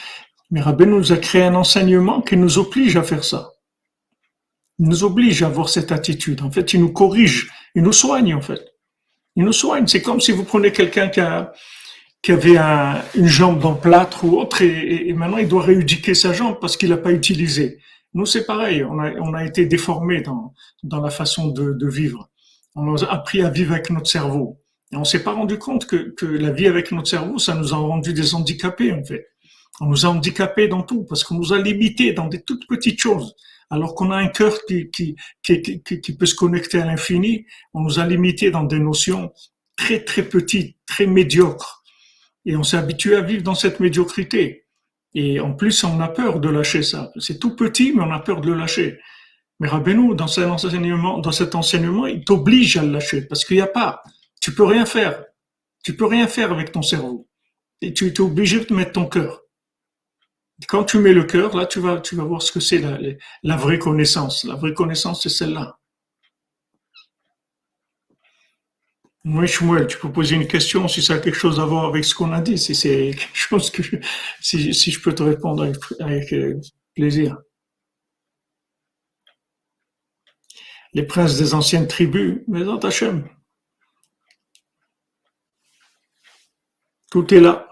Mais 0.50 0.60
Rabbi 0.60 0.86
nous 0.86 1.12
a 1.12 1.16
créé 1.16 1.44
un 1.44 1.54
enseignement 1.54 2.20
qui 2.20 2.36
nous 2.36 2.58
oblige 2.58 2.96
à 2.96 3.02
faire 3.04 3.24
ça. 3.24 3.50
Il 4.80 4.88
nous 4.88 5.04
oblige 5.04 5.42
à 5.42 5.46
avoir 5.46 5.68
cette 5.68 5.92
attitude. 5.92 6.42
En 6.42 6.50
fait, 6.50 6.72
il 6.72 6.80
nous 6.80 6.92
corrige, 6.92 7.50
il 7.74 7.82
nous 7.82 7.92
soigne, 7.92 8.34
en 8.34 8.40
fait. 8.40 8.64
Il 9.36 9.44
nous 9.44 9.52
soigne. 9.52 9.86
C'est 9.86 10.02
comme 10.02 10.20
si 10.20 10.32
vous 10.32 10.44
prenez 10.44 10.72
quelqu'un 10.72 11.08
qui 11.08 11.20
a, 11.20 11.52
qui 12.22 12.32
avait 12.32 12.58
une 13.14 13.26
jambe 13.26 13.62
le 13.62 13.80
plâtre 13.80 14.24
ou 14.24 14.38
autre, 14.38 14.62
et, 14.62 15.12
maintenant 15.12 15.38
il 15.38 15.48
doit 15.48 15.62
rééduquer 15.62 16.14
sa 16.14 16.32
jambe 16.32 16.58
parce 16.60 16.76
qu'il 16.76 16.90
n'a 16.90 16.96
pas 16.96 17.12
utilisé. 17.12 17.78
Nous, 18.14 18.26
c'est 18.26 18.46
pareil, 18.46 18.84
on 18.84 18.98
a, 18.98 19.12
on 19.20 19.34
a 19.34 19.44
été 19.44 19.66
déformés 19.66 20.22
dans, 20.22 20.54
dans 20.82 21.00
la 21.00 21.10
façon 21.10 21.48
de, 21.48 21.72
de 21.72 21.88
vivre. 21.88 22.30
On 22.74 22.94
a 22.96 23.04
appris 23.06 23.42
à 23.42 23.50
vivre 23.50 23.72
avec 23.72 23.90
notre 23.90 24.08
cerveau. 24.08 24.60
Et 24.92 24.96
on 24.96 25.04
s'est 25.04 25.22
pas 25.22 25.32
rendu 25.32 25.58
compte 25.58 25.86
que, 25.86 26.14
que 26.14 26.24
la 26.24 26.50
vie 26.50 26.66
avec 26.66 26.90
notre 26.90 27.08
cerveau, 27.08 27.38
ça 27.38 27.54
nous 27.54 27.74
a 27.74 27.76
rendu 27.76 28.14
des 28.14 28.34
handicapés, 28.34 28.92
en 28.92 29.04
fait. 29.04 29.26
On 29.80 29.86
nous 29.86 30.06
a 30.06 30.08
handicapés 30.08 30.68
dans 30.68 30.82
tout, 30.82 31.04
parce 31.04 31.22
qu'on 31.22 31.34
nous 31.34 31.52
a 31.52 31.58
limités 31.58 32.12
dans 32.12 32.26
des 32.26 32.42
toutes 32.42 32.66
petites 32.66 32.98
choses. 32.98 33.36
Alors 33.70 33.94
qu'on 33.94 34.10
a 34.10 34.16
un 34.16 34.28
cœur 34.28 34.54
qui, 34.66 34.90
qui, 34.90 35.14
qui, 35.42 35.82
qui, 35.82 36.00
qui 36.00 36.16
peut 36.16 36.26
se 36.26 36.34
connecter 36.34 36.80
à 36.80 36.86
l'infini, 36.86 37.44
on 37.74 37.80
nous 37.82 37.98
a 37.98 38.06
limités 38.06 38.50
dans 38.50 38.64
des 38.64 38.78
notions 38.78 39.30
très, 39.76 40.02
très 40.02 40.22
petites, 40.22 40.78
très 40.86 41.06
médiocres 41.06 41.77
et 42.44 42.56
on 42.56 42.62
s'est 42.62 42.76
habitué 42.76 43.16
à 43.16 43.20
vivre 43.20 43.42
dans 43.42 43.54
cette 43.54 43.80
médiocrité. 43.80 44.66
Et 45.14 45.40
en 45.40 45.54
plus, 45.54 45.84
on 45.84 46.00
a 46.00 46.08
peur 46.08 46.40
de 46.40 46.48
lâcher 46.48 46.82
ça. 46.82 47.10
C'est 47.18 47.38
tout 47.38 47.56
petit, 47.56 47.92
mais 47.94 48.02
on 48.02 48.10
a 48.12 48.20
peur 48.20 48.40
de 48.40 48.50
le 48.50 48.56
lâcher. 48.56 48.98
Mais 49.60 49.68
Rabbeinu, 49.68 50.14
dans 50.14 50.28
cet 50.28 50.46
enseignement, 50.46 51.18
dans 51.18 51.32
cet 51.32 51.54
enseignement, 51.54 52.06
il 52.06 52.24
t'oblige 52.24 52.76
à 52.76 52.82
le 52.82 52.92
lâcher 52.92 53.22
parce 53.22 53.44
qu'il 53.44 53.56
n'y 53.56 53.62
a 53.62 53.66
pas. 53.66 54.02
Tu 54.40 54.54
peux 54.54 54.64
rien 54.64 54.86
faire. 54.86 55.24
Tu 55.82 55.96
peux 55.96 56.06
rien 56.06 56.28
faire 56.28 56.52
avec 56.52 56.72
ton 56.72 56.82
cerveau. 56.82 57.28
Et 57.80 57.92
tu 57.92 58.08
es 58.08 58.20
obligé 58.20 58.64
de 58.64 58.74
mettre 58.74 58.92
ton 58.92 59.06
cœur. 59.06 59.42
Quand 60.68 60.84
tu 60.84 60.98
mets 60.98 61.12
le 61.12 61.24
cœur, 61.24 61.56
là, 61.56 61.66
tu 61.66 61.78
vas, 61.80 62.00
tu 62.00 62.16
vas 62.16 62.24
voir 62.24 62.42
ce 62.42 62.50
que 62.52 62.60
c'est 62.60 62.78
la, 62.78 62.98
la 63.42 63.56
vraie 63.56 63.78
connaissance. 63.78 64.44
La 64.44 64.54
vraie 64.54 64.74
connaissance, 64.74 65.22
c'est 65.22 65.28
celle-là. 65.28 65.77
Shmuel, 69.46 69.86
tu 69.86 69.98
peux 69.98 70.10
poser 70.10 70.36
une 70.36 70.46
question 70.46 70.88
si 70.88 71.02
ça 71.02 71.14
a 71.14 71.18
quelque 71.18 71.34
chose 71.34 71.60
à 71.60 71.64
voir 71.66 71.84
avec 71.86 72.04
ce 72.04 72.14
qu'on 72.14 72.32
a 72.32 72.40
dit, 72.40 72.56
si 72.58 72.74
c'est 72.74 73.10
quelque 73.10 73.36
chose 73.36 73.70
que 73.70 73.82
je, 73.82 73.96
si, 74.40 74.72
je 74.72 75.00
peux 75.00 75.14
te 75.14 75.22
répondre 75.22 75.70
avec, 76.00 76.32
euh, 76.32 76.60
plaisir. 76.94 77.36
Les 80.94 81.02
princes 81.02 81.36
des 81.38 81.54
anciennes 81.54 81.86
tribus, 81.86 82.42
mais 82.48 82.64
dans 82.64 82.78
Hachem. 82.78 83.28
Tout 87.10 87.32
est 87.34 87.40
là. 87.40 87.68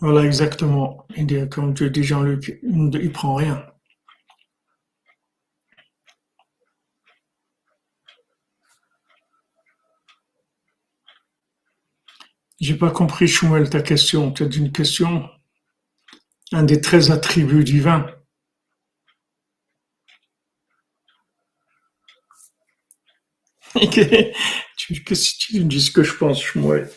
Voilà 0.00 0.24
exactement. 0.24 1.06
Comme 1.50 1.74
tu 1.74 1.90
dis 1.90 2.02
Jean-Luc, 2.02 2.58
il 2.62 2.90
ne 2.90 3.08
prend 3.08 3.34
rien. 3.34 3.73
J'ai 12.64 12.74
pas 12.76 12.90
compris, 12.90 13.28
Shmuel, 13.28 13.68
ta 13.68 13.82
question. 13.82 14.32
Tu 14.32 14.42
as 14.42 14.46
une 14.46 14.72
question. 14.72 15.28
Un 16.50 16.62
des 16.62 16.80
treize 16.80 17.10
attributs 17.10 17.62
divins. 17.62 18.06
que 23.74 25.14
si 25.14 25.36
tu 25.36 25.62
dis 25.64 25.82
ce 25.82 25.90
que 25.90 26.02
je 26.02 26.14
pense, 26.14 26.42
Shmuel. 26.42 26.90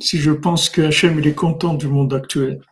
Si 0.00 0.20
je 0.20 0.30
pense 0.30 0.70
que 0.70 0.82
Hachem, 0.82 1.18
il 1.18 1.26
est 1.26 1.34
content 1.34 1.74
du 1.74 1.88
monde 1.88 2.14
actuel. 2.14 2.64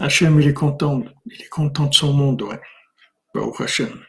Hachem, 0.00 0.40
il 0.40 0.48
est 0.48 0.54
content. 0.54 1.02
Il 1.26 1.42
est 1.42 1.50
content 1.50 1.88
de 1.88 1.94
son 1.94 2.14
monde, 2.14 2.40
ouais. 2.40 2.60
Bah, 3.34 3.42
Hachem. 3.58 4.02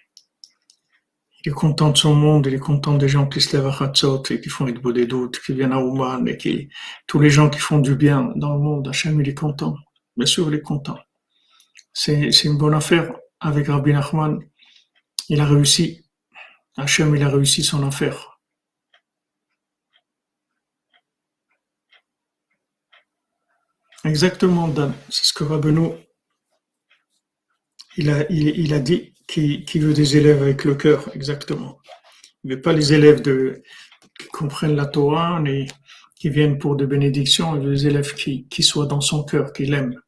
Il 1.44 1.50
est 1.50 1.54
content 1.54 1.92
de 1.92 1.98
son 1.98 2.16
monde, 2.16 2.48
il 2.48 2.56
est 2.56 2.60
content 2.60 2.96
des 2.96 3.08
gens 3.08 3.28
qui 3.28 3.42
se 3.42 3.56
lèvent 3.56 3.68
à 3.68 3.84
Hatzot 3.84 4.24
et 4.32 4.42
qui 4.42 4.50
font 4.50 4.66
des 4.66 5.06
doutes, 5.06 5.40
qui 5.40 5.54
viennent 5.54 5.72
à 5.72 5.80
Ouman 5.80 6.28
et 6.28 6.36
qui, 6.38 6.70
tous 7.06 7.20
les 7.20 7.30
gens 7.30 7.50
qui 7.50 7.60
font 7.60 7.78
du 7.80 7.96
bien 7.96 8.32
dans 8.36 8.54
le 8.54 8.60
monde. 8.60 8.88
Hachem, 8.88 9.22
il 9.22 9.30
est 9.30 9.36
content. 9.36 9.76
Bien 10.16 10.26
sûr, 10.26 10.48
il 10.50 10.56
est 10.56 10.62
content. 10.62 10.98
C'est, 11.94 12.30
une 12.44 12.58
bonne 12.58 12.74
affaire 12.74 13.12
avec 13.40 13.68
Rabbi 13.68 13.94
Nachman. 13.94 14.40
Il 15.30 15.40
a 15.40 15.46
réussi. 15.46 16.06
Hachem, 16.76 17.16
il 17.16 17.24
a 17.24 17.30
réussi 17.30 17.64
son 17.64 17.86
affaire. 17.86 18.40
Exactement, 24.04 24.68
Dan. 24.68 24.94
C'est 25.10 25.26
ce 25.26 25.34
que 25.34 25.44
Rabbeinu, 25.44 25.92
il, 27.98 28.26
il 28.30 28.74
a 28.74 28.80
dit 28.80 29.14
qui, 29.28 29.80
veut 29.80 29.94
des 29.94 30.18
élèves 30.18 30.42
avec 30.42 30.64
le 30.64 30.76
cœur, 30.76 31.10
exactement. 31.14 31.80
Il 32.44 32.56
veut 32.56 32.62
pas 32.62 32.74
les 32.74 32.94
élèves 32.94 33.22
de, 33.22 33.62
qui 34.20 34.28
comprennent 34.28 34.76
la 34.76 34.86
Torah 34.86 35.42
et 35.46 35.68
qui 36.16 36.30
viennent 36.30 36.58
pour 36.58 36.76
des 36.76 36.88
bénédictions, 36.88 37.56
il 37.56 37.62
veut 37.64 37.76
des 37.76 37.88
élèves 37.88 38.14
qui, 38.16 38.48
qui 38.48 38.64
soient 38.64 38.88
dans 38.88 39.02
son 39.02 39.24
cœur, 39.24 39.54
qui 39.54 39.66
l'aiment. 39.66 40.00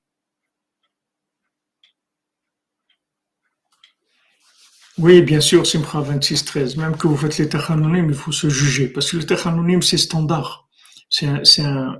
Oui, 4.97 5.21
bien 5.21 5.39
sûr, 5.39 5.65
Simcha 5.65 6.01
26, 6.01 6.43
13. 6.43 6.75
Même 6.75 6.97
que 6.97 7.07
vous 7.07 7.15
faites 7.15 7.37
les 7.37 7.47
Tachanonim, 7.47 8.09
il 8.09 8.13
faut 8.13 8.33
se 8.33 8.49
juger. 8.49 8.89
Parce 8.89 9.11
que 9.11 9.17
le 9.17 9.25
Tachanonim, 9.25 9.81
c'est 9.81 9.97
standard. 9.97 10.67
C'est 11.09 11.25
un, 11.25 11.43
c'est 11.45 11.63
un, 11.63 11.97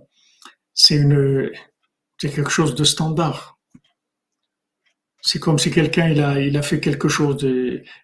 c'est 0.74 0.96
une, 0.96 1.50
c'est 2.20 2.30
quelque 2.30 2.50
chose 2.50 2.76
de 2.76 2.84
standard. 2.84 3.59
C'est 5.31 5.38
comme 5.38 5.60
si 5.60 5.69
quelqu'un 5.69 6.10
il 6.10 6.22
a, 6.22 6.39
il 6.39 6.57
a 6.57 6.64
fait 6.64 6.80
quelque 6.80 7.07
chose, 7.07 7.47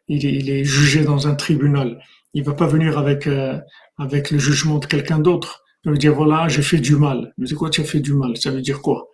il, 0.07 0.49
est 0.52 0.64
jugé 0.64 1.03
dans 1.03 1.27
un 1.27 1.34
tribunal. 1.34 1.99
Il 2.35 2.43
va 2.43 2.53
pas 2.53 2.68
venir 2.68 2.99
avec, 2.99 3.26
euh, 3.26 3.57
avec 3.97 4.30
le 4.30 4.38
jugement 4.38 4.77
de 4.77 4.85
quelqu'un 4.85 5.18
d'autre. 5.18 5.64
Il 5.84 5.91
va 5.91 5.97
dire 5.97 6.14
voilà, 6.14 6.47
j'ai 6.49 6.61
fait 6.61 6.77
du 6.77 6.95
mal. 6.95 7.34
Mais 7.39 7.47
c'est 7.47 7.56
quoi 7.56 7.72
tu 7.72 7.81
as 7.81 7.84
fait 7.84 7.99
du 7.99 8.14
mal? 8.14 8.38
Ça 8.38 8.52
veut 8.52 8.61
dire 8.61 8.80
quoi? 8.80 9.10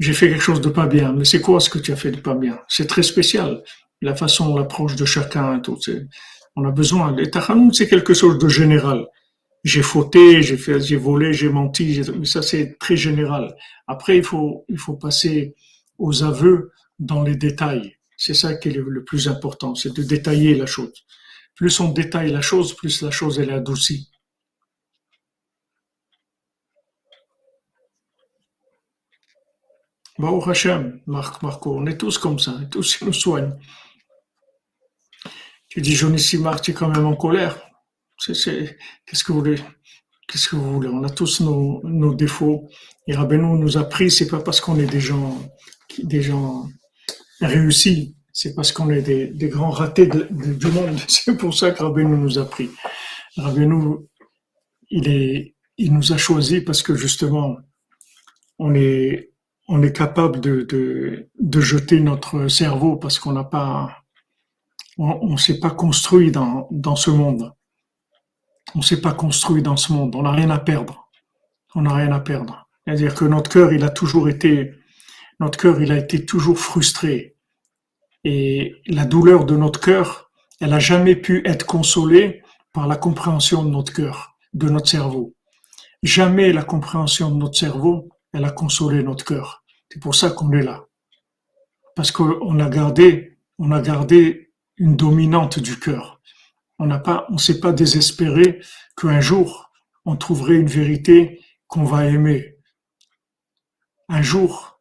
J'ai 0.00 0.12
fait 0.12 0.28
quelque 0.30 0.42
chose 0.42 0.60
de 0.60 0.68
pas 0.68 0.88
bien. 0.88 1.12
Mais 1.12 1.24
c'est 1.24 1.40
quoi 1.40 1.60
ce 1.60 1.70
que 1.70 1.78
tu 1.78 1.92
as 1.92 1.96
fait 1.96 2.10
de 2.10 2.20
pas 2.20 2.34
bien? 2.34 2.58
C'est 2.66 2.88
très 2.88 3.04
spécial. 3.04 3.62
la 4.02 4.16
façon, 4.16 4.56
l'approche 4.56 4.96
de 4.96 5.04
chacun, 5.04 5.60
tout. 5.60 5.78
On 6.56 6.64
a 6.64 6.72
besoin. 6.72 7.14
Les 7.14 7.30
c'est 7.72 7.88
quelque 7.88 8.14
chose 8.14 8.36
de 8.36 8.48
général. 8.48 9.06
J'ai 9.62 9.82
fauté, 9.82 10.42
j'ai 10.42 10.56
fait, 10.56 10.80
j'ai 10.80 10.96
volé, 10.96 11.32
j'ai 11.32 11.50
menti, 11.50 12.02
mais 12.18 12.24
ça 12.24 12.42
c'est 12.42 12.78
très 12.80 12.96
général. 12.96 13.54
Après, 13.86 14.16
il 14.16 14.24
faut, 14.24 14.64
il 14.68 14.78
faut 14.78 14.94
passer 14.94 15.54
aux 15.98 16.22
aveux 16.22 16.72
dans 16.98 17.22
les 17.22 17.36
détails. 17.36 17.96
C'est 18.16 18.34
ça 18.34 18.54
qui 18.54 18.68
est 18.68 18.72
le, 18.72 19.04
plus 19.04 19.28
important, 19.28 19.74
c'est 19.74 19.94
de 19.94 20.02
détailler 20.02 20.54
la 20.54 20.66
chose. 20.66 20.92
Plus 21.54 21.78
on 21.80 21.90
détaille 21.90 22.30
la 22.30 22.40
chose, 22.40 22.74
plus 22.74 23.02
la 23.02 23.10
chose 23.10 23.38
elle 23.38 23.50
est 23.50 23.54
adoucie. 23.54 24.10
Bon, 30.18 30.40
Hachem, 30.40 31.00
Marc, 31.06 31.42
Marco, 31.42 31.76
on 31.76 31.86
est 31.86 31.96
tous 31.96 32.18
comme 32.18 32.40
ça, 32.40 32.58
tous 32.72 32.98
ils 33.00 33.06
nous 33.06 33.12
soignent. 33.12 33.56
Tu 35.68 35.80
dis, 35.80 35.96
Marc, 36.38 36.62
tu 36.62 36.70
es 36.72 36.74
quand 36.74 36.88
même 36.88 37.06
en 37.06 37.14
colère. 37.14 37.60
qu'est-ce 38.26 39.22
que 39.22 39.32
vous 39.32 39.38
voulez? 39.38 39.62
Qu'est-ce 40.26 40.48
que 40.48 40.56
vous 40.56 40.72
voulez? 40.72 40.88
On 40.88 41.04
a 41.04 41.10
tous 41.10 41.40
nos, 41.40 41.80
nos 41.84 42.14
défauts. 42.14 42.68
Et 43.06 43.14
Rabbeinu 43.14 43.58
nous 43.58 43.78
a 43.78 43.84
pris, 43.84 44.10
c'est 44.10 44.26
pas 44.26 44.40
parce 44.40 44.60
qu'on 44.60 44.78
est 44.80 44.86
des 44.86 45.00
gens, 45.00 45.38
des 46.04 46.22
gens 46.22 46.68
réussis, 47.40 48.16
c'est 48.32 48.54
parce 48.54 48.72
qu'on 48.72 48.90
est 48.90 49.02
des, 49.02 49.48
grands 49.48 49.70
ratés 49.70 50.08
du 50.08 50.66
monde. 50.68 50.98
C'est 51.08 51.36
pour 51.36 51.54
ça 51.54 51.72
que 51.72 51.82
Rabbeinu 51.82 52.16
nous 52.16 52.38
a 52.38 52.44
pris. 52.44 52.70
Rabbeinu, 53.36 53.96
il 54.90 55.52
il 55.78 55.94
nous 55.94 56.12
a 56.12 56.16
choisi 56.16 56.60
parce 56.60 56.82
que 56.82 56.94
justement, 56.94 57.56
on 58.58 58.74
est, 58.74 59.30
on 59.68 59.82
est 59.82 59.96
capable 59.96 60.40
de, 60.40 60.62
de, 60.62 61.30
de 61.38 61.60
jeter 61.60 62.00
notre 62.00 62.48
cerveau 62.48 62.96
parce 62.96 63.18
qu'on 63.18 63.32
n'a 63.32 63.44
pas, 63.44 63.96
on 64.98 65.32
ne 65.32 65.36
s'est 65.36 65.60
pas 65.60 65.70
construit 65.70 66.32
dans, 66.32 66.66
dans 66.70 66.96
ce 66.96 67.10
monde. 67.10 67.52
On 68.74 68.82
s'est 68.82 69.00
pas 69.00 69.12
construit 69.12 69.62
dans 69.62 69.76
ce 69.76 69.92
monde. 69.92 70.14
On 70.16 70.22
n'a 70.22 70.32
rien 70.32 70.50
à 70.50 70.58
perdre. 70.58 71.08
On 71.74 71.82
n'a 71.82 71.94
rien 71.94 72.12
à 72.12 72.20
perdre. 72.20 72.68
C'est-à-dire 72.84 73.14
que 73.14 73.24
notre 73.24 73.50
cœur, 73.50 73.72
il 73.72 73.84
a 73.84 73.90
toujours 73.90 74.28
été, 74.28 74.74
notre 75.40 75.58
cœur, 75.58 75.80
il 75.80 75.92
a 75.92 75.96
été 75.98 76.24
toujours 76.24 76.58
frustré. 76.58 77.36
Et 78.24 78.74
la 78.86 79.04
douleur 79.04 79.44
de 79.44 79.56
notre 79.56 79.80
cœur, 79.80 80.30
elle 80.60 80.72
a 80.72 80.78
jamais 80.78 81.16
pu 81.16 81.42
être 81.46 81.66
consolée 81.66 82.42
par 82.72 82.86
la 82.86 82.96
compréhension 82.96 83.64
de 83.64 83.70
notre 83.70 83.92
cœur, 83.92 84.36
de 84.54 84.68
notre 84.68 84.88
cerveau. 84.88 85.34
Jamais 86.02 86.52
la 86.52 86.64
compréhension 86.64 87.30
de 87.30 87.36
notre 87.36 87.58
cerveau, 87.58 88.08
elle 88.32 88.44
a 88.44 88.50
consolé 88.50 89.02
notre 89.02 89.24
cœur. 89.24 89.64
C'est 89.90 90.00
pour 90.00 90.14
ça 90.14 90.30
qu'on 90.30 90.52
est 90.52 90.62
là. 90.62 90.84
Parce 91.94 92.12
qu'on 92.12 92.58
a 92.58 92.68
gardé, 92.68 93.38
on 93.58 93.72
a 93.72 93.80
gardé 93.80 94.52
une 94.76 94.96
dominante 94.96 95.58
du 95.58 95.78
cœur. 95.78 96.20
On 96.78 96.86
n'a 96.86 96.98
pas, 96.98 97.26
on 97.30 97.38
s'est 97.38 97.60
pas 97.60 97.72
désespéré 97.72 98.60
qu'un 98.96 99.20
jour 99.20 99.68
on 100.08 100.16
trouverait 100.16 100.56
une 100.56 100.68
vérité 100.68 101.44
qu'on 101.66 101.84
va 101.84 102.06
aimer. 102.06 102.56
Un 104.08 104.22
jour, 104.22 104.77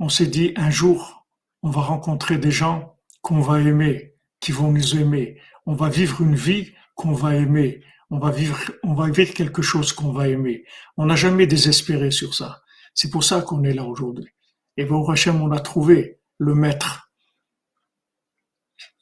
on 0.00 0.08
s'est 0.08 0.26
dit 0.26 0.52
un 0.56 0.70
jour, 0.70 1.26
on 1.62 1.70
va 1.70 1.80
rencontrer 1.80 2.38
des 2.38 2.50
gens 2.50 2.96
qu'on 3.22 3.40
va 3.40 3.60
aimer, 3.60 4.14
qui 4.40 4.52
vont 4.52 4.70
nous 4.70 4.96
aimer. 4.96 5.40
On 5.66 5.74
va 5.74 5.88
vivre 5.88 6.20
une 6.20 6.34
vie 6.34 6.72
qu'on 6.94 7.12
va 7.12 7.34
aimer. 7.34 7.82
On 8.10 8.18
va 8.18 8.30
vivre, 8.30 8.58
on 8.82 8.94
va 8.94 9.08
vivre 9.10 9.32
quelque 9.32 9.62
chose 9.62 9.92
qu'on 9.92 10.12
va 10.12 10.28
aimer. 10.28 10.64
On 10.96 11.06
n'a 11.06 11.16
jamais 11.16 11.46
désespéré 11.46 12.10
sur 12.10 12.34
ça. 12.34 12.62
C'est 12.94 13.10
pour 13.10 13.24
ça 13.24 13.40
qu'on 13.40 13.64
est 13.64 13.72
là 13.72 13.84
aujourd'hui. 13.84 14.28
Et 14.76 14.84
au 14.84 15.10
Hachem, 15.10 15.40
on 15.40 15.50
a 15.50 15.60
trouvé 15.60 16.20
le 16.38 16.54
maître. 16.54 17.10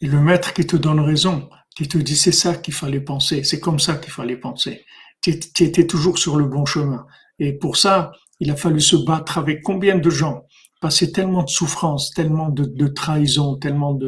Et 0.00 0.06
le 0.06 0.20
maître 0.20 0.52
qui 0.52 0.66
te 0.66 0.76
donne 0.76 1.00
raison, 1.00 1.50
qui 1.74 1.88
te 1.88 1.98
dit 1.98 2.16
c'est 2.16 2.32
ça 2.32 2.56
qu'il 2.56 2.74
fallait 2.74 3.00
penser, 3.00 3.44
c'est 3.44 3.60
comme 3.60 3.78
ça 3.78 3.96
qu'il 3.96 4.12
fallait 4.12 4.36
penser. 4.36 4.84
Tu 5.20 5.30
étais 5.30 5.86
toujours 5.86 6.18
sur 6.18 6.36
le 6.36 6.46
bon 6.46 6.64
chemin. 6.64 7.06
Et 7.38 7.52
pour 7.52 7.76
ça, 7.76 8.12
il 8.40 8.50
a 8.50 8.56
fallu 8.56 8.80
se 8.80 8.96
battre 8.96 9.38
avec 9.38 9.62
combien 9.62 9.96
de 9.96 10.10
gens, 10.10 10.46
passer 10.82 11.12
tellement 11.12 11.44
de 11.44 11.50
souffrances, 11.50 12.12
tellement 12.12 12.50
de, 12.50 12.64
de 12.66 12.88
trahison, 12.88 13.56
tellement 13.56 13.98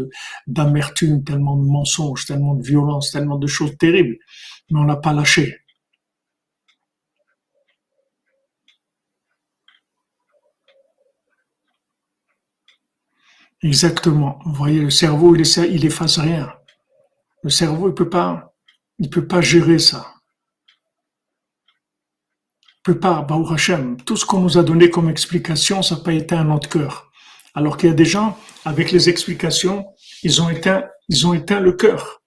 d'amertume, 0.48 1.24
tellement 1.24 1.56
de 1.56 1.64
mensonges, 1.64 2.26
tellement 2.26 2.54
de 2.56 2.64
violence, 2.66 3.12
tellement 3.12 3.38
de 3.38 3.46
choses 3.48 3.78
terribles. 3.78 4.18
Mais 4.70 4.80
on 4.80 4.84
n'a 4.84 4.96
pas 4.96 5.14
lâché. 5.14 5.56
Exactement. 13.64 14.38
Vous 14.44 14.52
voyez, 14.54 14.80
le 14.80 14.90
cerveau, 14.90 15.34
il, 15.34 15.42
il 15.72 15.84
efface 15.84 16.18
rien. 16.18 16.52
Le 17.44 17.50
cerveau, 17.50 17.88
il 17.90 17.94
peut 17.94 18.10
peut 19.10 19.26
pas 19.28 19.42
gérer 19.42 19.78
ça. 19.80 20.13
Pas, 22.92 23.22
Baou 23.22 23.50
Hashem. 23.50 23.96
Tout 24.02 24.16
ce 24.16 24.26
qu'on 24.26 24.40
nous 24.40 24.58
a 24.58 24.62
donné 24.62 24.90
comme 24.90 25.08
explication, 25.08 25.80
ça 25.80 25.96
n'a 25.96 26.02
pas 26.02 26.12
éteint 26.12 26.44
notre 26.44 26.68
cœur. 26.68 27.10
Alors 27.54 27.78
qu'il 27.78 27.88
y 27.88 27.92
a 27.92 27.94
des 27.94 28.04
gens, 28.04 28.38
avec 28.64 28.92
les 28.92 29.08
explications, 29.08 29.86
ils 30.22 30.42
ont 30.42 30.50
éteint, 30.50 30.84
ils 31.08 31.26
ont 31.26 31.32
éteint 31.32 31.60
le 31.60 31.72
cœur. 31.72 32.22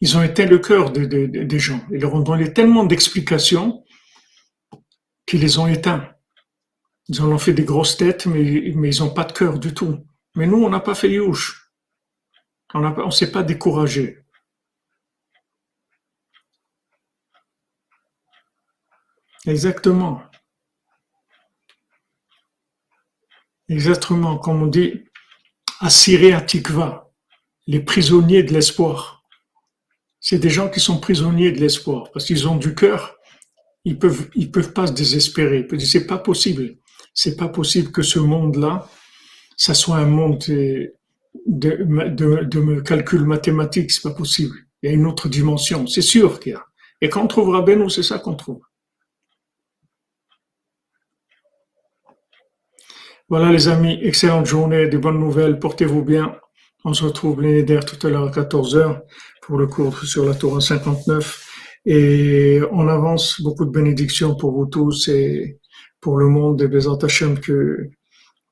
Ils 0.00 0.16
ont 0.16 0.22
éteint 0.22 0.46
le 0.46 0.58
cœur 0.58 0.92
des 0.92 1.58
gens. 1.58 1.80
Ils 1.90 2.00
leur 2.00 2.14
ont 2.14 2.20
donné 2.20 2.52
tellement 2.52 2.84
d'explications 2.84 3.84
qu'ils 5.26 5.40
les 5.40 5.58
ont 5.58 5.66
éteints. 5.66 6.08
Ils 7.08 7.20
en 7.20 7.30
ont 7.30 7.38
fait 7.38 7.52
des 7.52 7.64
grosses 7.64 7.96
têtes, 7.96 8.26
mais, 8.26 8.72
mais 8.74 8.94
ils 8.94 9.00
n'ont 9.00 9.10
pas 9.10 9.24
de 9.24 9.32
cœur 9.32 9.58
du 9.58 9.74
tout. 9.74 10.06
Mais 10.36 10.46
nous, 10.46 10.64
on 10.64 10.70
n'a 10.70 10.80
pas 10.80 10.94
fait 10.94 11.10
youch. 11.10 11.70
On 12.74 12.80
ne 12.80 13.10
s'est 13.10 13.32
pas 13.32 13.42
découragé. 13.42 14.18
Exactement. 19.46 20.22
Exactement, 23.68 24.38
comme 24.38 24.62
on 24.62 24.66
dit, 24.66 25.04
Assiré 25.80 26.32
à 26.32 26.40
Tikva, 26.40 27.10
les 27.66 27.80
prisonniers 27.80 28.42
de 28.42 28.52
l'espoir. 28.52 29.22
C'est 30.20 30.38
des 30.38 30.50
gens 30.50 30.68
qui 30.68 30.80
sont 30.80 30.98
prisonniers 30.98 31.52
de 31.52 31.60
l'espoir 31.60 32.10
parce 32.12 32.24
qu'ils 32.24 32.48
ont 32.48 32.56
du 32.56 32.74
cœur. 32.74 33.16
Ils 33.84 33.98
peuvent, 33.98 34.28
ils 34.34 34.50
peuvent 34.50 34.72
pas 34.72 34.88
se 34.88 34.92
désespérer. 34.92 35.66
Ils 35.70 35.86
c'est 35.86 36.06
pas 36.06 36.18
possible 36.18 36.78
c'est 37.18 37.36
pas 37.36 37.48
possible 37.48 37.90
que 37.90 38.02
ce 38.02 38.20
monde-là, 38.20 38.86
ça 39.56 39.74
soit 39.74 39.96
un 39.96 40.06
monde 40.06 40.38
de, 40.38 40.94
de, 41.46 42.44
de, 42.44 42.80
calcul 42.80 43.24
mathématique, 43.24 43.90
c'est 43.90 44.04
pas 44.04 44.14
possible. 44.14 44.54
Il 44.80 44.88
y 44.88 44.92
a 44.92 44.94
une 44.94 45.04
autre 45.04 45.28
dimension, 45.28 45.88
c'est 45.88 46.00
sûr 46.00 46.38
qu'il 46.38 46.52
y 46.52 46.54
a. 46.54 46.64
Et 47.00 47.08
quand 47.08 47.24
on 47.24 47.26
trouvera 47.26 47.62
Beno, 47.62 47.88
c'est 47.88 48.04
ça 48.04 48.20
qu'on 48.20 48.36
trouve. 48.36 48.60
Voilà 53.30 53.52
les 53.52 53.68
amis, 53.68 53.98
excellente 54.00 54.46
journée, 54.46 54.88
de 54.88 54.96
bonnes 54.96 55.18
nouvelles, 55.18 55.58
portez-vous 55.58 56.02
bien. 56.02 56.34
On 56.86 56.94
se 56.94 57.04
retrouve 57.04 57.42
dernière 57.42 57.84
tout 57.84 58.06
à 58.06 58.08
l'heure 58.08 58.28
à 58.28 58.30
14h 58.30 59.02
pour 59.42 59.58
le 59.58 59.66
cours 59.66 59.98
sur 59.98 60.24
la 60.24 60.32
Torah 60.34 60.62
59. 60.62 61.46
Et 61.84 62.60
on 62.72 62.88
avance, 62.88 63.42
beaucoup 63.42 63.66
de 63.66 63.70
bénédictions 63.70 64.34
pour 64.34 64.52
vous 64.52 64.64
tous 64.64 65.08
et 65.08 65.58
pour 66.00 66.16
le 66.16 66.28
monde 66.28 66.58
des 66.58 66.68
Bézant 66.68 66.96
que, 66.96 67.90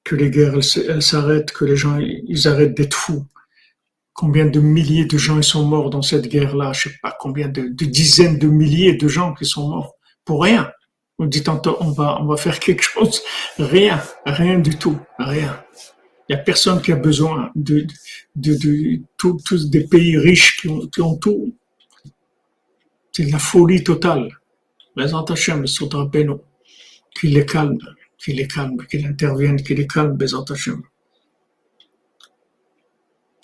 que 0.05 0.15
les 0.15 0.29
guerres 0.29 0.59
elles, 0.89 1.03
s'arrêtent, 1.03 1.53
que 1.53 1.65
les 1.65 1.77
gens 1.77 1.99
ils 1.99 2.47
arrêtent 2.47 2.77
d'être 2.77 2.97
fous. 2.97 3.25
Combien 4.13 4.45
de 4.45 4.61
milliers 4.61 5.07
de 5.07 5.17
gens 5.17 5.39
ils 5.39 5.45
sont 5.45 5.65
morts 5.65 5.89
dans 5.89 6.03
cette 6.03 6.29
guerre-là? 6.29 6.75
Je 6.75 6.91
sais 6.91 6.97
pas 7.03 7.17
combien 7.19 7.49
de, 7.49 7.69
dizaines 7.69 8.39
de 8.39 8.49
milliers 8.49 8.97
de 8.97 9.09
gens 9.09 9.33
qui 9.33 9.47
sont 9.47 9.71
morts 9.71 9.95
pour 10.27 10.43
rien. 10.43 10.71
On 11.19 11.27
dit 11.27 11.43
tantôt 11.43 11.77
on 11.81 11.91
va 11.93 12.21
on 12.21 12.27
va 12.27 12.37
faire 12.37 12.59
quelque 12.61 12.83
chose, 12.83 13.23
rien, 13.59 14.03
rien 14.27 14.59
du 14.59 14.77
tout, 14.77 14.99
rien. 15.19 15.65
Il 16.29 16.33
y 16.33 16.35
a 16.35 16.39
personne 16.39 16.83
qui 16.83 16.93
a 16.93 16.97
besoin 16.97 17.51
de 17.55 17.87
de, 18.35 18.55
de, 18.55 19.01
tous 19.17 19.71
des 19.71 19.85
pays 19.87 20.19
riches 20.19 20.61
qui 20.61 20.69
ont, 20.69 20.87
qui 20.87 21.01
tout. 21.21 21.55
C'est 23.13 23.31
la 23.31 23.39
folie 23.39 23.83
totale. 23.83 24.29
Bézant 24.95 25.25
Hachem, 25.25 25.63
le 25.63 26.41
qu'il 27.19 27.35
les 27.35 27.47
calme, 27.47 27.79
qu'il 28.19 28.37
les 28.37 28.47
calme, 28.47 28.77
qu'il 28.91 29.07
intervienne, 29.07 29.57
qu'il 29.63 29.79
les 29.79 29.87
calme, 29.87 30.17
Bezat 30.17 30.45
Hashem. 30.51 30.83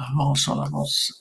Avance, 0.00 0.48
on 0.48 0.58
avance. 0.58 1.12